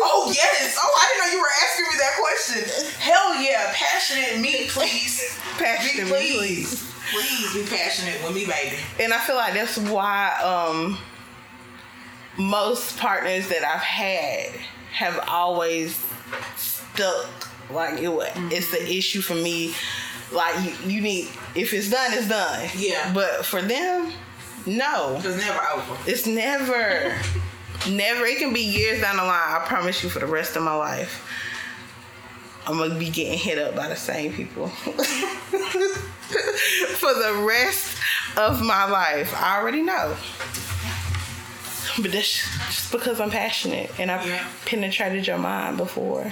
oh 0.00 0.32
yes. 0.34 0.78
Oh, 0.82 1.00
I 1.00 1.08
didn't 1.08 1.26
know 1.26 1.32
you 1.36 1.40
were 1.40 1.54
asking 1.64 1.86
me 1.86 1.98
that 1.98 2.14
question. 2.20 3.00
Hell 3.00 3.42
yeah, 3.42 3.72
passionate 3.74 4.40
me, 4.40 4.68
please. 4.68 5.38
Passionate 5.58 6.06
Me, 6.06 6.12
me, 6.12 6.38
please. 6.38 6.92
Please 7.10 7.54
be 7.54 7.76
passionate 7.76 8.22
with 8.22 8.34
me, 8.34 8.44
baby. 8.44 8.76
And 9.00 9.12
I 9.14 9.18
feel 9.18 9.36
like 9.36 9.54
that's 9.54 9.78
why 9.78 10.32
um 10.42 10.98
most 12.38 12.98
partners 12.98 13.48
that 13.48 13.64
I've 13.64 13.80
had 13.80 14.50
have 14.92 15.18
always 15.28 15.98
stuck 16.56 17.26
like 17.70 17.98
it 18.00 18.08
was 18.08 18.28
it's 18.52 18.70
the 18.70 18.86
issue 18.94 19.20
for 19.22 19.34
me 19.34 19.74
like 20.32 20.54
you, 20.84 20.90
you 20.96 21.00
need 21.00 21.28
if 21.54 21.72
it's 21.72 21.90
done 21.90 22.12
it's 22.12 22.28
done 22.28 22.68
Yeah. 22.76 23.12
but 23.14 23.44
for 23.46 23.62
them 23.62 24.12
no 24.66 25.16
It's 25.16 25.26
never 25.38 25.60
over. 25.74 25.96
It's 26.06 26.26
never, 26.26 27.14
never. 27.90 28.24
It 28.26 28.38
can 28.38 28.52
be 28.52 28.60
years 28.60 29.00
down 29.00 29.16
the 29.16 29.24
line. 29.24 29.54
I 29.54 29.64
promise 29.66 30.02
you, 30.02 30.08
for 30.08 30.18
the 30.20 30.26
rest 30.26 30.56
of 30.56 30.62
my 30.62 30.74
life, 30.74 31.26
I'm 32.66 32.78
gonna 32.78 32.98
be 32.98 33.10
getting 33.10 33.38
hit 33.38 33.58
up 33.58 33.76
by 33.76 33.88
the 33.88 33.96
same 33.96 34.32
people 34.32 34.68
for 34.78 34.92
the 37.14 37.44
rest 37.46 37.96
of 38.36 38.62
my 38.62 38.88
life. 38.90 39.32
I 39.36 39.58
already 39.60 39.82
know. 39.82 40.16
But 42.02 42.12
that's 42.12 42.42
just 42.68 42.92
because 42.92 43.20
I'm 43.20 43.30
passionate 43.30 43.90
and 43.98 44.10
I've 44.10 44.26
Yeah. 44.26 44.46
penetrated 44.66 45.26
your 45.26 45.38
mind 45.38 45.76
before, 45.78 46.30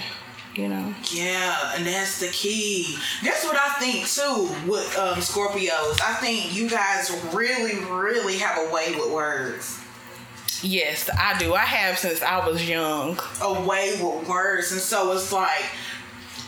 you 0.53 0.67
know. 0.67 0.93
Yeah, 1.11 1.73
and 1.75 1.85
that's 1.87 2.19
the 2.19 2.27
key. 2.27 2.97
That's 3.23 3.43
what 3.45 3.57
I 3.57 3.69
think 3.79 4.05
too 4.07 4.49
with 4.69 4.95
um, 4.97 5.17
Scorpios. 5.19 5.99
I 6.01 6.13
think 6.19 6.53
you 6.53 6.69
guys 6.69 7.09
really, 7.33 7.79
really 7.85 8.37
have 8.37 8.67
a 8.67 8.71
way 8.71 8.93
with 8.95 9.09
words. 9.11 9.79
Yes, 10.63 11.09
I 11.17 11.37
do. 11.37 11.53
I 11.53 11.59
have 11.59 11.97
since 11.97 12.21
I 12.21 12.45
was 12.47 12.67
young. 12.67 13.19
A 13.41 13.61
way 13.61 13.99
with 14.01 14.27
words, 14.27 14.71
and 14.71 14.81
so 14.81 15.11
it's 15.13 15.31
like 15.31 15.65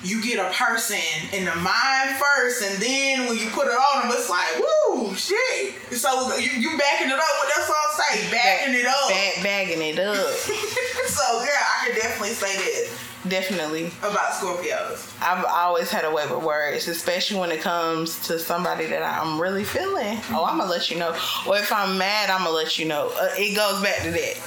you 0.04 0.22
get 0.22 0.40
a 0.40 0.54
person 0.54 1.00
in 1.34 1.46
the 1.46 1.56
mind 1.56 2.16
first, 2.16 2.64
and 2.64 2.82
then 2.82 3.28
when 3.28 3.38
you 3.38 3.50
put 3.50 3.68
it 3.68 3.74
on 3.74 4.08
them, 4.08 4.18
it's 4.18 4.30
like, 4.30 4.48
woo, 4.60 5.14
shit. 5.16 5.76
So 5.92 6.38
you, 6.38 6.52
you 6.52 6.78
backing 6.78 7.08
it 7.08 7.14
up. 7.14 7.20
What 7.20 7.52
that 7.56 7.66
song 7.66 8.06
say? 8.06 8.32
Backing 8.32 8.76
it 8.76 8.86
up. 8.86 9.10
Bag, 9.10 9.44
bagging 9.44 9.82
it 9.82 10.00
up. 10.00 10.16
so 10.36 11.44
yeah, 11.44 11.64
I 11.82 11.88
can 11.88 11.96
definitely 11.96 12.36
say 12.36 12.56
that 12.56 13.07
Definitely. 13.30 13.88
about 14.00 14.32
Scorpios. 14.34 15.14
I've 15.22 15.44
always 15.46 15.90
had 15.90 16.06
a 16.06 16.12
way 16.14 16.26
with 16.28 16.44
words, 16.44 16.88
especially 16.88 17.40
when 17.40 17.52
it 17.52 17.62
comes 17.62 18.26
to 18.28 18.40
somebody 18.40 18.86
that 18.88 19.02
I'm 19.02 19.40
really 19.42 19.64
feeling. 19.64 20.20
Oh, 20.32 20.46
I'm 20.46 20.58
gonna 20.58 20.70
let 20.70 20.90
you 20.90 20.98
know. 20.98 21.10
Or 21.48 21.58
if 21.58 21.72
I'm 21.72 21.98
mad, 21.98 22.30
I'm 22.30 22.44
gonna 22.44 22.52
let 22.52 22.78
you 22.80 22.86
know. 22.86 23.12
Uh, 23.20 23.30
it 23.38 23.56
goes 23.56 23.82
back 23.82 24.02
to 24.04 24.12
that. 24.12 24.40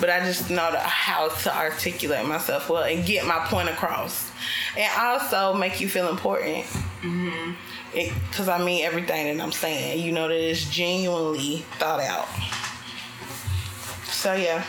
But 0.00 0.10
I 0.10 0.18
just 0.20 0.50
know 0.50 0.72
the, 0.72 0.80
how 0.80 1.28
to 1.28 1.56
articulate 1.56 2.26
myself 2.26 2.68
well 2.68 2.82
and 2.82 3.06
get 3.06 3.24
my 3.24 3.38
point 3.46 3.68
across, 3.68 4.30
and 4.76 4.90
also 4.98 5.54
make 5.54 5.80
you 5.80 5.88
feel 5.88 6.08
important. 6.08 6.66
Because 7.92 8.48
I 8.48 8.58
mean 8.62 8.84
everything 8.84 9.36
that 9.36 9.42
I'm 9.42 9.52
saying. 9.52 10.04
You 10.04 10.10
know 10.12 10.26
that 10.28 10.34
it's 10.34 10.68
genuinely 10.68 11.58
thought 11.78 12.00
out. 12.00 12.26
So 14.10 14.34
yeah, 14.34 14.64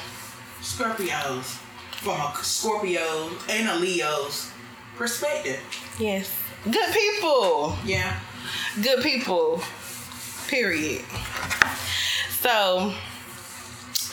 Scorpios 0.62 1.58
from 2.00 2.20
a 2.20 2.34
Scorpio 2.42 3.30
and 3.50 3.70
a 3.70 3.76
Leo's 3.76 4.52
perspective. 4.96 5.60
yes, 6.00 6.32
good 6.64 6.94
people. 6.94 7.78
Yeah. 7.86 8.20
good 8.82 9.02
people. 9.04 9.62
Period. 10.48 11.04
So 12.40 12.94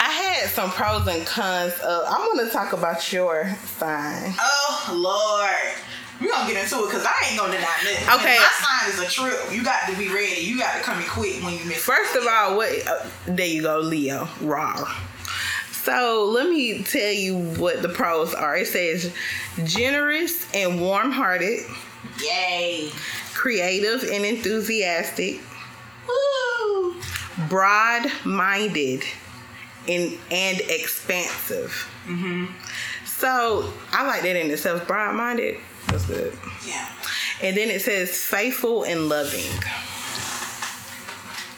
I 0.00 0.10
had 0.10 0.48
some 0.50 0.70
pros 0.70 1.06
and 1.06 1.24
cons. 1.26 1.72
Of, 1.74 2.04
I 2.06 2.18
want 2.18 2.46
to 2.46 2.52
talk 2.52 2.72
about 2.72 3.12
your 3.12 3.56
sign. 3.78 4.34
Oh 4.38 4.90
Lord. 4.92 5.82
We're 6.20 6.30
gonna 6.32 6.50
get 6.50 6.62
into 6.64 6.82
it 6.82 6.86
because 6.86 7.04
I 7.06 7.28
ain't 7.28 7.38
gonna 7.38 7.52
deny 7.52 7.66
nothing. 7.84 8.20
Okay. 8.20 8.38
My 8.38 8.50
sign 8.64 8.90
is 8.90 9.00
a 9.00 9.10
trip. 9.10 9.38
You 9.52 9.62
got 9.62 9.86
to 9.88 9.96
be 9.96 10.08
ready. 10.08 10.40
You 10.40 10.58
got 10.58 10.74
to 10.76 10.82
come 10.82 10.98
in 11.00 11.06
quick 11.08 11.42
when 11.44 11.52
you 11.58 11.64
miss 11.66 11.78
First 11.78 12.16
of 12.16 12.26
all, 12.26 12.56
what? 12.56 12.86
Uh, 12.86 13.06
there 13.26 13.46
you 13.46 13.62
go, 13.62 13.80
Leo. 13.80 14.26
Raw. 14.40 14.90
So 15.86 16.24
let 16.34 16.48
me 16.50 16.82
tell 16.82 17.12
you 17.12 17.38
what 17.38 17.80
the 17.80 17.88
pros 17.88 18.34
are. 18.34 18.56
It 18.56 18.66
says 18.66 19.14
generous 19.62 20.52
and 20.52 20.80
warm-hearted, 20.80 21.60
Yay. 22.20 22.90
creative 23.34 24.02
and 24.02 24.24
enthusiastic, 24.24 25.40
Woo. 26.08 26.96
broad-minded, 27.48 29.04
and 29.86 30.18
and 30.32 30.60
expansive. 30.62 31.88
Mm-hmm. 32.08 32.46
So 33.04 33.72
I 33.92 34.04
like 34.08 34.22
that 34.22 34.34
in 34.34 34.50
itself. 34.50 34.88
Broad-minded. 34.88 35.58
That's 35.86 36.06
good. 36.06 36.36
Yeah. 36.66 36.88
And 37.44 37.56
then 37.56 37.70
it 37.70 37.80
says 37.80 38.10
faithful 38.10 38.82
and 38.82 39.08
loving. 39.08 39.48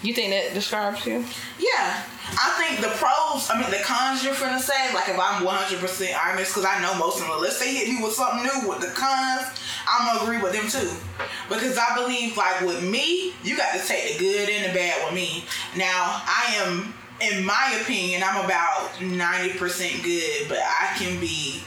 You 0.02 0.12
think 0.12 0.32
that 0.32 0.52
describes 0.52 1.06
you? 1.06 1.24
Yeah. 1.58 2.02
I 2.36 2.54
think 2.58 2.80
the 2.80 2.92
pros, 2.98 3.50
I 3.50 3.60
mean, 3.60 3.70
the 3.70 3.82
cons 3.84 4.24
you're 4.24 4.34
finna 4.34 4.60
say, 4.60 4.92
like 4.94 5.08
if 5.08 5.18
I'm 5.18 5.44
100% 5.44 6.16
honest, 6.16 6.54
because 6.54 6.64
I 6.64 6.80
know 6.82 6.94
most 6.98 7.20
of 7.20 7.28
them, 7.28 7.40
let's 7.40 7.62
hit 7.62 7.88
me 7.88 8.02
with 8.02 8.12
something 8.12 8.42
new 8.42 8.68
with 8.68 8.80
the 8.80 8.92
cons, 8.94 9.46
I'm 9.88 10.06
gonna 10.06 10.22
agree 10.22 10.42
with 10.42 10.52
them 10.52 10.68
too. 10.68 10.90
Because 11.48 11.78
I 11.78 11.94
believe, 11.96 12.36
like 12.36 12.60
with 12.60 12.82
me, 12.82 13.32
you 13.42 13.56
got 13.56 13.72
to 13.72 13.86
take 13.86 14.18
the 14.18 14.18
good 14.18 14.48
and 14.48 14.70
the 14.70 14.74
bad 14.78 15.04
with 15.04 15.14
me. 15.14 15.44
Now, 15.76 16.22
I 16.26 16.54
am 16.58 16.94
in 17.20 17.44
my 17.44 17.78
opinion, 17.80 18.22
I'm 18.24 18.44
about 18.44 18.90
90% 19.00 20.04
good, 20.04 20.48
but 20.48 20.58
I 20.58 20.94
can 20.96 21.18
be 21.18 21.62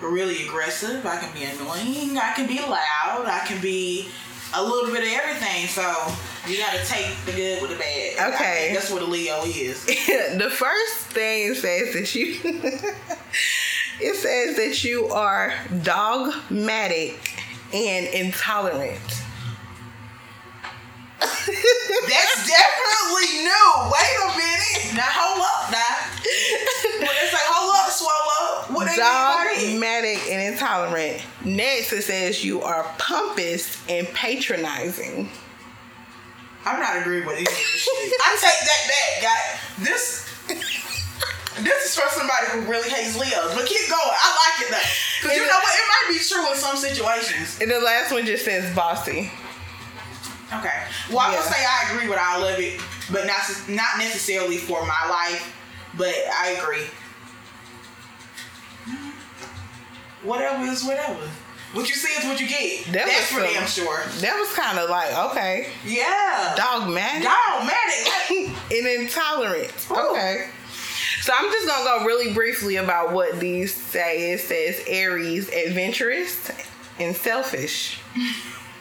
really 0.00 0.44
aggressive. 0.46 1.06
I 1.06 1.18
can 1.18 1.32
be 1.32 1.44
annoying. 1.44 2.18
I 2.18 2.32
can 2.34 2.46
be 2.46 2.60
loud. 2.60 3.26
I 3.26 3.42
can 3.46 3.62
be 3.62 4.08
a 4.54 4.62
little 4.62 4.92
bit 4.92 5.02
of 5.02 5.12
everything. 5.12 5.66
So 5.66 5.82
you 6.46 6.58
got 6.58 6.72
to 6.72 6.84
take 6.84 7.14
the 7.24 7.32
good 7.32 7.62
with 7.62 7.70
the 7.70 7.76
bad. 7.76 8.34
Okay. 8.34 8.70
that's 8.74 8.90
what 8.90 9.02
a 9.02 9.06
Leo 9.06 9.42
is. 9.44 9.84
the 9.86 10.50
first 10.50 11.06
thing 11.06 11.54
says 11.54 11.94
that 11.94 12.14
you 12.14 12.36
it 14.00 14.16
says 14.16 14.56
that 14.56 14.84
you 14.84 15.08
are 15.08 15.54
dogmatic 15.82 17.18
and 17.72 18.06
intolerant. 18.08 19.00
That's 21.20 22.48
definitely 22.48 23.46
new. 23.46 23.68
Wait 23.90 24.14
a 24.18 24.28
minute. 24.36 24.94
Now 24.94 25.06
hold 25.06 25.40
up, 25.40 25.70
now. 25.70 25.94
They 26.22 27.28
say 27.30 27.44
hold 27.46 27.70
up, 27.78 27.90
swallow, 27.90 28.31
Dogmatic 28.86 30.30
and 30.30 30.52
intolerant. 30.54 31.22
Next, 31.44 31.92
it 31.92 32.02
says 32.02 32.44
you 32.44 32.62
are 32.62 32.84
pompous 32.98 33.78
and 33.88 34.06
patronizing. 34.08 35.28
I'm 36.64 36.78
not 36.80 36.96
agreeing 37.00 37.26
with 37.26 37.36
any 37.36 37.42
of 37.42 37.48
this 37.48 37.56
shit. 37.56 38.12
I 38.20 38.36
take 38.40 38.60
that 38.68 38.88
back, 38.88 39.22
guy. 39.22 39.84
This 39.84 40.28
this 41.60 41.84
is 41.86 41.94
for 41.94 42.08
somebody 42.10 42.46
who 42.52 42.60
really 42.70 42.88
hates 42.88 43.18
Leos. 43.18 43.54
But 43.54 43.66
keep 43.66 43.88
going. 43.88 44.00
I 44.00 44.38
like 44.58 44.68
it 44.68 44.70
though. 44.72 44.88
Because 45.22 45.36
you 45.36 45.46
know 45.46 45.52
what? 45.52 45.74
It 45.74 45.88
might 45.88 46.06
be 46.12 46.18
true 46.24 46.50
in 46.50 46.56
some 46.56 46.76
situations. 46.76 47.58
And 47.60 47.70
the 47.70 47.80
last 47.80 48.12
one 48.12 48.24
just 48.26 48.44
says 48.44 48.74
bossy. 48.74 49.30
Okay. 50.54 50.82
Well, 51.10 51.20
I 51.20 51.30
would 51.30 51.36
Yeah. 51.36 51.50
say 51.50 51.64
I 51.64 51.92
agree 51.92 52.08
with 52.08 52.18
all 52.18 52.44
of 52.44 52.58
it, 52.58 52.80
but 53.10 53.26
not 53.26 53.42
not 53.68 53.98
necessarily 53.98 54.56
for 54.58 54.84
my 54.84 55.08
life. 55.08 55.52
But 55.94 56.14
I 56.38 56.50
agree. 56.60 56.86
Whatever 60.22 60.64
is 60.64 60.84
whatever. 60.84 61.28
What 61.72 61.88
you 61.88 61.94
see 61.94 62.08
is 62.20 62.24
what 62.26 62.38
you 62.38 62.46
get. 62.48 62.84
That 62.92 63.06
That's 63.06 63.32
was 63.32 63.40
for 63.40 63.40
damn 63.40 63.66
sure. 63.66 64.02
That 64.20 64.36
was 64.38 64.52
kind 64.54 64.78
of 64.78 64.90
like, 64.90 65.12
okay, 65.30 65.68
Yeah. 65.86 66.54
dogmatic 66.56 67.26
Dogmatic. 67.26 68.54
and 68.70 68.86
intolerant. 69.02 69.72
Ooh. 69.90 70.10
Okay. 70.12 70.48
So 71.22 71.32
I'm 71.36 71.50
just 71.50 71.66
gonna 71.66 71.84
go 71.84 72.04
really 72.04 72.34
briefly 72.34 72.76
about 72.76 73.12
what 73.12 73.40
these 73.40 73.74
say. 73.74 74.32
It 74.32 74.40
says 74.40 74.82
Aries, 74.86 75.48
adventurous 75.48 76.50
and 76.98 77.16
selfish. 77.16 77.98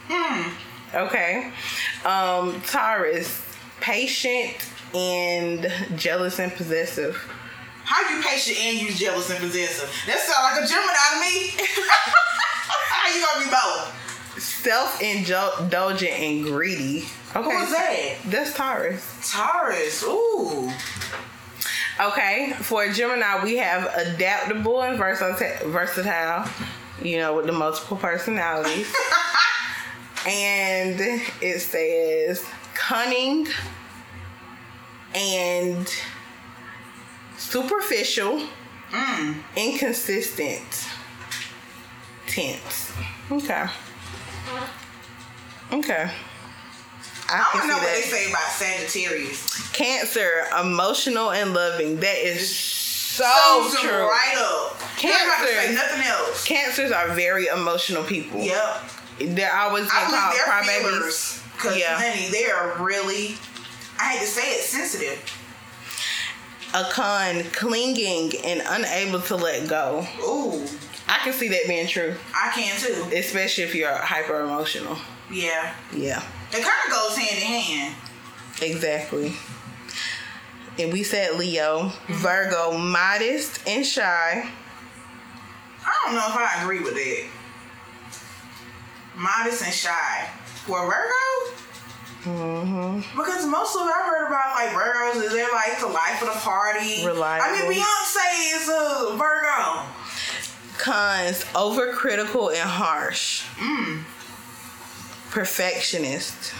Hmm. 0.09 0.49
Okay. 0.93 1.51
Um, 2.03 2.61
Taurus, 2.67 3.41
patient 3.79 4.57
and 4.93 5.71
jealous 5.95 6.39
and 6.39 6.51
possessive. 6.53 7.15
How 7.83 8.15
you 8.15 8.21
patient 8.21 8.57
and 8.59 8.79
you 8.79 8.91
jealous 8.93 9.29
and 9.29 9.39
possessive? 9.39 9.89
That 10.07 10.19
sound 10.19 10.55
like 10.55 10.63
a 10.63 10.67
Gemini 10.67 10.93
to 11.13 11.19
me. 11.19 11.51
How 12.89 13.13
you 13.13 13.25
gonna 13.25 13.45
be 13.45 13.51
both? 13.51 14.41
Self-indulgent 14.41 16.11
and 16.11 16.43
greedy. 16.45 17.05
Okay. 17.35 17.43
Who 17.43 17.49
was 17.49 17.71
that? 17.71 18.15
That's 18.25 18.53
Taurus. 18.55 19.31
Taurus. 19.31 20.03
Ooh. 20.03 20.71
Okay, 21.99 22.53
for 22.59 22.87
Gemini, 22.87 23.43
we 23.43 23.57
have 23.57 23.91
adaptable 23.95 24.81
and 24.81 24.97
versatile 24.97 26.47
you 27.03 27.17
know, 27.17 27.35
with 27.35 27.45
the 27.45 27.51
multiple 27.51 27.97
personalities. 27.97 28.93
and 30.27 30.99
it 30.99 31.59
says 31.59 32.45
cunning 32.73 33.47
and 35.15 35.91
superficial, 37.51 38.41
mm. 38.91 39.35
inconsistent, 39.57 40.87
tense. 42.27 42.93
Okay. 43.29 43.65
Okay. 45.73 46.11
I 47.27 47.49
I 47.53 47.57
don't 47.57 47.67
know 47.67 47.77
what 47.77 47.93
they 47.93 48.01
say 48.01 48.29
about 48.29 48.49
Sagittarius. 48.49 49.69
Cancer, 49.71 50.43
emotional 50.59 51.31
and 51.31 51.53
loving. 51.53 51.97
That 51.97 52.17
is 52.25 52.55
so 52.55 53.69
them 53.73 53.81
true. 53.81 54.07
Right 54.07 54.35
up. 54.37 54.79
Can't 54.97 55.13
about 55.27 55.45
to 55.47 55.53
Cancer. 55.53 55.67
say 55.67 55.75
nothing 55.75 56.07
else. 56.07 56.45
Cancers 56.45 56.91
are 56.91 57.09
very 57.09 57.47
emotional 57.47 58.03
people. 58.03 58.41
Yep. 58.41 58.83
They're 59.19 59.55
always 59.55 59.87
I 59.91 60.05
called 60.05 60.35
crybabies. 60.35 61.39
Cause 61.57 61.77
Yeah. 61.77 61.97
honey, 61.99 62.29
they 62.31 62.49
are 62.49 62.75
really. 62.83 63.35
I 63.99 64.13
hate 64.15 64.21
to 64.21 64.25
say 64.27 64.51
it, 64.53 64.63
sensitive. 64.63 65.19
A 66.73 66.85
con, 66.91 67.43
clinging 67.51 68.31
and 68.45 68.61
unable 68.65 69.19
to 69.21 69.35
let 69.35 69.67
go. 69.67 70.07
Ooh, 70.21 70.65
I 71.09 71.17
can 71.23 71.33
see 71.33 71.49
that 71.49 71.63
being 71.67 71.87
true, 71.87 72.15
I 72.33 72.49
can 72.53 72.79
too. 72.79 73.13
especially 73.15 73.65
if 73.65 73.75
you're 73.75 73.93
hyper 73.93 74.39
emotional. 74.41 74.97
Yeah, 75.29 75.73
Yeah, 75.93 76.23
it 76.51 76.63
kind 76.63 76.67
of 76.87 76.91
goes 76.91 77.17
hand 77.17 77.37
in 77.41 77.61
hand. 77.61 77.95
exactly. 78.61 79.33
And 80.79 80.93
we 80.93 81.03
said 81.03 81.35
Leo, 81.35 81.91
Virgo, 82.07 82.77
modest 82.77 83.59
and 83.67 83.85
shy. 83.85 84.49
I 85.85 85.99
don't 86.05 86.15
know 86.15 86.25
if 86.29 86.35
I 86.37 86.61
agree 86.63 86.79
with 86.79 86.93
that. 86.93 87.25
Modest 89.15 89.63
and 89.63 89.73
shy. 89.73 90.29
For 90.65 90.79
Virgo? 90.85 91.55
Mm-hmm. 92.23 93.17
Because 93.19 93.45
most 93.47 93.75
of 93.75 93.81
what 93.81 93.95
I 93.95 94.05
heard 94.07 94.27
about 94.27 94.53
like 94.55 94.69
Virgos 94.69 95.23
is 95.25 95.31
they're 95.31 95.51
like 95.51 95.79
the 95.79 95.87
life 95.87 96.21
of 96.21 96.27
the 96.27 96.39
party. 96.39 97.05
Reliable. 97.05 97.45
I 97.45 97.51
mean 97.67 97.81
Beyonce 97.81 98.61
is 98.61 98.69
a 98.69 99.17
Virgo. 99.17 99.87
Cons, 100.77 101.43
overcritical 101.53 102.49
and 102.51 102.69
harsh. 102.69 103.43
Mm. 103.57 104.03
Perfectionist. 105.31 106.53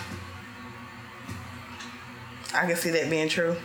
I 2.53 2.65
can 2.67 2.75
see 2.75 2.89
that 2.91 3.09
being 3.09 3.29
true. 3.29 3.55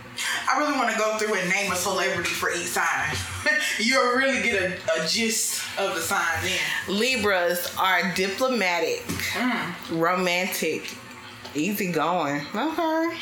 I 0.53 0.59
really 0.59 0.73
want 0.79 0.93
to 0.93 0.99
go 0.99 1.19
through 1.19 1.35
and 1.35 1.51
name 1.51 1.73
a 1.73 1.77
celebrity 1.77 2.31
for 2.31 2.51
each 2.53 2.67
sign. 2.69 3.17
You'll 3.79 4.15
really 4.17 4.43
get 4.43 4.63
a, 4.63 5.03
a 5.03 5.07
gist 5.09 5.63
of 5.79 5.95
the 5.95 6.01
sign 6.01 6.23
then. 6.43 6.97
Libras 6.97 7.75
are 7.79 8.13
diplomatic, 8.15 9.03
Mm. 9.35 9.75
romantic, 10.01 10.97
easygoing. 11.57 12.43
Okay. 12.55 13.17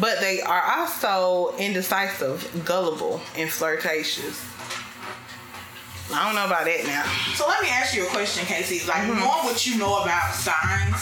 But 0.00 0.20
they 0.20 0.40
are 0.40 0.62
also 0.78 1.54
indecisive, 1.58 2.62
gullible, 2.64 3.20
and 3.36 3.50
flirtatious. 3.50 4.42
I 6.12 6.26
don't 6.26 6.34
know 6.34 6.46
about 6.46 6.64
that 6.64 6.84
now. 6.86 7.04
So 7.34 7.46
let 7.46 7.62
me 7.62 7.68
ask 7.68 7.94
you 7.94 8.04
a 8.04 8.08
question, 8.10 8.44
Casey. 8.46 8.86
Like 8.86 9.02
Mm-hmm. 9.02 9.20
knowing 9.20 9.44
what 9.44 9.66
you 9.66 9.78
know 9.78 10.02
about 10.02 10.32
signs, 10.34 10.96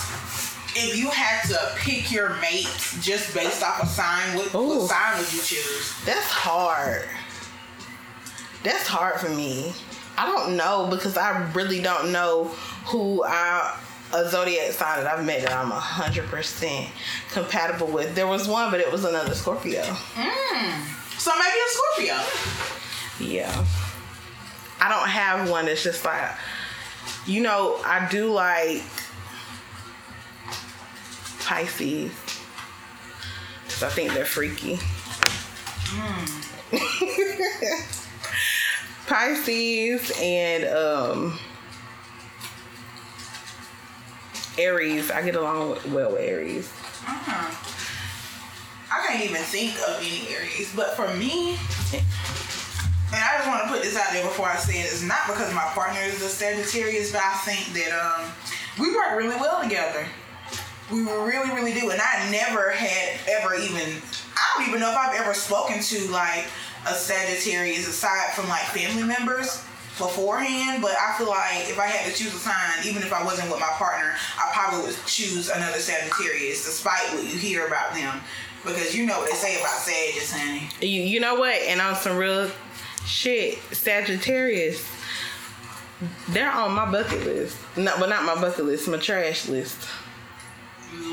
if 0.77 0.97
you 0.97 1.09
had 1.11 1.43
to 1.49 1.59
pick 1.77 2.13
your 2.13 2.31
mate 2.41 2.69
just 3.01 3.35
based 3.35 3.63
off 3.63 3.83
a 3.83 3.87
sign, 3.87 4.37
what, 4.37 4.53
what 4.55 4.89
sign 4.89 5.19
would 5.19 5.33
you 5.33 5.41
choose? 5.41 5.95
That's 6.05 6.27
hard. 6.27 7.05
That's 8.63 8.87
hard 8.87 9.19
for 9.21 9.31
me. 9.31 9.73
I 10.19 10.27
don't 10.27 10.57
know 10.57 10.87
because 10.91 11.17
I 11.17 11.51
really 11.53 11.81
don't 11.81 12.13
know 12.13 12.45
who 12.87 13.25
I 13.25 13.77
a 14.13 14.29
zodiac 14.29 14.73
sign 14.73 15.03
that 15.05 15.19
I've 15.19 15.25
met 15.25 15.43
that 15.43 15.53
I'm 15.53 15.71
hundred 15.71 16.27
percent 16.27 16.89
compatible 17.31 17.87
with. 17.89 18.15
There 18.15 18.27
was 18.27 18.49
one, 18.49 18.71
but 18.71 18.81
it 18.81 18.91
was 18.91 19.05
another 19.05 19.35
Scorpio. 19.35 19.83
So 21.19 21.33
maybe 21.39 21.59
a 21.67 21.69
Scorpio. 21.69 22.17
Yeah. 23.21 23.65
I 24.81 24.89
don't 24.89 25.09
have 25.09 25.51
one 25.51 25.67
that's 25.67 25.83
just 25.83 26.05
like, 26.05 26.31
you 27.27 27.43
know, 27.43 27.79
I 27.85 28.09
do 28.11 28.33
like 28.33 28.83
Pisces. 31.45 32.11
'Cause 33.69 33.83
I 33.85 33.89
think 33.91 34.13
they're 34.15 34.25
freaky. 34.25 34.79
Pisces 39.07 40.13
and 40.21 40.65
um 40.67 41.39
Aries. 44.61 45.11
I 45.11 45.23
get 45.23 45.35
along 45.37 45.71
with, 45.71 45.87
well 45.89 46.13
with 46.13 46.21
Aries. 46.21 46.71
I 48.93 49.07
can't 49.07 49.25
even 49.25 49.43
think 49.43 49.75
of 49.89 49.99
any 50.01 50.29
Aries, 50.35 50.73
but 50.75 50.95
for 50.97 51.09
me, 51.15 51.57
and 53.13 53.19
I 53.19 53.39
just 53.39 53.49
want 53.49 53.65
to 53.65 53.69
put 53.71 53.83
this 53.83 53.97
out 53.97 54.13
there 54.13 54.23
before 54.25 54.47
I 54.47 54.57
say 54.57 54.81
it, 54.81 54.85
it's 54.85 55.03
not 55.03 55.27
because 55.27 55.53
my 55.55 55.65
partner 55.75 56.01
is 56.01 56.23
a 56.23 56.29
Sagittarius, 56.29 57.11
but 57.13 57.23
I 57.23 57.35
think 57.45 57.73
that 57.75 57.91
um, 57.95 58.31
we 58.79 58.95
work 58.95 59.17
really 59.17 59.37
well 59.37 59.63
together. 59.63 60.07
We 60.93 61.03
really, 61.03 61.51
really 61.55 61.73
do, 61.73 61.91
and 61.91 62.01
I 62.01 62.29
never 62.31 62.71
had 62.71 63.21
ever 63.29 63.55
even. 63.55 64.03
I 64.35 64.59
don't 64.59 64.69
even 64.69 64.81
know 64.81 64.91
if 64.91 64.97
I've 64.97 65.19
ever 65.21 65.35
spoken 65.35 65.81
to 65.81 66.11
like 66.11 66.47
a 66.89 66.95
Sagittarius 66.95 67.87
aside 67.87 68.33
from 68.35 68.49
like 68.49 68.63
family 68.63 69.05
members. 69.05 69.65
Beforehand, 70.01 70.83
but 70.83 70.93
I 71.01 71.17
feel 71.17 71.29
like 71.29 71.69
if 71.71 71.79
I 71.79 71.87
had 71.87 72.11
to 72.11 72.19
choose 72.19 72.35
a 72.35 72.39
sign, 72.39 72.85
even 72.85 73.03
if 73.03 73.13
I 73.13 73.23
wasn't 73.25 73.51
with 73.51 73.61
my 73.61 73.69
partner, 73.69 74.15
I 74.39 74.51
probably 74.53 74.87
would 74.87 74.97
choose 75.07 75.49
another 75.51 75.79
Sagittarius, 75.79 76.65
despite 76.65 77.13
what 77.15 77.23
you 77.23 77.39
hear 77.39 77.67
about 77.69 77.95
them. 77.95 78.21
Because 78.65 78.95
you 78.95 79.07
know 79.07 79.19
what 79.19 79.31
they 79.31 79.37
say 79.37 79.61
about 79.61 79.71
Sagittarius, 79.79 80.33
honey. 80.33 80.69
You, 80.81 81.03
you 81.03 81.21
know 81.21 81.37
what? 81.37 81.55
And 81.63 81.81
on 81.81 81.95
some 81.95 82.17
real 82.17 82.51
shit, 83.07 83.59
Sagittarius, 83.73 84.85
they're 86.31 86.51
on 86.51 86.73
my 86.73 86.91
bucket 86.91 87.25
list. 87.25 87.57
No, 87.77 87.95
but 87.99 88.09
not 88.09 88.25
my 88.25 88.35
bucket 88.35 88.65
list, 88.65 88.89
my 88.89 88.97
trash 88.99 89.49
list. 89.49 89.77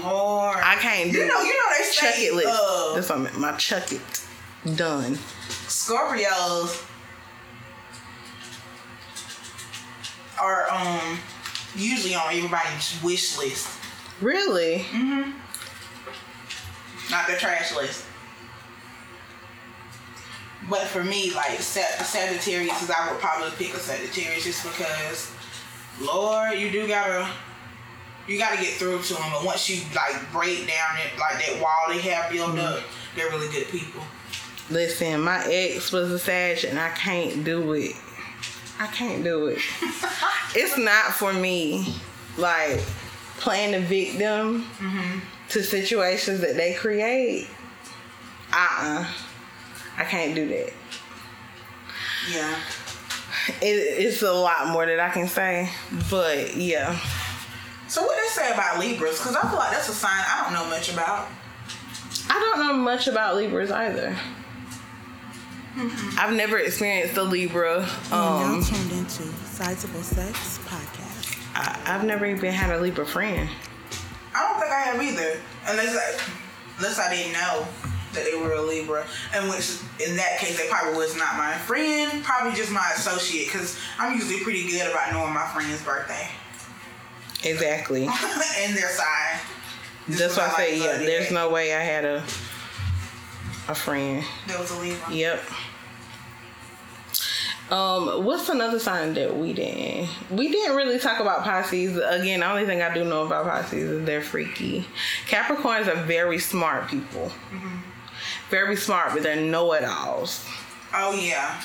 Lord. 0.04 0.58
I 0.58 0.76
can't 0.76 1.12
do 1.12 1.20
You 1.20 1.28
know, 1.28 1.40
you 1.42 1.50
know 1.54 1.64
they 1.78 1.84
say 1.84 1.94
chuck 2.08 2.16
it 2.18 2.34
list. 2.34 2.48
uh, 2.50 2.96
That's 2.96 3.10
what 3.10 3.20
I 3.20 3.22
meant. 3.22 3.40
My 3.40 3.52
chuck 3.54 3.92
it. 3.92 4.02
Done. 4.76 5.18
Scorpios 5.68 6.84
are 10.40 10.68
um 10.72 11.20
usually 11.76 12.16
on 12.16 12.34
everybody's 12.34 12.98
wish 13.04 13.38
list, 13.38 13.68
Really? 14.22 14.86
Mhm. 14.92 15.34
not 17.12 17.28
their 17.28 17.38
trash 17.38 17.76
list. 17.76 18.04
But 20.70 20.82
for 20.88 21.04
me, 21.04 21.32
like 21.34 21.60
Sag- 21.62 22.04
Sagittarius, 22.04 22.82
is 22.82 22.90
I 22.92 23.10
would 23.12 23.20
probably 23.22 23.52
pick 23.52 23.74
a 23.74 23.80
Sagittarius 23.80 24.44
just 24.44 24.64
because, 24.64 25.32
Lord, 26.02 26.58
you 26.60 26.70
do 26.72 26.88
gotta, 26.88 27.30
you 28.28 28.38
gotta 28.38 28.58
get 28.62 28.74
through 28.74 29.02
to 29.04 29.14
them. 29.14 29.24
And 29.36 29.46
once 29.46 29.70
you 29.70 29.82
like 29.96 30.16
break 30.34 30.68
down 30.68 30.98
it, 30.98 31.18
like 31.20 31.46
that 31.46 31.62
wall 31.62 31.86
they 31.88 32.00
have 32.00 32.32
built 32.32 32.58
up, 32.60 32.82
they're 33.16 33.30
really 33.30 33.48
good 33.50 33.68
people. 33.70 34.02
Listen, 34.70 35.22
my 35.22 35.42
ex 35.46 35.92
was 35.94 36.12
a 36.12 36.20
Sag 36.20 36.66
and 36.66 36.78
I 36.78 36.90
can't 36.90 37.46
do 37.46 37.72
it. 37.74 37.96
I 38.80 38.88
can't 38.88 39.24
do 39.24 39.48
it. 39.48 39.60
it's 40.56 40.78
not 40.78 41.14
for 41.14 41.34
me. 41.34 41.96
Like 42.38 42.80
playing 43.40 43.72
the 43.72 43.80
victim 43.82 44.64
Mm-hmm. 44.80 45.20
to 45.50 45.64
situations 45.64 46.42
that 46.42 46.56
they 46.56 46.74
create. 46.74 47.48
Uh 48.54 48.68
uh 48.80 49.08
I 49.98 50.04
can't 50.04 50.36
do 50.36 50.48
that. 50.50 50.74
Yeah. 52.32 52.60
It, 53.62 53.66
it's 54.06 54.22
a 54.22 54.32
lot 54.32 54.68
more 54.68 54.86
that 54.86 55.00
I 55.00 55.10
can 55.10 55.28
say, 55.28 55.70
but 56.12 56.56
yeah. 56.56 57.00
So 57.88 58.04
what 58.06 58.18
they 58.18 58.28
say 58.30 58.52
about 58.54 58.80
Libras? 58.80 59.18
Because 59.18 59.36
I 59.36 59.42
feel 59.50 59.58
like 59.58 59.72
that's 59.72 59.88
a 59.90 59.94
sign 59.94 60.12
I 60.28 60.44
don't 60.44 60.54
know 60.54 60.70
much 60.70 60.92
about. 60.92 61.28
I 62.30 62.34
don't 62.40 62.60
know 62.60 62.74
much 62.74 63.08
about 63.08 63.38
Libras 63.38 63.72
either. 63.72 64.16
I've 66.18 66.36
never 66.36 66.58
experienced 66.58 67.18
a 67.18 67.24
Libra. 67.24 67.84
Mm-hmm. 67.84 68.14
Um, 68.14 68.56
Y'all 68.56 68.64
tuned 68.64 68.92
into 68.92 69.24
Sizable 69.46 70.02
Sex 70.02 70.60
Podcast. 70.66 71.40
I, 71.56 71.80
I've 71.86 72.04
never 72.04 72.26
even 72.26 72.52
had 72.52 72.76
a 72.76 72.82
Libra 72.82 73.06
friend. 73.06 73.50
I 74.36 74.44
don't 74.44 74.60
think 74.60 74.72
I 74.72 74.80
have 74.82 75.02
either, 75.02 75.40
unless 75.68 75.96
I, 75.96 76.32
unless 76.78 77.00
I 77.00 77.14
didn't 77.14 77.34
know 77.34 77.68
that 78.14 78.24
they 78.26 78.38
were 78.40 78.54
a 78.54 78.62
Libra, 78.62 79.06
and 79.36 79.50
which 79.50 79.80
in 80.06 80.16
that 80.16 80.40
case 80.40 80.58
they 80.58 80.68
probably 80.70 80.98
was 80.98 81.16
not 81.16 81.38
my 81.38 81.54
friend, 81.54 82.24
probably 82.24 82.56
just 82.56 82.72
my 82.72 82.92
associate, 82.96 83.46
because 83.46 83.78
I'm 84.00 84.18
usually 84.18 84.44
pretty 84.44 84.68
good 84.70 84.90
about 84.92 85.12
knowing 85.12 85.34
my 85.34 85.48
friend's 85.48 85.84
birthday 85.84 86.28
Exactly. 87.44 88.04
and 88.60 88.76
their 88.76 88.90
sign. 88.90 89.40
Just 90.08 90.20
That's 90.20 90.38
why 90.38 90.46
I 90.46 90.50
say, 90.58 90.80
like 90.80 90.90
yeah, 90.90 91.06
there's 91.06 91.32
no 91.32 91.50
way 91.50 91.76
I 91.76 91.82
had 91.82 92.06
a 92.06 92.24
a 93.68 93.76
friend. 93.76 94.24
There 94.48 94.60
was 94.60 94.72
a 94.72 94.80
Libra. 94.80 95.14
Yep. 95.14 95.44
Um, 97.70 98.24
what's 98.24 98.48
another 98.48 98.80
sign 98.80 99.14
that 99.16 99.36
we 99.36 99.52
didn't? 99.52 100.08
We 100.32 100.50
didn't 100.50 100.76
really 100.78 101.00
talk 101.00 101.20
about 101.20 101.44
Pisces. 101.44 101.98
Again, 101.98 102.40
the 102.40 102.50
only 102.50 102.66
thing 102.66 102.82
I 102.82 102.94
do 102.94 103.04
know 103.04 103.26
about 103.26 103.46
Pisces 103.46 103.84
is 103.92 104.06
they're 104.06 104.22
freaky. 104.22 104.86
Capricorns 105.28 105.88
are 105.88 106.02
very 106.04 106.40
smart 106.40 106.88
people. 106.88 107.30
Very 108.50 108.78
smart, 108.78 109.12
but 109.14 109.24
they're 109.24 109.36
know-it-alls. 109.36 110.46
Oh 110.94 111.14
yeah. 111.14 111.62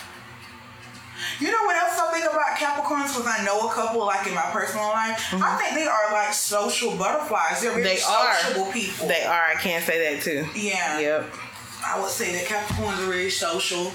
You 1.38 1.52
know 1.52 1.62
what 1.62 1.76
else 1.76 1.96
I 2.00 2.10
think 2.12 2.24
about 2.24 2.56
Capricorns? 2.56 3.16
Because 3.16 3.26
I 3.38 3.44
know 3.44 3.68
a 3.68 3.72
couple, 3.72 4.04
like 4.04 4.26
in 4.26 4.34
my 4.34 4.42
personal 4.52 4.86
life. 4.88 5.32
I 5.34 5.56
think 5.56 5.76
they 5.76 5.86
are 5.86 6.12
like 6.12 6.32
social 6.34 6.96
butterflies. 6.96 7.60
They're 7.62 7.70
very 7.70 7.84
They 7.84 8.00
are. 8.02 8.34
sociable 8.34 8.72
people. 8.72 9.06
They 9.06 9.22
are. 9.22 9.44
I 9.44 9.54
can't 9.54 9.84
say 9.84 10.14
that 10.16 10.22
too. 10.24 10.44
Yeah. 10.58 10.98
Yep. 10.98 11.30
I 11.86 12.00
would 12.00 12.10
say 12.10 12.32
that 12.32 12.46
Capricorns 12.46 13.00
are 13.04 13.06
very 13.06 13.30
social. 13.30 13.92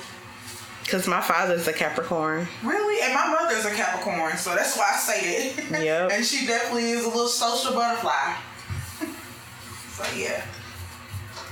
Cause 0.88 1.06
my 1.06 1.20
father's 1.20 1.68
a 1.68 1.74
Capricorn. 1.74 2.48
Really? 2.64 3.04
And 3.04 3.14
my 3.14 3.28
mother's 3.28 3.66
a 3.66 3.72
Capricorn, 3.76 4.38
so 4.38 4.56
that's 4.56 4.78
why 4.78 4.92
I 4.94 4.98
say 4.98 5.48
it. 5.48 5.84
Yep. 5.84 6.12
and 6.14 6.26
she 6.26 6.48
definitely 6.48 6.92
is 6.92 7.04
a 7.04 7.10
little 7.10 7.28
social 7.28 7.74
butterfly. 7.74 8.36
so 9.92 10.06
yeah. 10.16 10.46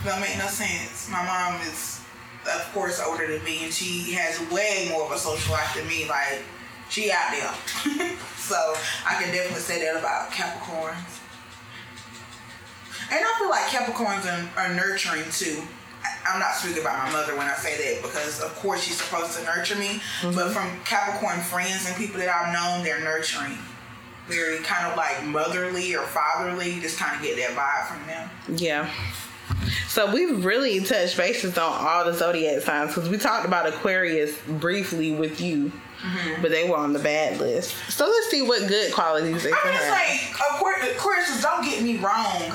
That 0.05 0.21
make 0.21 0.37
no 0.37 0.47
sense. 0.47 1.09
My 1.11 1.25
mom 1.25 1.59
is 1.67 2.01
of 2.45 2.71
course 2.73 3.01
older 3.05 3.27
than 3.27 3.43
me 3.43 3.65
and 3.65 3.73
she 3.73 4.13
has 4.13 4.39
way 4.51 4.87
more 4.89 5.05
of 5.05 5.11
a 5.11 5.17
social 5.17 5.53
life 5.53 5.75
than 5.75 5.85
me. 5.85 6.07
Like 6.07 6.41
she 6.89 7.11
out 7.11 7.31
there. 7.31 8.11
so 8.37 8.55
I 9.05 9.21
can 9.21 9.33
definitely 9.33 9.59
say 9.59 9.81
that 9.81 9.97
about 9.97 10.31
Capricorns. 10.31 11.19
And 13.11 13.23
I 13.23 13.35
feel 13.37 13.49
like 13.49 13.65
Capricorns 13.65 14.25
are, 14.25 14.59
are 14.59 14.73
nurturing 14.73 15.29
too. 15.29 15.61
I- 16.05 16.33
I'm 16.33 16.39
not 16.39 16.55
speaking 16.55 16.81
about 16.81 17.05
my 17.05 17.11
mother 17.11 17.35
when 17.35 17.47
I 17.47 17.55
say 17.55 17.75
that 17.77 18.01
because, 18.03 18.41
of 18.41 18.53
course, 18.55 18.83
she's 18.83 19.01
supposed 19.01 19.37
to 19.37 19.43
nurture 19.45 19.75
me. 19.75 20.01
Mm-hmm. 20.21 20.35
But 20.35 20.51
from 20.51 20.69
Capricorn 20.85 21.39
friends 21.41 21.85
and 21.87 21.95
people 21.95 22.19
that 22.19 22.29
I've 22.29 22.53
known, 22.53 22.83
they're 22.83 23.01
nurturing. 23.01 23.57
Very 24.27 24.57
kind 24.59 24.87
of 24.87 24.97
like 24.97 25.23
motherly 25.23 25.95
or 25.95 26.03
fatherly. 26.03 26.79
Just 26.79 26.97
kind 26.97 27.15
of 27.15 27.21
get 27.21 27.37
that 27.37 27.55
vibe 27.55 27.87
from 27.87 28.07
them. 28.07 28.29
Yeah. 28.57 28.89
So 29.87 30.11
we've 30.11 30.43
really 30.43 30.81
touched 30.81 31.15
bases 31.15 31.57
on 31.57 31.85
all 31.85 32.05
the 32.05 32.13
zodiac 32.13 32.61
signs 32.61 32.93
because 32.93 33.09
we 33.09 33.17
talked 33.17 33.45
about 33.45 33.67
Aquarius 33.67 34.37
briefly 34.47 35.13
with 35.13 35.39
you, 35.39 35.71
mm-hmm. 36.01 36.41
but 36.41 36.51
they 36.51 36.67
were 36.67 36.75
on 36.75 36.91
the 36.93 36.99
bad 36.99 37.39
list. 37.39 37.75
So 37.89 38.05
let's 38.05 38.29
see 38.29 38.41
what 38.41 38.67
good 38.67 38.91
qualities 38.93 39.43
they 39.43 39.51
I 39.53 39.55
can 39.55 39.71
mean, 39.71 39.75
it's 39.75 39.85
have. 39.85 40.41
like 40.41 40.55
Aquarius. 40.55 40.97
Aquarius, 40.97 41.41
don't 41.41 41.63
get 41.63 41.81
me 41.83 41.97
wrong. 41.97 42.51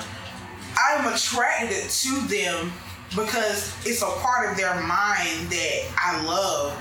I'm 0.76 1.12
attracted 1.14 1.88
to 1.88 2.20
them 2.28 2.72
because 3.16 3.74
it's 3.84 4.02
a 4.02 4.06
part 4.06 4.50
of 4.50 4.56
their 4.56 4.74
mind 4.74 5.48
that 5.50 5.92
I 5.98 6.22
love. 6.24 6.76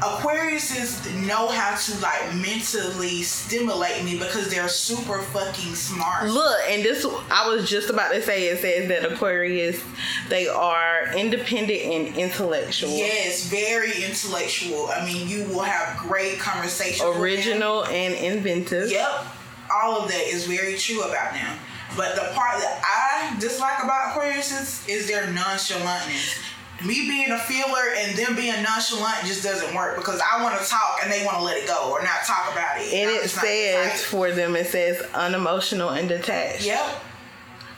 Aquariuses 0.00 1.14
know 1.26 1.48
how 1.48 1.76
to 1.76 2.00
like 2.00 2.34
mentally 2.34 3.22
stimulate 3.22 4.04
me 4.04 4.18
because 4.18 4.50
they're 4.50 4.68
super 4.68 5.22
fucking 5.22 5.74
smart. 5.74 6.28
Look, 6.28 6.58
and 6.68 6.82
this 6.82 7.06
I 7.30 7.48
was 7.48 7.70
just 7.70 7.88
about 7.90 8.12
to 8.12 8.20
say. 8.20 8.48
It 8.48 8.58
says 8.60 8.88
that 8.88 9.10
Aquarius, 9.10 9.82
they 10.28 10.46
are 10.48 11.10
independent 11.16 11.80
and 11.80 12.16
intellectual, 12.16 12.90
Yes, 12.90 13.46
very 13.46 13.92
intellectual. 14.04 14.88
I 14.90 15.06
mean, 15.06 15.28
you 15.28 15.44
will 15.44 15.62
have 15.62 15.96
great 15.98 16.38
conversations. 16.38 17.16
original 17.16 17.84
and 17.86 18.14
inventive. 18.14 18.90
Yep. 18.90 19.26
All 19.72 20.02
of 20.02 20.08
that 20.08 20.22
is 20.26 20.46
very 20.46 20.76
true 20.76 21.02
about 21.02 21.32
them. 21.32 21.56
But 21.96 22.14
the 22.14 22.32
part 22.34 22.58
that 22.58 22.80
I 22.82 23.38
dislike 23.38 23.82
about 23.82 24.10
Aquarius 24.10 24.52
is, 24.52 24.88
is 24.88 25.08
their 25.08 25.24
nonchalantness. 25.26 26.42
Me 26.84 27.06
being 27.08 27.30
a 27.30 27.38
feeler 27.38 27.94
and 27.96 28.16
them 28.16 28.34
being 28.34 28.60
nonchalant 28.62 29.24
just 29.24 29.42
doesn't 29.42 29.74
work 29.74 29.96
because 29.96 30.20
I 30.20 30.42
want 30.42 30.60
to 30.60 30.68
talk 30.68 30.98
and 31.02 31.10
they 31.10 31.24
want 31.24 31.38
to 31.38 31.42
let 31.44 31.56
it 31.56 31.66
go 31.66 31.92
or 31.92 32.02
not 32.02 32.24
talk 32.26 32.52
about 32.52 32.80
it. 32.80 32.92
And 32.92 33.10
I'm 33.10 33.24
it 33.24 33.28
says 33.28 34.02
for 34.02 34.32
them, 34.32 34.56
it 34.56 34.66
says 34.66 35.00
unemotional 35.14 35.90
and 35.90 36.08
detached. 36.08 36.66
Yep. 36.66 36.84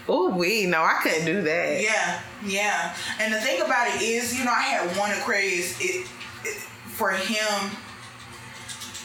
Oh, 0.08 0.30
we 0.30 0.66
no, 0.66 0.82
I 0.82 0.98
couldn't 1.02 1.26
do 1.26 1.42
that. 1.42 1.82
Yeah, 1.82 2.20
yeah. 2.44 2.96
And 3.20 3.34
the 3.34 3.40
thing 3.40 3.60
about 3.60 3.88
it 3.88 4.02
is, 4.02 4.36
you 4.38 4.44
know, 4.44 4.52
I 4.52 4.62
had 4.62 4.96
one 4.96 5.10
Aquarius. 5.12 5.78
It, 5.80 6.06
it 6.44 6.56
for 6.86 7.10
him. 7.10 7.70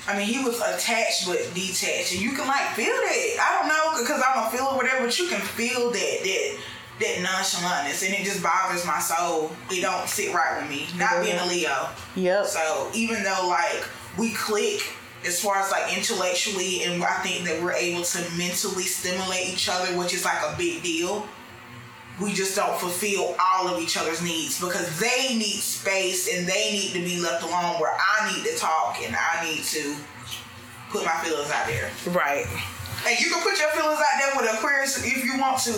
I 0.08 0.18
mean, 0.18 0.28
he 0.28 0.44
was 0.44 0.60
attached 0.60 1.28
but 1.28 1.38
detached, 1.54 2.14
and 2.14 2.22
you 2.22 2.32
can 2.32 2.48
like 2.48 2.70
feel 2.74 2.88
that. 2.88 3.38
I 3.40 3.60
don't 3.60 3.68
know 3.68 4.02
because 4.02 4.22
I'm 4.26 4.48
a 4.48 4.50
feeler, 4.50 4.76
whatever, 4.76 5.06
but 5.06 5.20
you 5.20 5.28
can 5.28 5.42
feel 5.42 5.92
that 5.92 6.20
that 6.24 6.58
that 7.00 7.16
nonchalantness, 7.26 8.06
and 8.06 8.14
it 8.16 8.24
just 8.24 8.42
bothers 8.42 8.86
my 8.86 9.00
soul. 9.00 9.52
It 9.70 9.82
don't 9.82 10.08
sit 10.08 10.34
right 10.34 10.62
with 10.62 10.70
me. 10.70 10.88
Not 10.98 11.24
being 11.24 11.38
a 11.38 11.46
Leo. 11.46 11.90
Yep. 12.16 12.46
So 12.46 12.90
even 12.94 13.24
though 13.24 13.48
like 13.48 13.84
we 14.18 14.34
click 14.34 14.82
as 15.26 15.40
far 15.40 15.58
as 15.58 15.72
like 15.72 15.96
intellectually, 15.96 16.84
and 16.84 17.04
I 17.04 17.14
think 17.22 17.46
that 17.46 17.62
we're 17.62 17.74
able 17.74 18.04
to 18.04 18.20
mentally 18.38 18.84
stimulate 18.84 19.50
each 19.50 19.70
other, 19.70 19.98
which 19.98 20.14
is 20.14 20.26
like 20.26 20.42
a 20.44 20.56
big 20.58 20.82
deal. 20.84 21.28
We 22.20 22.34
just 22.34 22.56
don't 22.56 22.78
fulfill 22.80 23.36
all 23.40 23.68
of 23.68 23.80
each 23.82 23.98
other's 23.98 24.22
needs 24.22 24.60
because 24.60 25.00
they 25.00 25.36
need 25.38 25.60
space 25.62 26.28
and 26.32 26.48
they 26.48 26.72
need 26.72 26.92
to 26.94 27.00
be 27.00 27.20
left 27.20 27.44
alone. 27.44 27.80
Where 27.80 27.94
I 27.96 28.32
need 28.34 28.44
to 28.46 28.56
talk 28.58 28.98
and 29.04 29.16
I 29.16 29.44
need 29.50 29.64
to 29.64 29.96
put 30.90 31.06
my 31.06 31.14
feelings 31.24 31.50
out 31.50 31.66
there. 31.68 31.90
Right. 32.14 32.46
And 33.08 33.20
you 33.20 33.32
can 33.32 33.42
put 33.42 33.58
your 33.58 33.70
feelings 33.70 33.98
out 33.98 34.20
there 34.20 34.32
with 34.38 34.54
Aquarius 34.54 35.04
if 35.04 35.26
you 35.26 35.40
want 35.40 35.58
to, 35.64 35.74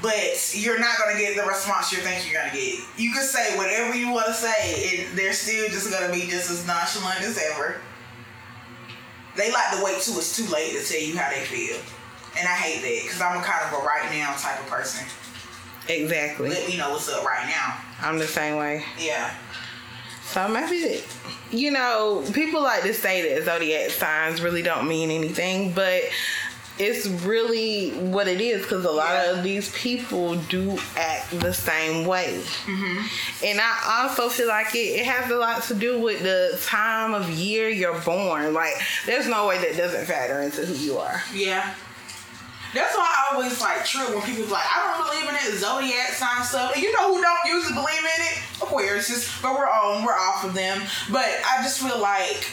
but 0.00 0.52
you're 0.54 0.78
not 0.78 0.96
gonna 0.98 1.18
get 1.18 1.34
the 1.34 1.42
response 1.42 1.90
you 1.90 1.98
think 1.98 2.30
you're 2.30 2.40
gonna 2.40 2.54
get. 2.54 2.78
You 2.96 3.12
can 3.12 3.24
say 3.24 3.56
whatever 3.56 3.96
you 3.96 4.12
want 4.12 4.26
to 4.26 4.32
say, 4.34 5.08
and 5.08 5.18
they're 5.18 5.32
still 5.32 5.66
just 5.70 5.90
gonna 5.90 6.12
be 6.12 6.28
just 6.28 6.50
as 6.50 6.64
nonchalant 6.66 7.22
as 7.22 7.36
ever. 7.52 7.80
they 9.36 9.50
like 9.52 9.76
to 9.76 9.82
wait 9.84 10.00
till 10.02 10.18
it's 10.18 10.36
too 10.36 10.46
late 10.52 10.72
to 10.72 10.84
tell 10.84 11.00
you 11.00 11.16
how 11.16 11.30
they 11.30 11.44
feel, 11.44 11.76
and 12.38 12.46
I 12.46 12.54
hate 12.54 12.82
that 12.82 13.02
because 13.04 13.20
I'm 13.20 13.38
a 13.40 13.42
kind 13.42 13.64
of 13.66 13.80
a 13.80 13.84
right 13.84 14.10
now 14.12 14.34
type 14.36 14.60
of 14.60 14.66
person. 14.68 15.06
Exactly. 15.88 16.50
Let 16.50 16.68
me 16.68 16.76
know 16.76 16.90
what's 16.90 17.08
up 17.08 17.24
right 17.24 17.46
now. 17.48 17.76
I'm 18.00 18.18
the 18.18 18.26
same 18.26 18.56
way. 18.56 18.84
Yeah. 18.98 19.34
So 20.24 20.46
maybe, 20.48 21.02
you 21.50 21.70
know, 21.70 22.22
people 22.34 22.62
like 22.62 22.82
to 22.82 22.92
say 22.92 23.34
that 23.34 23.44
zodiac 23.44 23.90
signs 23.90 24.42
really 24.42 24.62
don't 24.62 24.86
mean 24.86 25.10
anything, 25.10 25.72
but 25.72 26.02
it's 26.78 27.06
really 27.08 27.90
what 27.92 28.28
it 28.28 28.40
is 28.40 28.62
because 28.62 28.84
a 28.84 28.90
lot 28.90 29.10
Yeah. 29.14 29.30
of 29.32 29.42
these 29.42 29.72
people 29.72 30.36
do 30.36 30.78
act 30.96 31.30
the 31.40 31.52
same 31.52 32.04
way. 32.06 32.40
Mm-hmm. 32.66 33.44
And 33.46 33.60
I 33.60 34.02
also 34.02 34.28
feel 34.28 34.46
like 34.48 34.74
it, 34.74 35.00
it 35.00 35.06
has 35.06 35.30
a 35.30 35.36
lot 35.36 35.62
to 35.64 35.74
do 35.74 35.98
with 35.98 36.22
the 36.22 36.56
time 36.66 37.14
of 37.14 37.30
year 37.30 37.68
you're 37.70 37.98
born. 38.02 38.52
Like, 38.54 38.74
there's 39.06 39.26
no 39.26 39.46
way 39.48 39.58
that 39.58 39.76
doesn't 39.76 40.04
factor 40.06 40.40
into 40.42 40.64
who 40.66 40.74
you 40.74 40.98
are. 40.98 41.20
Yeah. 41.34 41.74
That's 42.74 42.96
why 42.96 43.08
I 43.08 43.34
always 43.34 43.60
like 43.60 43.84
trip 43.84 44.10
when 44.10 44.22
people 44.22 44.44
like, 44.52 44.64
I 44.64 44.92
don't 44.92 45.08
believe 45.08 45.28
in 45.28 45.34
it 45.34 45.58
zodiac 45.58 46.12
sign 46.12 46.44
stuff. 46.44 46.74
And 46.74 46.82
you 46.82 46.92
know 46.92 47.14
who 47.14 47.22
don't 47.22 47.44
usually 47.46 47.74
believe 47.74 48.00
in 48.00 48.20
it? 48.28 48.38
Aquarius, 48.62 49.40
but 49.40 49.54
we're 49.54 49.68
on, 49.68 50.04
we're 50.04 50.12
off 50.12 50.44
of 50.44 50.54
them. 50.54 50.82
But 51.10 51.24
I 51.24 51.62
just 51.62 51.80
feel 51.80 51.98
like 51.98 52.46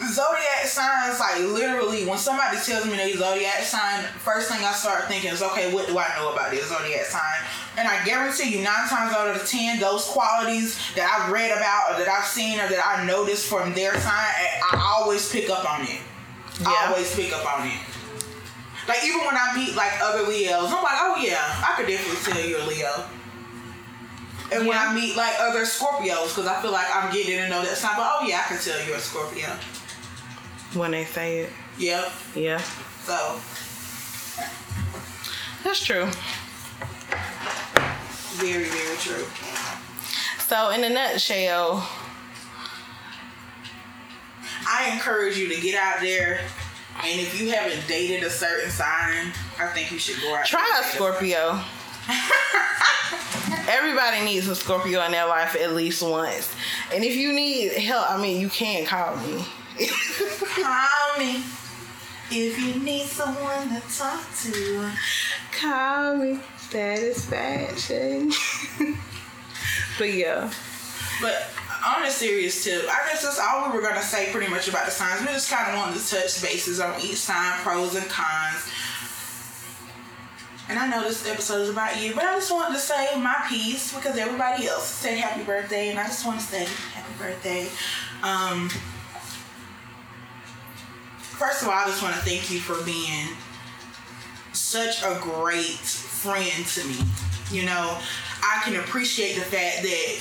zodiac 0.00 0.64
signs, 0.64 1.20
like 1.20 1.40
literally, 1.40 2.06
when 2.06 2.18
somebody 2.18 2.56
tells 2.58 2.86
me 2.86 2.96
they 2.96 3.12
zodiac 3.12 3.62
sign, 3.62 4.04
first 4.24 4.50
thing 4.50 4.64
I 4.64 4.72
start 4.72 5.08
thinking 5.08 5.30
is, 5.30 5.42
okay, 5.42 5.74
what 5.74 5.86
do 5.86 5.98
I 5.98 6.08
know 6.16 6.32
about 6.32 6.50
this 6.50 6.68
zodiac 6.68 7.04
sign? 7.04 7.44
And 7.76 7.86
I 7.86 8.02
guarantee 8.04 8.56
you, 8.56 8.64
nine 8.64 8.88
times 8.88 9.12
out 9.12 9.28
of 9.28 9.38
the 9.40 9.46
ten, 9.46 9.78
those 9.78 10.04
qualities 10.04 10.78
that 10.94 11.04
I've 11.04 11.30
read 11.30 11.50
about 11.50 11.92
or 11.92 11.98
that 11.98 12.08
I've 12.08 12.26
seen 12.26 12.58
or 12.60 12.68
that 12.68 12.84
I 12.84 13.04
noticed 13.04 13.46
from 13.46 13.74
their 13.74 13.92
sign, 14.00 14.34
I 14.72 14.96
always 14.98 15.30
pick 15.30 15.50
up 15.50 15.70
on 15.70 15.82
it. 15.82 16.00
I 16.64 16.86
always 16.88 17.14
pick 17.14 17.32
up 17.32 17.44
on 17.58 17.66
it. 17.68 17.78
Like 18.88 19.04
even 19.04 19.20
when 19.20 19.36
I 19.36 19.52
meet 19.54 19.76
like 19.76 19.92
other 20.02 20.22
Leos, 20.26 20.72
I'm 20.72 20.82
like, 20.82 20.98
oh 20.98 21.20
yeah, 21.22 21.36
I 21.38 21.74
could 21.76 21.86
definitely 21.86 22.32
tell 22.32 22.42
you're 22.44 22.60
a 22.60 22.66
Leo. 22.66 23.04
And 24.50 24.66
when 24.66 24.78
I 24.78 24.94
meet 24.94 25.14
like 25.14 25.34
other 25.38 25.60
Scorpios, 25.66 26.28
because 26.34 26.46
I 26.46 26.60
feel 26.62 26.72
like 26.72 26.86
I'm 26.94 27.12
getting 27.12 27.36
to 27.36 27.48
know 27.50 27.62
that 27.62 27.76
sign, 27.76 27.96
but 27.96 28.08
oh 28.10 28.26
yeah, 28.26 28.42
I 28.44 28.48
can 28.48 28.58
tell 28.58 28.82
you're 28.86 28.96
a 28.96 29.00
Scorpio. 29.00 29.48
When 30.72 30.90
they 30.92 31.04
say 31.04 31.40
it. 31.40 31.50
Yep. 31.78 32.10
Yeah. 32.34 32.58
So 33.04 33.38
That's 35.62 35.84
true. 35.84 36.06
very, 38.38 38.64
very 38.64 38.96
true. 38.98 39.26
So, 40.46 40.70
in 40.70 40.82
a 40.84 40.88
nutshell, 40.88 41.86
I 44.66 44.90
encourage 44.92 45.36
you 45.36 45.48
to 45.54 45.60
get 45.60 45.74
out 45.74 46.00
there, 46.00 46.40
and 47.04 47.20
if 47.20 47.40
you 47.40 47.50
haven't 47.50 47.86
dated 47.86 48.24
a 48.24 48.30
certain 48.30 48.70
sign, 48.70 49.32
I 49.58 49.66
think 49.72 49.92
you 49.92 49.98
should 49.98 50.20
go 50.20 50.34
out. 50.34 50.46
try 50.46 50.80
a 50.80 50.84
Scorpio. 50.84 51.60
Everybody 53.68 54.24
needs 54.24 54.48
a 54.48 54.56
Scorpio 54.56 55.04
in 55.04 55.12
their 55.12 55.26
life 55.26 55.54
at 55.54 55.74
least 55.74 56.02
once. 56.02 56.54
And 56.92 57.04
if 57.04 57.14
you 57.16 57.32
need 57.32 57.72
help, 57.72 58.10
I 58.10 58.20
mean, 58.20 58.40
you 58.40 58.48
can 58.48 58.84
call 58.86 59.16
me. 59.16 59.44
Call 60.62 61.18
me 61.18 61.44
if 62.30 62.58
you 62.58 62.82
need 62.82 63.06
someone 63.06 63.68
to 63.68 63.80
talk 63.96 64.24
to. 64.42 64.90
call 65.52 66.16
me. 66.16 66.40
Satisfaction. 66.56 68.32
but 69.98 70.12
yeah. 70.12 70.52
But 71.20 71.50
on 71.86 72.04
a 72.04 72.10
serious 72.10 72.62
tip, 72.64 72.82
I 72.84 73.08
guess 73.08 73.22
that's 73.22 73.38
all 73.40 73.70
we 73.70 73.76
were 73.76 73.82
gonna 73.82 74.02
say 74.02 74.30
pretty 74.30 74.50
much 74.50 74.68
about 74.68 74.86
the 74.86 74.92
signs. 74.92 75.20
We 75.20 75.28
just 75.28 75.50
kind 75.50 75.70
of 75.70 75.76
wanted 75.76 76.00
to 76.00 76.10
touch 76.10 76.42
bases 76.42 76.80
on 76.80 77.00
each 77.00 77.16
sign, 77.16 77.58
pros 77.60 77.94
and 77.94 78.08
cons. 78.08 78.72
And 80.68 80.78
I 80.78 80.86
know 80.86 81.02
this 81.02 81.26
episode 81.26 81.62
is 81.62 81.70
about 81.70 82.00
you, 82.00 82.14
but 82.14 82.24
I 82.24 82.34
just 82.34 82.52
wanted 82.52 82.74
to 82.74 82.80
say 82.80 83.18
my 83.18 83.46
piece 83.48 83.94
because 83.94 84.18
everybody 84.18 84.66
else 84.68 84.86
said 84.86 85.16
happy 85.16 85.42
birthday, 85.44 85.88
and 85.88 85.98
I 85.98 86.04
just 86.04 86.26
want 86.26 86.40
to 86.40 86.44
say 86.44 86.66
happy 86.92 87.12
birthday. 87.18 87.68
Um, 88.22 88.68
first 91.18 91.62
of 91.62 91.68
all, 91.68 91.74
I 91.74 91.86
just 91.86 92.02
want 92.02 92.14
to 92.16 92.20
thank 92.20 92.50
you 92.50 92.60
for 92.60 92.84
being 92.84 93.28
such 94.52 95.02
a 95.02 95.18
great 95.22 95.78
friend 95.78 96.66
to 96.66 96.84
me. 96.86 96.98
You 97.50 97.64
know, 97.64 97.98
I 98.42 98.60
can 98.64 98.76
appreciate 98.76 99.36
the 99.36 99.40
fact 99.40 99.82
that 99.82 100.18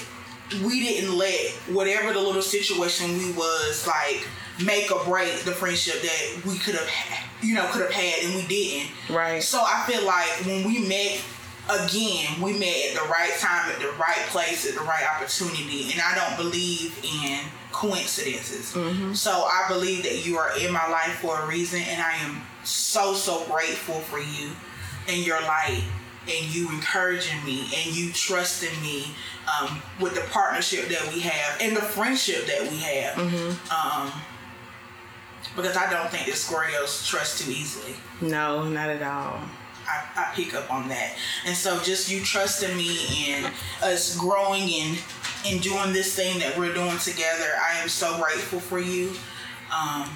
we 0.63 0.79
didn't 0.79 1.17
let 1.17 1.51
whatever 1.69 2.13
the 2.13 2.21
little 2.21 2.41
situation 2.41 3.17
we 3.17 3.31
was 3.33 3.85
like 3.85 4.27
make 4.63 4.91
or 4.91 5.03
break 5.05 5.39
the 5.41 5.51
friendship 5.51 6.01
that 6.01 6.45
we 6.45 6.57
could 6.57 6.75
have, 6.75 7.43
you 7.43 7.53
know, 7.53 7.65
could 7.71 7.81
have 7.81 7.91
had 7.91 8.23
and 8.23 8.35
we 8.35 8.47
didn't. 8.47 8.91
Right. 9.09 9.43
So 9.43 9.61
I 9.61 9.83
feel 9.87 10.05
like 10.05 10.45
when 10.45 10.65
we 10.65 10.87
met 10.87 11.21
again, 11.69 12.41
we 12.41 12.53
met 12.53 12.89
at 12.89 12.95
the 12.95 13.09
right 13.09 13.33
time, 13.39 13.71
at 13.71 13.79
the 13.79 13.91
right 13.99 14.25
place, 14.27 14.67
at 14.67 14.75
the 14.75 14.85
right 14.85 15.03
opportunity, 15.15 15.91
and 15.91 16.01
I 16.01 16.15
don't 16.15 16.37
believe 16.37 16.97
in 17.03 17.41
coincidences. 17.71 18.73
Mm-hmm. 18.73 19.13
So 19.13 19.31
I 19.31 19.65
believe 19.67 20.03
that 20.03 20.25
you 20.25 20.37
are 20.37 20.57
in 20.57 20.71
my 20.71 20.87
life 20.87 21.19
for 21.19 21.39
a 21.39 21.47
reason, 21.47 21.81
and 21.81 22.01
I 22.01 22.15
am 22.17 22.41
so 22.63 23.13
so 23.13 23.45
grateful 23.45 23.95
for 23.95 24.19
you 24.19 24.51
and 25.07 25.25
your 25.25 25.41
light 25.41 25.83
and 26.29 26.53
you 26.53 26.69
encouraging 26.69 27.43
me 27.45 27.69
and 27.75 27.95
you 27.95 28.11
trusting 28.11 28.81
me 28.81 29.07
um, 29.47 29.81
with 29.99 30.15
the 30.15 30.21
partnership 30.31 30.87
that 30.89 31.13
we 31.13 31.21
have 31.21 31.59
and 31.61 31.75
the 31.75 31.81
friendship 31.81 32.45
that 32.47 32.61
we 32.61 32.77
have. 32.77 33.17
Um, 33.71 34.11
because 35.55 35.75
I 35.75 35.89
don't 35.91 36.09
think 36.09 36.25
that 36.25 36.35
Scorpios 36.35 37.07
trust 37.07 37.43
too 37.43 37.51
easily. 37.51 37.95
No, 38.21 38.67
not 38.67 38.89
at 38.89 39.01
all. 39.01 39.39
I, 39.87 40.03
I 40.15 40.31
pick 40.35 40.53
up 40.53 40.71
on 40.71 40.89
that. 40.89 41.15
And 41.45 41.55
so 41.55 41.81
just 41.81 42.11
you 42.11 42.21
trusting 42.21 42.75
me 42.75 43.31
and 43.31 43.53
us 43.81 44.17
growing 44.17 44.69
and 44.69 44.97
and 45.45 45.61
doing 45.61 45.93
this 45.93 46.15
thing 46.15 46.39
that 46.39 46.57
we're 46.57 46.73
doing 46.73 46.97
together, 46.97 47.45
I 47.63 47.77
am 47.77 47.87
so 47.87 48.17
grateful 48.21 48.59
for 48.59 48.79
you. 48.79 49.11
Um, 49.73 50.09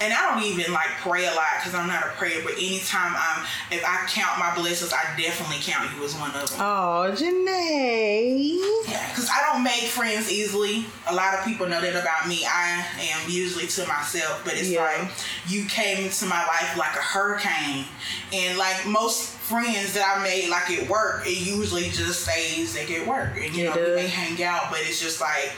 and 0.00 0.12
I 0.12 0.32
don't 0.34 0.42
even 0.44 0.72
like 0.72 0.88
pray 1.00 1.26
a 1.26 1.30
lot 1.34 1.46
because 1.60 1.74
I'm 1.74 1.86
not 1.88 2.02
a 2.04 2.10
prayer. 2.16 2.40
But 2.44 2.52
anytime 2.54 3.12
I'm, 3.14 3.44
if 3.70 3.84
I 3.84 4.06
count 4.08 4.38
my 4.38 4.54
blessings, 4.54 4.92
I 4.92 5.02
definitely 5.20 5.58
count 5.60 5.90
you 5.96 6.04
as 6.04 6.14
one 6.14 6.30
of 6.30 6.48
them. 6.50 6.60
Oh, 6.60 7.12
Janae. 7.14 8.58
Yeah, 8.90 9.08
because 9.10 9.28
I 9.30 9.52
don't 9.52 9.62
make 9.62 9.82
friends 9.84 10.30
easily. 10.30 10.86
A 11.08 11.14
lot 11.14 11.34
of 11.34 11.44
people 11.44 11.66
know 11.68 11.80
that 11.80 11.94
about 12.00 12.28
me. 12.28 12.44
I 12.46 12.84
am 13.00 13.30
usually 13.30 13.66
to 13.68 13.86
myself, 13.86 14.42
but 14.44 14.54
it's 14.54 14.68
Yeah. 14.68 14.82
like 14.84 15.10
you 15.48 15.64
came 15.66 16.04
into 16.04 16.26
my 16.26 16.44
life 16.46 16.76
like 16.76 16.94
a 16.96 17.00
hurricane, 17.02 17.84
and 18.32 18.58
like 18.58 18.86
most 18.86 19.30
friends 19.30 19.92
that 19.94 20.16
I 20.16 20.22
made, 20.22 20.48
like 20.48 20.70
at 20.70 20.88
work, 20.88 21.26
it 21.26 21.38
usually 21.38 21.90
just 21.90 22.22
stays 22.22 22.76
like 22.76 22.90
at 22.90 23.06
work, 23.06 23.36
and 23.36 23.54
you 23.54 23.70
It 23.70 23.74
know 23.76 23.82
we 23.90 23.94
may 23.96 24.06
hang 24.08 24.42
out, 24.44 24.70
but 24.70 24.80
it's 24.82 25.00
just 25.00 25.20
like. 25.20 25.52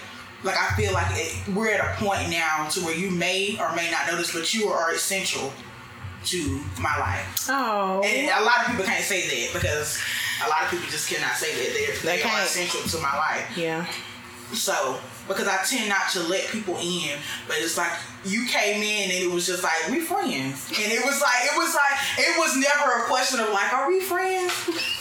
Like 0.44 0.56
I 0.58 0.76
feel 0.76 0.92
like 0.92 1.06
it, 1.12 1.34
we're 1.54 1.70
at 1.72 1.80
a 1.80 2.04
point 2.04 2.30
now 2.30 2.68
to 2.70 2.80
where 2.80 2.94
you 2.96 3.10
may 3.10 3.56
or 3.58 3.74
may 3.74 3.90
not 3.90 4.06
notice, 4.06 4.32
but 4.32 4.52
you 4.54 4.68
are 4.68 4.92
essential 4.92 5.52
to 6.26 6.60
my 6.80 6.96
life. 6.98 7.46
Oh. 7.50 8.02
And 8.04 8.28
a 8.30 8.44
lot 8.44 8.60
of 8.60 8.66
people 8.70 8.84
can't 8.84 9.02
say 9.04 9.22
that 9.28 9.58
because 9.58 10.00
a 10.44 10.48
lot 10.48 10.64
of 10.64 10.70
people 10.70 10.86
just 10.90 11.08
cannot 11.10 11.34
say 11.36 11.52
that 11.52 11.74
they're, 11.74 12.16
They 12.16 12.22
they 12.22 12.28
are 12.28 12.42
essential 12.42 12.80
to 12.82 12.98
my 12.98 13.16
life. 13.16 13.56
yeah. 13.56 13.86
So, 14.52 14.98
because 15.26 15.48
I 15.48 15.56
tend 15.64 15.88
not 15.88 16.10
to 16.12 16.20
let 16.24 16.46
people 16.48 16.76
in, 16.76 17.18
but 17.48 17.56
it's 17.58 17.76
like 17.78 17.90
you 18.26 18.46
came 18.46 18.82
in 18.82 19.10
and 19.10 19.22
it 19.24 19.30
was 19.30 19.46
just 19.46 19.62
like 19.62 19.88
we 19.90 20.00
friends, 20.00 20.68
and 20.68 20.92
it 20.92 21.02
was 21.04 21.20
like 21.20 21.40
it 21.44 21.56
was 21.56 21.74
like 21.74 21.98
it 22.18 22.38
was 22.38 22.54
never 22.56 23.02
a 23.02 23.04
question 23.06 23.40
of 23.40 23.48
like 23.50 23.72
are 23.72 23.88
we 23.88 24.00
friends? 24.00 24.52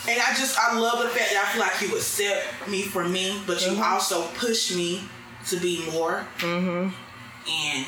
And 0.08 0.20
I 0.20 0.34
just 0.34 0.58
I 0.58 0.80
love 0.80 1.04
the 1.04 1.10
fact 1.10 1.32
that 1.34 1.46
I 1.46 1.52
feel 1.52 1.62
like 1.62 1.82
you 1.82 1.96
accept 1.98 2.70
me 2.70 2.84
for 2.84 3.04
me, 3.08 3.38
but 3.46 3.62
you 3.66 3.74
Mm-hmm. 3.74 3.84
also 3.84 4.24
push 4.36 4.74
me 4.74 5.04
to 5.48 5.58
be 5.58 5.84
more. 5.91 6.26
Mm-hmm. 6.39 6.89
And 7.50 7.86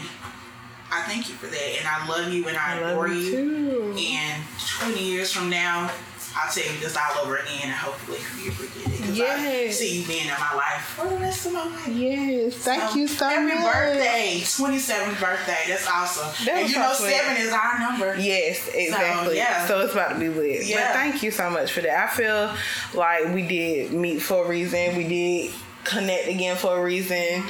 I 0.91 1.01
thank 1.07 1.29
you 1.29 1.35
for 1.35 1.47
that, 1.47 1.75
and 1.79 1.87
I 1.87 2.07
love 2.07 2.31
you 2.31 2.47
and 2.47 2.57
I, 2.57 2.77
I 2.79 2.91
adore 2.91 3.07
you 3.07 3.31
too. 3.31 3.95
And 3.97 4.43
20 4.79 5.03
years 5.03 5.31
from 5.31 5.49
now, 5.49 5.91
I'll 6.37 6.51
tell 6.51 6.63
you 6.71 6.79
this 6.79 6.97
all 6.97 7.23
over 7.25 7.37
again, 7.37 7.59
and 7.63 7.71
hopefully 7.71 8.17
you 8.43 8.51
forget 8.51 8.93
it. 8.93 8.99
'cause 8.99 9.09
I 9.11 9.13
Yes. 9.13 9.79
see 9.79 9.99
you 10.01 10.05
being 10.07 10.23
in 10.25 10.33
my 10.39 10.53
life 10.53 10.81
for 10.97 11.07
the 11.07 11.15
rest 11.15 11.45
of 11.45 11.53
my 11.53 11.63
life. 11.63 11.87
Yes. 11.87 12.55
Thank 12.55 12.89
So, 12.91 12.95
you 12.97 13.07
so 13.07 13.25
Happy 13.29 13.45
much. 13.55 13.73
birthday, 13.73 14.41
27th 14.45 15.19
birthday. 15.19 15.57
That's 15.69 15.87
awesome. 15.87 16.45
That 16.45 16.55
and 16.63 16.69
you 16.69 16.75
know, 16.77 16.93
so 16.93 17.07
seven 17.07 17.37
is 17.37 17.53
our 17.53 17.79
number. 17.79 18.17
Yes, 18.19 18.67
exactly. 18.73 19.37
yeah. 19.37 19.65
So 19.67 19.79
it's 19.81 19.93
about 19.93 20.09
to 20.09 20.15
be 20.19 20.27
lit. 20.27 20.65
Yeah. 20.65 20.87
But 20.91 20.93
thank 20.99 21.23
you 21.23 21.31
so 21.31 21.49
much 21.49 21.71
for 21.71 21.79
that. 21.81 22.09
I 22.11 22.13
feel 22.15 22.53
like 22.93 23.33
we 23.33 23.41
did 23.43 23.93
meet 23.93 24.21
for 24.21 24.43
a 24.45 24.47
reason. 24.47 24.97
We 24.97 25.07
did 25.07 25.53
connect 25.85 26.27
again 26.27 26.57
for 26.57 26.77
a 26.77 26.83
reason. 26.83 27.43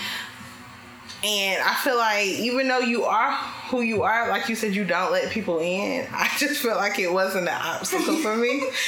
And 1.23 1.61
I 1.63 1.73
feel 1.75 1.97
like 1.97 2.27
even 2.27 2.67
though 2.67 2.79
you 2.79 3.05
are 3.05 3.31
who 3.31 3.81
you 3.81 4.03
are, 4.03 4.29
like 4.29 4.47
you 4.47 4.55
said, 4.55 4.75
you 4.75 4.86
don't 4.86 5.11
let 5.11 5.31
people 5.31 5.59
in. 5.59 6.07
I 6.11 6.29
just 6.38 6.61
felt 6.61 6.77
like 6.77 6.99
it 6.99 7.11
wasn't 7.11 7.47
an 7.47 7.59
obstacle 7.61 8.17
for 8.17 8.36
me. 8.36 8.69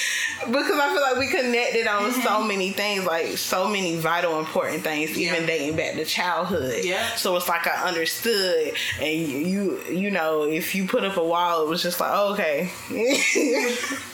because 0.45 0.79
I 0.79 0.93
feel 0.93 1.01
like 1.01 1.17
we 1.17 1.27
connected 1.27 1.88
on 1.88 2.11
so 2.11 2.43
many 2.43 2.71
things, 2.71 3.05
like 3.05 3.38
so 3.38 3.67
many 3.67 3.95
vital, 3.97 4.39
important 4.39 4.83
things, 4.83 5.17
even 5.17 5.41
Yeah. 5.41 5.47
dating 5.47 5.75
back 5.75 5.93
to 5.93 6.05
childhood. 6.05 6.83
Yeah. 6.83 7.15
So 7.15 7.35
it's 7.35 7.47
like 7.49 7.65
I 7.67 7.88
understood, 7.88 8.73
and 9.01 9.09
you, 9.09 9.38
you, 9.38 9.83
you 9.89 10.11
know, 10.11 10.43
if 10.43 10.75
you 10.75 10.85
put 10.88 11.03
up 11.03 11.17
a 11.17 11.23
wall, 11.23 11.63
it 11.63 11.69
was 11.69 11.81
just 11.81 11.99
like, 11.99 12.11
oh, 12.13 12.33
okay. 12.33 12.69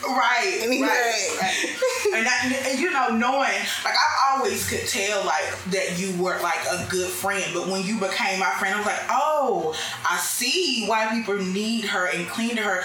Right, 0.06 0.60
right, 0.68 0.70
Right. 0.82 1.38
right. 1.42 2.14
And, 2.14 2.26
that, 2.26 2.64
and 2.68 2.80
you 2.80 2.92
know, 2.92 3.10
knowing 3.10 3.50
like 3.86 3.94
I 3.96 4.36
always 4.38 4.70
could 4.70 4.88
tell 4.88 5.26
like 5.26 5.44
that 5.72 5.98
you 5.98 6.12
were 6.22 6.40
like 6.42 6.60
a 6.72 6.86
good 6.90 7.10
friend, 7.10 7.44
but 7.54 7.68
when 7.68 7.84
you 7.86 7.98
became 8.00 8.40
my 8.40 8.52
friend, 8.60 8.76
I 8.76 8.78
was 8.78 8.86
like, 8.86 9.02
oh, 9.10 9.74
I 10.10 10.18
see 10.18 10.86
why 10.88 11.08
people 11.10 11.38
need 11.38 11.86
her 11.86 12.08
and 12.08 12.28
cling 12.28 12.56
to 12.58 12.62
her. 12.62 12.84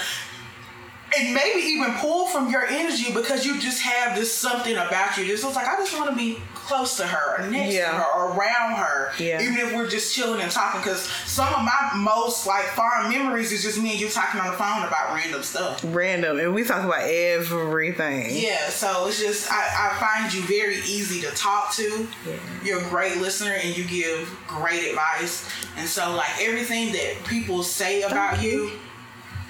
And 1.16 1.32
maybe 1.34 1.60
even 1.60 1.92
pull 1.94 2.26
from 2.26 2.50
your 2.50 2.66
energy 2.66 3.12
because 3.14 3.46
you 3.46 3.58
just 3.60 3.80
have 3.82 4.14
this 4.14 4.32
something 4.34 4.74
about 4.74 5.16
you. 5.16 5.26
This 5.26 5.44
was 5.44 5.56
like 5.56 5.66
I 5.66 5.76
just 5.76 5.96
want 5.98 6.10
to 6.10 6.16
be 6.16 6.36
close 6.54 6.98
to 6.98 7.06
her, 7.06 7.38
or 7.42 7.48
next 7.50 7.72
Yeah. 7.74 7.90
to 7.92 7.96
her, 7.96 8.04
or 8.14 8.32
around 8.38 8.72
her. 8.76 9.12
Yeah. 9.18 9.40
Even 9.40 9.56
if 9.56 9.72
we're 9.74 9.88
just 9.88 10.14
chilling 10.14 10.42
and 10.42 10.50
talking, 10.52 10.82
because 10.82 11.04
some 11.24 11.48
of 11.54 11.62
my 11.64 11.92
most 11.96 12.46
like 12.46 12.64
fond 12.66 13.08
memories 13.08 13.52
is 13.52 13.62
just 13.62 13.78
me 13.80 13.92
and 13.92 14.00
you 14.00 14.10
talking 14.10 14.38
on 14.38 14.48
the 14.48 14.52
phone 14.52 14.82
about 14.82 15.14
random 15.14 15.42
stuff. 15.42 15.80
Random, 15.82 16.38
and 16.38 16.52
we 16.54 16.62
talk 16.62 16.84
about 16.84 17.00
everything. 17.04 18.26
Yeah, 18.30 18.68
so 18.68 19.06
it's 19.06 19.18
just 19.18 19.50
I, 19.50 19.90
I 19.92 19.98
find 19.98 20.32
you 20.34 20.42
very 20.42 20.76
easy 20.80 21.22
to 21.22 21.30
talk 21.34 21.72
to. 21.76 22.06
Yeah. 22.26 22.34
You're 22.62 22.80
a 22.86 22.88
great 22.90 23.16
listener 23.16 23.52
and 23.52 23.74
you 23.74 23.84
give 23.84 24.28
great 24.46 24.90
advice. 24.90 25.48
And 25.78 25.88
so 25.88 26.14
like 26.14 26.38
everything 26.42 26.92
that 26.92 27.14
people 27.26 27.62
say 27.62 28.02
about 28.02 28.42
you, 28.42 28.72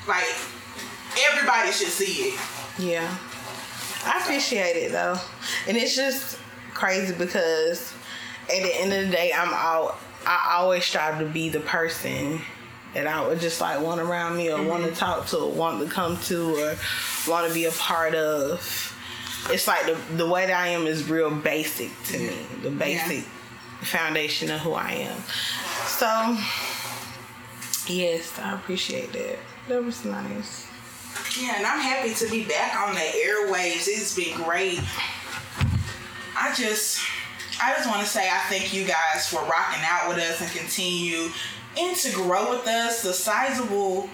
like 0.07 0.25
everybody 1.31 1.73
should 1.73 1.89
see 1.89 2.31
it. 2.31 2.41
Yeah. 2.79 3.17
I 4.05 4.21
appreciate 4.21 4.77
it 4.77 4.93
though. 4.93 5.17
And 5.67 5.77
it's 5.77 5.97
just 5.97 6.39
crazy 6.75 7.15
because 7.15 7.93
at 8.45 8.63
the 8.63 8.81
end 8.81 8.93
of 8.93 9.07
the 9.07 9.13
day 9.13 9.33
I'm 9.35 9.53
out 9.53 9.99
I 10.27 10.57
always 10.59 10.85
strive 10.85 11.19
to 11.21 11.27
be 11.27 11.49
the 11.49 11.61
person 11.61 12.41
that 12.95 13.07
I 13.07 13.27
would 13.27 13.41
just 13.41 13.61
like 13.61 13.81
want 13.81 14.01
around 14.01 14.37
me 14.37 14.51
or 14.51 14.59
mm-hmm. 14.59 14.69
want 14.69 14.85
to 14.85 14.93
talk 14.93 15.27
to 15.29 15.39
or 15.39 15.51
want 15.51 15.87
to 15.87 15.93
come 15.93 16.19
to 16.25 16.55
or 16.57 16.77
want 17.27 17.49
to 17.49 17.55
be 17.55 17.65
a 17.65 17.71
part 17.73 18.15
of. 18.15 18.95
It's 19.51 19.67
like 19.67 19.87
the 19.87 19.97
the 20.17 20.29
way 20.29 20.47
that 20.47 20.57
I 20.57 20.69
am 20.69 20.87
is 20.87 21.09
real 21.09 21.31
basic 21.31 21.91
to 22.07 22.19
me. 22.19 22.37
The 22.63 22.71
basic 22.71 23.25
foundation 23.81 24.51
of 24.51 24.61
who 24.61 24.73
I 24.73 24.93
am. 24.93 25.19
So 25.87 26.37
yes, 27.93 28.39
I 28.39 28.55
appreciate 28.55 29.13
that. 29.13 29.39
That 29.69 29.85
was 29.85 30.05
nice. 30.05 30.68
Yeah, 31.41 31.55
and 31.57 31.67
I'm 31.67 31.81
happy 31.81 32.15
to 32.15 32.31
be 32.31 32.45
back 32.45 32.77
on 32.77 32.95
the 32.95 33.01
airwaves. 33.01 33.87
It's 33.87 34.15
been 34.15 34.37
great. 34.37 34.81
I 36.37 36.53
just 36.55 37.01
I 37.61 37.75
just 37.75 37.89
want 37.89 38.01
to 38.01 38.07
say 38.07 38.29
I 38.29 38.39
thank 38.49 38.73
you 38.73 38.85
guys 38.85 39.29
for 39.29 39.41
rocking 39.41 39.83
out 39.85 40.09
with 40.09 40.19
us 40.19 40.41
and 40.41 40.51
continue 40.51 41.31
and 41.79 41.97
to 41.97 42.13
grow 42.13 42.51
with 42.51 42.67
us. 42.67 43.03
The 43.03 43.13
sizable 43.13 44.09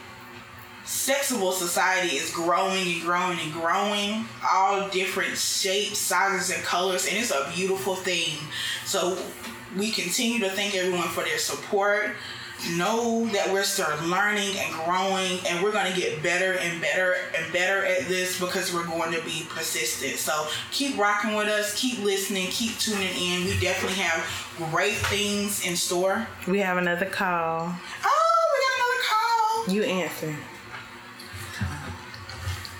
sexable 0.84 1.52
society 1.52 2.16
is 2.16 2.30
growing 2.30 2.92
and 2.92 3.02
growing 3.02 3.38
and 3.38 3.52
growing 3.52 4.26
all 4.46 4.86
different 4.90 5.36
shapes 5.36 5.98
sizes 5.98 6.54
and 6.54 6.62
colors 6.62 7.06
and 7.06 7.16
it's 7.16 7.30
a 7.30 7.50
beautiful 7.54 7.94
thing 7.94 8.36
so 8.84 9.16
we 9.78 9.90
continue 9.90 10.38
to 10.38 10.50
thank 10.50 10.74
everyone 10.74 11.08
for 11.08 11.24
their 11.24 11.38
support 11.38 12.10
know 12.72 13.26
that 13.28 13.50
we're 13.52 13.62
still 13.62 13.86
learning 14.08 14.56
and 14.58 14.72
growing 14.84 15.38
and 15.46 15.62
we're 15.62 15.72
going 15.72 15.90
to 15.92 15.98
get 16.00 16.22
better 16.22 16.54
and 16.54 16.80
better 16.80 17.14
and 17.36 17.52
better 17.52 17.84
at 17.84 18.06
this 18.08 18.38
because 18.40 18.72
we're 18.72 18.86
going 18.86 19.12
to 19.12 19.20
be 19.24 19.46
persistent 19.50 20.16
so 20.16 20.46
keep 20.72 20.96
rocking 20.98 21.34
with 21.34 21.48
us 21.48 21.78
keep 21.78 21.98
listening 22.02 22.46
keep 22.50 22.76
tuning 22.78 23.08
in 23.16 23.44
we 23.44 23.58
definitely 23.60 23.96
have 23.98 24.24
great 24.70 24.94
things 24.96 25.64
in 25.66 25.76
store 25.76 26.26
We 26.48 26.60
have 26.60 26.76
another 26.78 27.06
call. 27.06 27.72
oh 28.04 28.50
we 28.52 28.58
got 28.66 28.74
another 28.78 29.02
call 29.08 29.74
You 29.74 29.82
answer. 30.02 30.36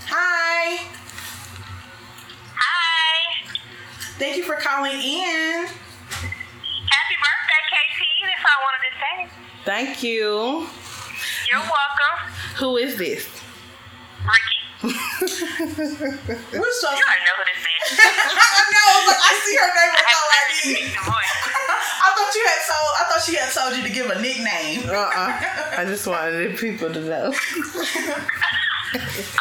hi 0.07 0.79
Hi. 2.57 3.47
Thank 4.19 4.37
you 4.37 4.45
for 4.45 4.55
calling 4.55 4.93
in. 4.93 5.67
Happy 5.67 7.17
birthday, 7.19 7.63
KT. 7.69 8.01
That's 8.23 8.45
all 8.47 8.55
I 8.55 8.63
wanted 8.65 8.83
to 8.89 8.95
say. 9.35 9.44
Thank 9.65 10.03
you. 10.03 10.67
You're 11.51 11.61
welcome. 11.61 12.19
Who 12.59 12.77
is 12.77 12.97
this? 12.97 13.27
Ricky. 14.21 14.61
We're 14.85 14.93
so. 14.93 16.93
You 16.93 17.01
already 17.01 17.25
know 17.25 17.41
who 17.41 17.45
this 17.49 17.65
is. 17.65 17.97
I 18.01 18.03
know, 18.69 18.93
but 19.09 19.17
I 19.17 19.33
see 19.45 19.57
her 19.57 19.73
name 19.73 19.89
I 19.89 19.97
on 19.97 20.05
have 20.05 20.29
my 20.29 20.37
ID. 20.45 20.77
speak 20.77 20.93
the 20.93 21.01
voice. 21.09 21.37
I 22.05 22.13
thought 22.13 22.33
you 22.37 22.45
had 22.45 22.61
told. 22.69 22.93
I 23.01 23.03
thought 23.09 23.23
she 23.25 23.33
had 23.37 23.49
told 23.53 23.73
you 23.77 23.83
to 23.83 23.89
give 23.93 24.11
a 24.11 24.21
nickname. 24.21 24.85
Uh-uh. 24.89 25.79
I 25.81 25.85
just 25.87 26.07
wanted 26.07 26.53
the 26.53 26.57
people 26.59 26.93
to 26.93 27.01
know. 27.01 27.33
I 27.33 27.37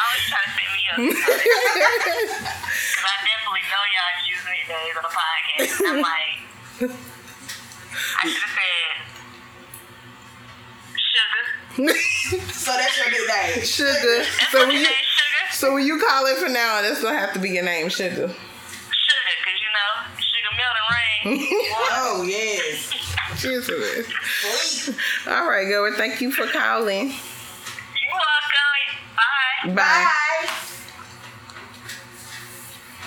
was 0.08 0.24
trying 0.24 0.48
to 0.48 0.52
set 0.56 0.68
me 0.72 0.82
up. 0.88 0.96
Because 1.04 3.04
I 3.04 3.12
definitely 3.20 3.64
know 3.68 3.82
y'all 3.92 4.16
use 4.24 4.40
nicknames 4.48 4.96
on 4.96 5.04
the 5.04 5.12
podcast. 5.12 5.76
I'm 5.84 6.00
like, 6.00 6.40
I 6.80 8.24
should 8.26 8.40
have 8.42 8.54
said 8.56 8.73
So 11.74 12.72
that's 12.76 12.96
your 12.96 13.10
name, 13.10 13.64
Sugar. 13.64 14.24
So 14.50 14.58
what 14.58 14.68
when 14.68 14.76
you 14.76 14.78
you 14.80 14.86
sugar. 14.86 15.52
so 15.52 15.74
when 15.74 15.84
you 15.84 15.98
call 15.98 16.26
it 16.26 16.36
for 16.38 16.48
now 16.48 16.76
on, 16.76 16.82
that's 16.84 17.02
gonna 17.02 17.18
have 17.18 17.32
to 17.34 17.38
be 17.40 17.50
your 17.50 17.64
name, 17.64 17.88
Sugar. 17.88 18.10
Sugar, 18.14 18.28
because 18.28 19.60
you 19.60 19.70
know, 19.74 19.90
sugar 20.18 20.52
melt 20.56 20.76
and 20.80 21.40
rain. 21.40 21.60
Oh 21.96 22.22
yes. 22.26 22.92
Cheers 23.40 23.66
to 23.66 23.72
this. 23.74 24.06
Sweet. 24.86 24.96
All 25.26 25.48
right, 25.48 25.64
girl. 25.64 25.82
Well, 25.82 25.94
thank 25.96 26.20
you 26.20 26.30
for 26.30 26.46
calling. 26.46 27.08
You're 27.08 28.12
welcome. 28.12 29.74
Bye. 29.74 29.74
Bye. 29.74 29.74
Bye. 29.74 30.50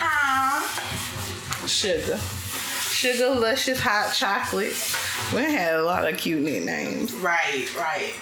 Aw. 0.02 1.66
Sugar. 1.68 2.18
Sugar 2.18 3.30
Luscious 3.30 3.80
Hot 3.80 4.14
Chocolate. 4.14 4.76
We 5.34 5.44
had 5.52 5.76
a 5.76 5.84
lot 5.84 6.12
of 6.12 6.18
cute 6.18 6.42
nicknames. 6.44 7.14
Right, 7.14 7.70
right. 7.78 8.14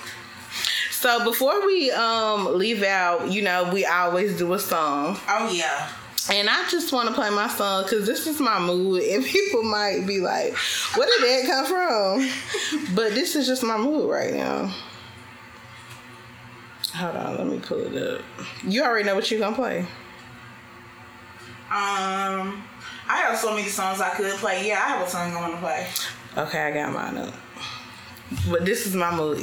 So 0.96 1.24
before 1.26 1.66
we 1.66 1.92
um 1.92 2.58
leave 2.58 2.82
out, 2.82 3.30
you 3.32 3.42
know, 3.42 3.70
we 3.72 3.86
always 3.86 4.38
do 4.38 4.54
a 4.54 4.60
song. 4.60 5.20
Oh 5.28 5.52
yeah. 5.54 5.90
And 6.32 6.50
I 6.50 6.68
just 6.70 6.92
want 6.92 7.10
to 7.10 7.14
play 7.14 7.30
my 7.30 7.48
song 7.50 7.84
because 7.84 8.08
this 8.08 8.26
is 8.26 8.40
my 8.40 8.60
mood, 8.60 9.04
and 9.04 9.24
people 9.36 9.62
might 9.62 10.08
be 10.08 10.20
like, 10.20 10.56
"Where 10.96 11.08
did 11.08 11.22
that 11.22 11.46
come 11.48 11.66
from?" 11.66 12.96
but 12.96 13.14
this 13.14 13.36
is 13.36 13.46
just 13.46 13.62
my 13.62 13.78
mood 13.78 14.10
right 14.10 14.34
now. 14.34 14.74
Hold 16.96 17.16
on, 17.18 17.38
let 17.38 17.48
me 17.48 17.60
pull 17.60 17.80
it 17.80 18.02
up. 18.02 18.22
You 18.64 18.84
already 18.84 19.06
know 19.06 19.16
what 19.16 19.30
you're 19.30 19.40
gonna 19.40 19.56
play. 19.56 19.80
Um, 21.70 22.64
I 23.10 23.18
have 23.18 23.38
so 23.38 23.54
many 23.54 23.68
songs 23.68 24.00
I 24.00 24.12
could 24.12 24.32
play. 24.38 24.66
Yeah, 24.66 24.76
I 24.76 24.88
have 24.92 25.06
a 25.06 25.10
song 25.10 25.34
I 25.34 25.42
want 25.42 25.54
to 25.54 25.60
play. 25.60 25.88
Okay, 26.38 26.62
I 26.64 26.72
got 26.72 26.94
mine 26.94 27.18
up. 27.18 27.34
But 28.50 28.66
this 28.66 28.88
is 28.88 28.96
my 28.96 29.14
mood, 29.14 29.42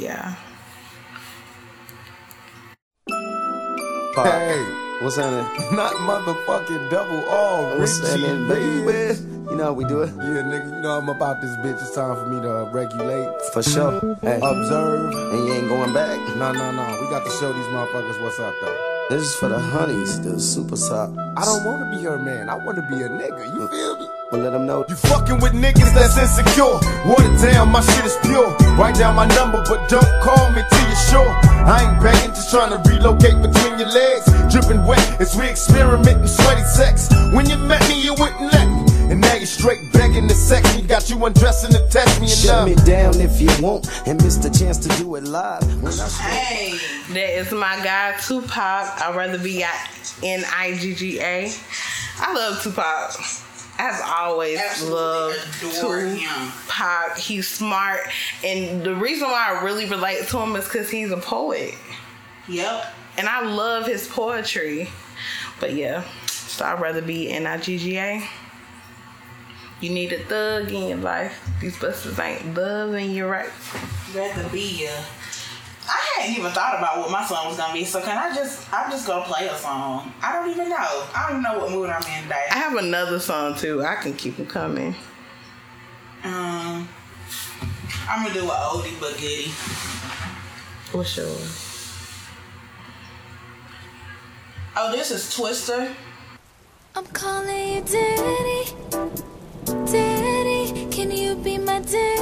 yeah. 4.15 4.23
Hey, 4.53 5.03
what's 5.03 5.15
happening? 5.17 5.45
Not 5.75 5.93
motherfucking 5.93 6.89
double 6.89 7.27
R. 7.29 7.77
What's 7.79 7.99
Richie, 8.01 8.21
happening, 8.21 8.47
baby? 8.47 9.19
You 9.49 9.55
know 9.57 9.65
how 9.65 9.73
we 9.73 9.85
do 9.85 10.01
it? 10.01 10.07
Yeah, 10.17 10.41
nigga, 10.49 10.75
you 10.75 10.81
know 10.81 10.97
I'm 10.97 11.09
about 11.09 11.41
this 11.41 11.51
bitch. 11.57 11.79
It's 11.81 11.93
time 11.93 12.15
for 12.15 12.25
me 12.27 12.41
to 12.41 12.69
regulate, 12.71 13.29
For 13.53 13.61
sure. 13.61 14.17
Hey, 14.21 14.37
observe. 14.41 15.13
and 15.13 15.47
you 15.47 15.53
ain't 15.53 15.67
going 15.67 15.93
back. 15.93 16.17
No, 16.37 16.51
no, 16.51 16.71
no. 16.71 16.97
We 17.01 17.07
got 17.09 17.23
to 17.25 17.31
show 17.31 17.51
these 17.53 17.65
motherfuckers 17.67 18.21
what's 18.21 18.39
up, 18.39 18.53
though. 18.61 18.92
This 19.09 19.23
is 19.23 19.35
for 19.35 19.49
the 19.49 19.59
honeys, 19.59 20.21
the 20.21 20.39
super 20.39 20.77
top. 20.77 21.11
I 21.35 21.43
don't 21.43 21.65
want 21.65 21.83
to 21.83 21.91
be 21.91 22.03
her 22.05 22.17
man. 22.17 22.47
I 22.47 22.55
want 22.55 22.77
to 22.77 22.85
be 22.87 23.03
a 23.03 23.09
nigga. 23.09 23.45
You 23.53 23.67
feel 23.67 23.99
me? 23.99 24.07
Well, 24.31 24.41
let 24.41 24.51
them 24.53 24.65
know. 24.65 24.85
You 24.87 24.95
fucking 24.95 25.39
with 25.41 25.51
niggas 25.51 25.93
that's 25.93 26.17
insecure. 26.17 26.79
Water 27.05 27.35
down, 27.43 27.69
my 27.69 27.81
shit 27.81 28.05
is 28.05 28.15
pure. 28.23 28.49
Write 28.79 28.95
down 28.95 29.15
my 29.15 29.27
number, 29.35 29.61
but 29.67 29.89
don't 29.89 30.07
call 30.23 30.49
me 30.51 30.63
till 30.71 30.87
you're 30.87 31.05
sure. 31.11 31.31
I 31.67 31.83
ain't 31.83 32.01
begging, 32.01 32.31
just 32.31 32.49
trying 32.49 32.71
to 32.71 32.79
relocate 32.89 33.41
between 33.43 33.77
your 33.77 33.91
legs. 33.91 34.25
Dripping 34.49 34.85
wet 34.85 35.03
as 35.19 35.35
we 35.35 35.49
experiment 35.49 36.21
in 36.21 36.27
sweaty 36.27 36.63
sex. 36.63 37.09
When 37.33 37.49
you 37.49 37.57
met 37.57 37.87
me, 37.89 38.01
you 38.01 38.13
wouldn't 38.13 38.53
let 38.53 38.67
me. 38.67 38.82
And 39.43 39.49
now 39.51 39.67
you're 39.67 39.75
straight 39.75 39.91
begging 39.91 40.27
to 40.29 40.33
sex 40.33 40.73
me. 40.77 40.83
Got 40.83 41.09
you 41.09 41.25
undressing 41.25 41.71
to 41.71 41.85
test 41.89 42.21
me 42.21 42.27
and 42.27 42.35
Shut 42.37 42.55
love 42.55 42.67
me 42.69 42.75
down 42.85 43.19
if 43.19 43.41
you 43.41 43.49
want 43.61 43.89
and 44.07 44.21
miss 44.23 44.37
the 44.37 44.49
chance 44.49 44.77
to 44.77 44.89
do 44.97 45.15
it 45.15 45.25
live. 45.25 45.61
When 45.83 45.91
I 45.91 46.07
Hey. 46.07 46.79
That 47.13 47.37
is 47.39 47.51
my 47.51 47.75
guy 47.83 48.15
Tupac. 48.25 49.01
I'd 49.01 49.13
rather 49.15 49.37
be 49.37 49.65
N 50.23 50.45
I 50.55 50.77
G 50.77 50.95
G 50.95 51.19
A. 51.19 51.51
I 52.19 52.33
love 52.33 52.63
Tupac. 52.63 53.15
I've 53.79 54.01
always 54.05 54.59
Absolutely 54.61 54.95
loved 54.95 55.63
adore 55.77 55.99
him. 55.99 56.51
Tupac. 56.67 57.17
He's 57.17 57.47
smart, 57.47 57.99
and 58.45 58.81
the 58.83 58.95
reason 58.95 59.27
why 59.27 59.57
I 59.59 59.63
really 59.63 59.89
relate 59.89 60.25
to 60.27 60.39
him 60.39 60.55
is 60.55 60.63
because 60.63 60.89
he's 60.89 61.11
a 61.11 61.17
poet, 61.17 61.73
Yep. 62.47 62.85
and 63.17 63.27
I 63.27 63.41
love 63.41 63.87
his 63.87 64.07
poetry. 64.07 64.89
But 65.59 65.73
yeah, 65.73 66.03
So 66.27 66.63
I'd 66.65 66.79
rather 66.79 67.01
be 67.01 67.29
in 67.29 67.43
IGGA. 67.43 68.25
You 69.83 69.89
need 69.89 70.13
a 70.13 70.19
thug 70.19 70.71
in 70.71 70.87
your 70.87 70.97
life. 70.99 71.45
These 71.59 71.77
busters 71.77 72.17
ain't 72.17 72.55
loving 72.55 73.11
you 73.11 73.27
right. 73.27 73.49
Rather 74.15 74.47
be 74.47 74.85
ya. 74.85 74.91
I 75.85 76.21
hadn't 76.21 76.37
even 76.37 76.53
thought 76.53 76.77
about 76.77 76.99
what 76.99 77.11
my 77.11 77.25
song 77.25 77.49
was 77.49 77.57
gonna 77.57 77.73
be, 77.73 77.83
so 77.83 77.99
can 77.99 78.17
I 78.17 78.33
just 78.33 78.71
I'm 78.73 78.89
just 78.89 79.05
gonna 79.05 79.25
play 79.25 79.49
a 79.49 79.57
song. 79.57 80.13
I 80.21 80.31
don't 80.31 80.49
even 80.49 80.69
know. 80.69 80.77
I 81.13 81.25
don't 81.27 81.41
even 81.41 81.43
know 81.43 81.59
what 81.59 81.71
mood 81.71 81.89
I'm 81.89 82.01
in 82.15 82.23
today. 82.23 82.45
I 82.49 82.59
have 82.59 82.77
another 82.77 83.19
song 83.19 83.55
too. 83.55 83.83
I 83.83 83.95
can 83.95 84.13
keep 84.13 84.37
them 84.37 84.45
coming. 84.45 84.95
Um 86.23 86.87
I'm 88.07 88.25
gonna 88.25 88.33
do 88.33 88.43
an 88.45 88.51
oldie 88.51 88.97
but 89.01 89.15
goodie. 89.15 89.51
What's 90.93 91.17
yours? 91.17 92.29
Oh, 94.77 94.93
this 94.93 95.11
is 95.11 95.35
Twister. 95.35 95.93
I'm 96.95 97.05
calling 97.07 97.73
you 97.73 97.81
daddy. 97.81 99.02
Be 101.83 102.13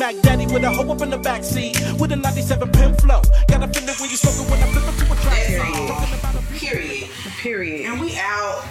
Mac 0.00 0.18
Daddy 0.22 0.46
with 0.46 0.64
a 0.64 0.70
hoe 0.70 0.90
up 0.90 1.02
in 1.02 1.10
the 1.10 1.18
backseat. 1.18 2.00
With 2.00 2.10
a 2.12 2.16
97 2.16 2.72
pin 2.72 2.94
flow. 2.94 3.20
Got 3.48 3.62
a 3.62 3.68
feeling 3.68 3.94
when 4.00 4.08
you 4.08 4.16
smoking 4.16 4.50
when 4.50 4.62
I 4.62 4.66
flip 4.72 4.88
into 4.88 5.12
a 5.12 5.16
track. 5.16 5.88
Talking 5.88 6.18
about 6.18 6.34
a 6.36 6.52
Period. 6.54 7.10
Period. 7.36 7.84
And 7.84 8.00
we 8.00 8.16
out. 8.16 8.64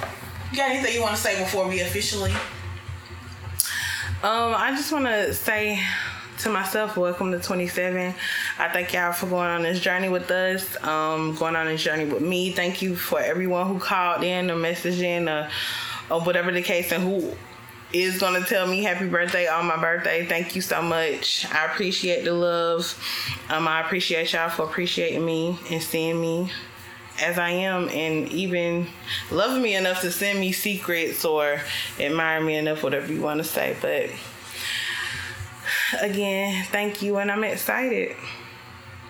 You 0.49 0.57
got 0.57 0.71
anything 0.71 0.95
you 0.95 1.01
want 1.03 1.15
to 1.15 1.21
say 1.21 1.37
before 1.37 1.67
we 1.67 1.81
officially? 1.81 2.31
Um, 4.23 4.55
I 4.57 4.73
just 4.75 4.91
want 4.91 5.05
to 5.05 5.35
say 5.35 5.79
to 6.39 6.49
myself, 6.49 6.97
welcome 6.97 7.31
to 7.31 7.37
27. 7.37 8.15
I 8.57 8.69
thank 8.69 8.91
y'all 8.93 9.13
for 9.13 9.27
going 9.27 9.49
on 9.49 9.61
this 9.61 9.79
journey 9.79 10.09
with 10.09 10.31
us, 10.31 10.83
um, 10.83 11.35
going 11.35 11.55
on 11.55 11.67
this 11.67 11.83
journey 11.83 12.05
with 12.05 12.23
me. 12.23 12.53
Thank 12.53 12.81
you 12.81 12.95
for 12.95 13.19
everyone 13.19 13.67
who 13.67 13.77
called 13.77 14.23
in 14.23 14.49
or 14.49 14.55
messaged 14.55 15.03
in 15.03 15.29
or, 15.29 15.47
or 16.09 16.21
whatever 16.21 16.51
the 16.51 16.63
case 16.63 16.91
and 16.91 17.03
who 17.03 17.35
is 17.91 18.19
going 18.19 18.41
to 18.41 18.47
tell 18.47 18.67
me 18.67 18.83
happy 18.83 19.07
birthday 19.07 19.47
on 19.47 19.65
my 19.65 19.77
birthday. 19.77 20.25
Thank 20.25 20.55
you 20.55 20.61
so 20.61 20.81
much. 20.81 21.45
I 21.51 21.65
appreciate 21.65 22.23
the 22.23 22.33
love. 22.33 22.95
Um, 23.49 23.67
I 23.67 23.81
appreciate 23.81 24.31
y'all 24.33 24.49
for 24.49 24.63
appreciating 24.63 25.25
me 25.25 25.57
and 25.71 25.81
seeing 25.81 26.21
me 26.21 26.51
as 27.21 27.37
I 27.37 27.49
am 27.49 27.89
and 27.89 28.29
even 28.29 28.87
loving 29.31 29.61
me 29.61 29.75
enough 29.75 30.01
to 30.01 30.11
send 30.11 30.39
me 30.39 30.51
secrets 30.51 31.25
or 31.25 31.59
admire 31.99 32.41
me 32.41 32.55
enough, 32.55 32.83
whatever 32.83 33.11
you 33.11 33.21
want 33.21 33.39
to 33.39 33.43
say. 33.43 33.75
But 33.81 34.09
again, 35.99 36.65
thank 36.71 37.01
you, 37.01 37.17
and 37.17 37.31
I'm 37.31 37.43
excited. 37.43 38.15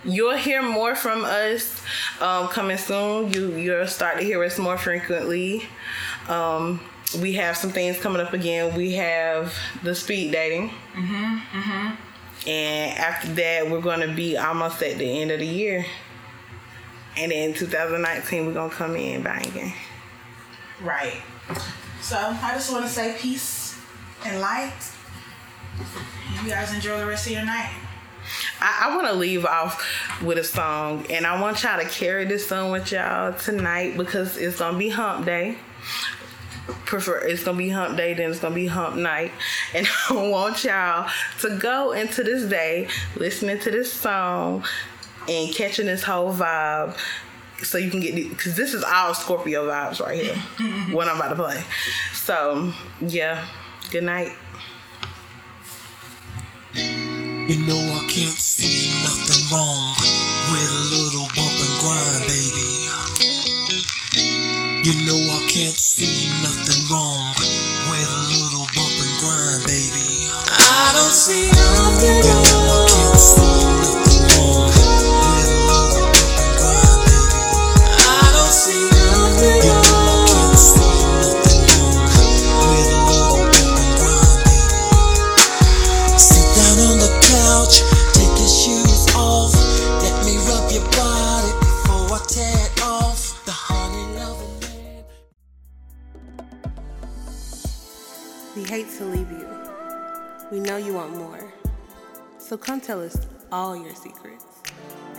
You'll 0.04 0.38
hear 0.38 0.62
more 0.62 0.96
from 0.96 1.26
us 1.26 1.82
um, 2.22 2.48
coming 2.48 2.78
soon. 2.78 3.34
You 3.34 3.52
you'll 3.56 3.88
start 3.88 4.18
to 4.20 4.24
hear 4.24 4.42
us 4.44 4.58
more 4.58 4.78
frequently. 4.78 5.64
Um, 6.30 6.80
we 7.18 7.34
have 7.34 7.58
some 7.58 7.72
things 7.72 7.98
coming 8.00 8.22
up 8.22 8.34
again. 8.34 8.76
We 8.76 8.94
have 8.94 9.54
the 9.84 9.96
speed 9.96 10.32
dating. 10.32 10.70
Mm-hmm, 10.94 11.96
and 12.48 13.00
after 13.00 13.28
that, 13.34 13.70
we're 13.70 13.82
going 13.82 14.08
to 14.08 14.14
be 14.14 14.38
almost 14.38 14.82
at 14.82 14.98
the 14.98 15.22
end 15.22 15.32
of 15.32 15.40
the 15.40 15.48
year. 15.48 15.86
And 17.18 17.32
then 17.32 17.54
2019, 17.54 18.46
we're 18.46 18.54
going 18.54 18.70
to 18.70 18.76
come 18.76 18.96
in 18.96 19.24
banging. 19.24 19.74
Right. 20.82 21.22
So 22.02 22.18
I 22.18 22.54
just 22.54 22.72
want 22.72 22.86
to 22.86 22.90
say 22.90 23.16
peace 23.20 23.78
and 24.26 24.40
light. 24.40 24.74
You 26.44 26.50
guys 26.50 26.74
enjoy 26.74 27.00
the 27.00 27.06
rest 27.06 27.28
of 27.28 27.34
your 27.34 27.46
night. 27.46 27.72
I, 28.62 28.90
I 28.90 28.96
want 28.96 29.08
to 29.08 29.14
leave 29.14 29.46
off 29.46 29.86
with 30.22 30.38
a 30.38 30.44
song, 30.44 31.06
and 31.10 31.26
I 31.26 31.42
want 31.42 31.64
y'all 31.64 31.80
to 31.80 31.88
carry 31.88 32.26
this 32.26 32.48
song 32.48 32.72
with 32.72 32.92
y'all 32.92 33.34
tonight 33.34 33.98
because 33.98 34.38
it's 34.38 34.60
gonna 34.60 34.78
be 34.78 34.90
Hump 34.90 35.26
Day. 35.26 35.58
Prefer 36.86 37.20
it's 37.20 37.44
gonna 37.44 37.58
be 37.58 37.70
Hump 37.70 37.98
Day, 37.98 38.14
then 38.14 38.32
it's 38.32 38.40
gonna 38.40 38.56
be 38.56 38.68
Hump 38.68 38.96
Night, 38.96 39.32
and 39.74 39.88
I 40.10 40.14
want 40.14 40.64
y'all 40.64 41.10
to 41.42 41.58
go 41.58 41.92
into 41.92 42.24
this 42.24 42.50
day 42.50 42.88
listening 43.16 43.60
to 43.60 43.72
this 43.72 43.92
song 43.92 44.64
and 45.28 45.54
catching 45.54 45.86
this 45.86 46.04
whole 46.04 46.34
vibe. 46.34 46.98
So 47.64 47.78
you 47.78 47.92
can 47.92 48.00
get 48.00 48.16
because 48.16 48.56
this 48.56 48.74
is 48.74 48.84
all 48.84 49.14
Scorpio 49.14 49.68
vibes 49.68 50.00
right 50.00 50.24
here. 50.24 50.36
what 50.96 51.08
I'm 51.08 51.18
about 51.18 51.30
to 51.30 51.36
play. 51.36 51.64
So 52.14 52.72
yeah, 53.02 53.46
good 53.92 54.04
night. 54.04 54.32
You 56.74 57.66
know 57.66 57.80
I 57.80 58.06
can't 58.08 58.38
see 58.38 58.92
nothing 59.02 59.58
wrong 59.58 59.96
with 60.52 60.70
a 60.70 60.84
little 60.94 61.28
bump 61.36 61.60
and 61.60 61.80
grind, 61.82 62.28
baby. 62.28 62.79
You 64.90 65.06
know 65.06 65.14
I 65.14 65.46
can't 65.48 65.78
see 65.78 66.28
nothing 66.42 66.90
wrong 66.90 67.36
with 67.38 68.10
a 68.10 68.22
little 68.34 68.66
bump 68.74 68.98
and 68.98 69.20
grind, 69.20 69.64
baby. 69.68 70.32
I 70.34 70.92
don't 70.96 71.14
see 71.14 71.46
nothing 71.78 72.26
wrong. 72.26 73.69
Know 100.70 100.78
you 100.78 100.94
want 100.94 101.18
more. 101.18 101.52
So 102.38 102.56
come 102.56 102.80
tell 102.80 103.02
us 103.02 103.18
all 103.52 103.76
your 103.76 103.96
secrets 103.96 104.46